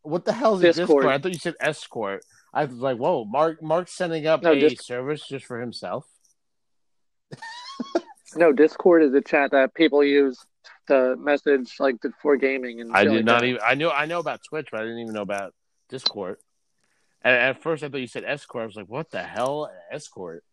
What 0.03 0.23
the 0.23 0.31
hell 0.31 0.55
is 0.55 0.61
a 0.61 0.67
Discord. 0.67 0.87
Discord? 0.87 1.05
I 1.07 1.17
thought 1.17 1.33
you 1.33 1.39
said 1.39 1.55
escort. 1.59 2.23
I 2.53 2.63
was 2.63 2.75
like, 2.77 2.95
whoa, 2.97 3.25
Mark. 3.25 3.61
Mark's 3.61 3.91
setting 3.91 4.25
up 4.25 4.41
No, 4.43 4.51
a 4.53 4.59
Dis- 4.59 4.85
service 4.85 5.27
just 5.27 5.45
for 5.45 5.59
himself. 5.59 6.05
No, 8.35 8.51
Discord 8.51 9.03
is 9.03 9.13
a 9.13 9.21
chat 9.21 9.51
that 9.51 9.73
people 9.73 10.03
use 10.03 10.39
to 10.87 11.15
message 11.17 11.75
like 11.79 11.97
for 12.21 12.35
gaming 12.35 12.81
and. 12.81 12.91
I 12.93 13.03
did 13.03 13.13
like 13.13 13.25
not 13.25 13.41
that. 13.41 13.47
even. 13.47 13.61
I 13.65 13.75
knew. 13.75 13.89
I 13.89 14.05
know 14.05 14.19
about 14.19 14.41
Twitch, 14.47 14.69
but 14.71 14.79
I 14.81 14.83
didn't 14.83 14.99
even 14.99 15.13
know 15.13 15.21
about 15.21 15.53
Discord. 15.89 16.37
And 17.23 17.35
at 17.35 17.61
first, 17.61 17.83
I 17.83 17.89
thought 17.89 18.01
you 18.01 18.07
said 18.07 18.25
escort. 18.25 18.63
I 18.63 18.65
was 18.65 18.75
like, 18.75 18.89
what 18.89 19.11
the 19.11 19.23
hell, 19.23 19.71
escort? 19.91 20.43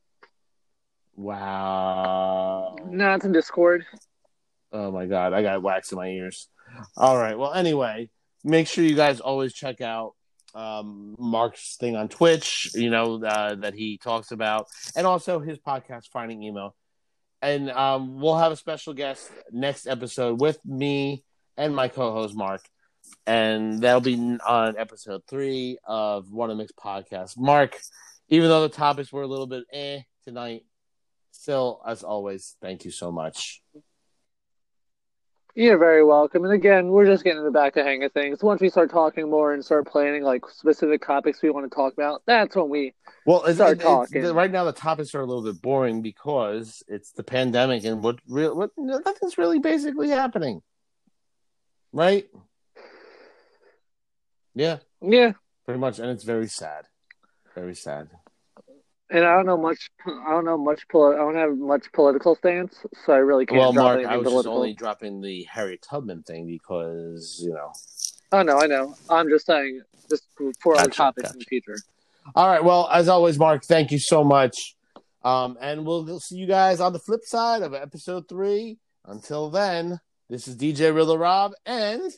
Wow. 1.17 2.77
No, 2.87 3.15
it's 3.15 3.25
in 3.25 3.33
Discord. 3.33 3.85
Oh 4.73 4.91
my 4.93 5.07
god, 5.07 5.33
I 5.33 5.43
got 5.43 5.63
wax 5.63 5.91
in 5.91 5.99
my 5.99 6.09
ears. 6.09 6.49
All 6.97 7.17
right. 7.17 7.37
Well, 7.37 7.53
anyway, 7.53 8.11
make 8.45 8.69
sure 8.69 8.85
you 8.85 8.95
guys 8.95 9.21
always 9.21 9.53
check 9.53 9.81
out 9.81 10.15
um, 10.55 11.17
Mark's 11.19 11.77
thing 11.77 11.97
on 11.97 12.09
Twitch. 12.09 12.71
You 12.75 12.91
know 12.91 13.23
uh, 13.25 13.57
that 13.57 13.75
he 13.75 13.99
talks 13.99 14.33
about, 14.33 14.69
and 14.97 15.07
also 15.07 15.39
his 15.41 15.59
podcast, 15.59 16.09
Finding 16.13 16.43
Emo. 16.43 16.75
And 17.43 17.71
um, 17.71 18.21
we'll 18.21 18.37
have 18.37 18.53
a 18.53 18.57
special 18.57 18.93
guest 18.93 19.31
next 19.51 19.87
episode 19.87 20.41
with 20.41 20.59
me 20.65 21.25
and 21.57 21.75
my 21.75 21.89
co-host 21.89 22.37
Mark, 22.37 22.63
and 23.27 23.81
that'll 23.81 24.01
be 24.01 24.17
on 24.47 24.77
episode 24.79 25.23
three 25.27 25.79
of 25.85 26.31
One 26.31 26.51
of 26.51 26.59
Mix 26.59 26.73
podcast. 26.73 27.39
Mark, 27.39 27.79
even 28.29 28.49
though 28.49 28.63
the 28.63 28.69
topics 28.69 29.13
were 29.13 29.23
a 29.23 29.27
little 29.27 29.47
bit 29.47 29.65
eh 29.73 30.01
tonight, 30.25 30.65
still, 31.31 31.81
as 31.87 32.03
always, 32.03 32.57
thank 32.61 32.85
you 32.85 32.91
so 32.91 33.11
much. 33.11 33.63
You're 35.57 35.79
very 35.79 36.05
welcome. 36.05 36.45
And 36.45 36.53
again, 36.53 36.89
we're 36.89 37.07
just 37.07 37.25
getting 37.25 37.39
in 37.41 37.45
the 37.45 37.51
back 37.51 37.77
of 37.77 37.85
hang 37.85 38.05
of 38.05 38.13
things. 38.13 38.43
Once 38.43 38.61
we 38.61 38.69
start 38.71 38.91
talking 38.91 39.29
more 39.29 39.53
and 39.53 39.65
start 39.65 39.87
planning 39.87 40.23
like 40.23 40.43
specific 40.49 41.05
topics 41.05 41.43
we 41.43 41.51
want 41.51 41.71
to 41.71 41.75
talk 41.75 41.93
about, 41.93 42.23
that's 42.27 42.55
when 42.55 42.69
we 42.69 42.95
Well, 43.27 43.45
it's, 43.45 43.57
Start 43.57 43.79
it's- 43.79 43.85
talking. 43.87 44.23
right 44.33 44.51
now 44.51 44.65
the 44.65 44.73
topics 44.73 45.15
are 45.15 45.21
a 45.21 45.27
little 45.27 45.43
bit 45.43 45.61
boring 45.61 46.03
because 46.03 46.83
it's 46.89 47.13
the 47.13 47.25
pandemic 47.25 47.85
and 47.85 48.03
what 48.03 48.21
real 48.29 48.55
what 48.57 48.71
nothing's 48.79 49.37
really 49.39 49.59
basically 49.59 50.09
happening, 50.09 50.63
right? 51.93 52.29
Yeah, 54.55 54.79
yeah. 55.03 55.33
pretty 55.65 55.81
much, 55.81 55.99
and 55.99 56.11
it's 56.11 56.25
very 56.25 56.47
sad, 56.49 56.87
very 57.55 57.75
sad. 57.75 58.09
And 59.13 59.25
I 59.25 59.35
don't 59.35 59.47
know 59.47 59.57
much. 59.57 59.91
I 60.07 60.31
don't 60.31 60.45
know 60.45 60.57
much. 60.57 60.87
Poli- 60.89 61.17
I 61.17 61.19
don't 61.19 61.35
have 61.35 61.57
much 61.59 61.91
political 61.93 62.37
stance, 62.37 62.77
so 63.05 63.13
I 63.13 63.17
really 63.17 63.45
can't. 63.45 63.59
well, 63.59 63.73
Mark, 63.73 64.07
I 64.07 64.17
was 64.17 64.25
just 64.25 64.33
political. 64.33 64.55
only 64.57 64.73
dropping 64.73 65.21
the 65.21 65.43
Harriet 65.45 65.83
Tubman 65.83 66.23
thing 66.23 66.47
because 66.47 67.41
you 67.43 67.51
know. 67.53 67.73
Oh 68.33 68.43
no, 68.43 68.59
I 68.61 68.67
know. 68.67 68.95
I'm 69.09 69.29
just 69.29 69.47
saying 69.47 69.83
just 70.09 70.23
for 70.63 70.75
other 70.77 70.85
Gotcha, 70.85 70.97
topics 70.97 71.33
in 71.33 71.39
the 71.41 71.45
future. 71.45 71.77
All 72.37 72.47
right, 72.47 72.63
well, 72.63 72.89
as 72.93 73.09
always, 73.09 73.37
Mark, 73.39 73.65
thank 73.65 73.91
you 73.91 73.99
so 73.99 74.23
much, 74.23 74.77
um, 75.25 75.59
and 75.61 75.85
we'll 75.85 76.21
see 76.21 76.37
you 76.37 76.47
guys 76.47 76.81
on 76.81 76.93
the 76.93 76.99
flip 77.01 77.25
side 77.25 77.63
of 77.63 77.75
episode 77.75 78.29
three. 78.29 78.79
Until 79.07 79.51
then, 79.51 79.99
this 80.29 80.47
is 80.47 80.55
DJ 80.57 80.95
Rilla 80.95 81.19
Rob 81.19 81.53
and. 81.67 82.13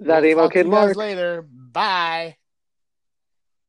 That 0.00 0.22
We'll 0.22 0.30
emo 0.32 0.48
kid 0.48 0.66
Mark. 0.66 0.96
later. 0.96 1.42
Bye. 1.42 2.36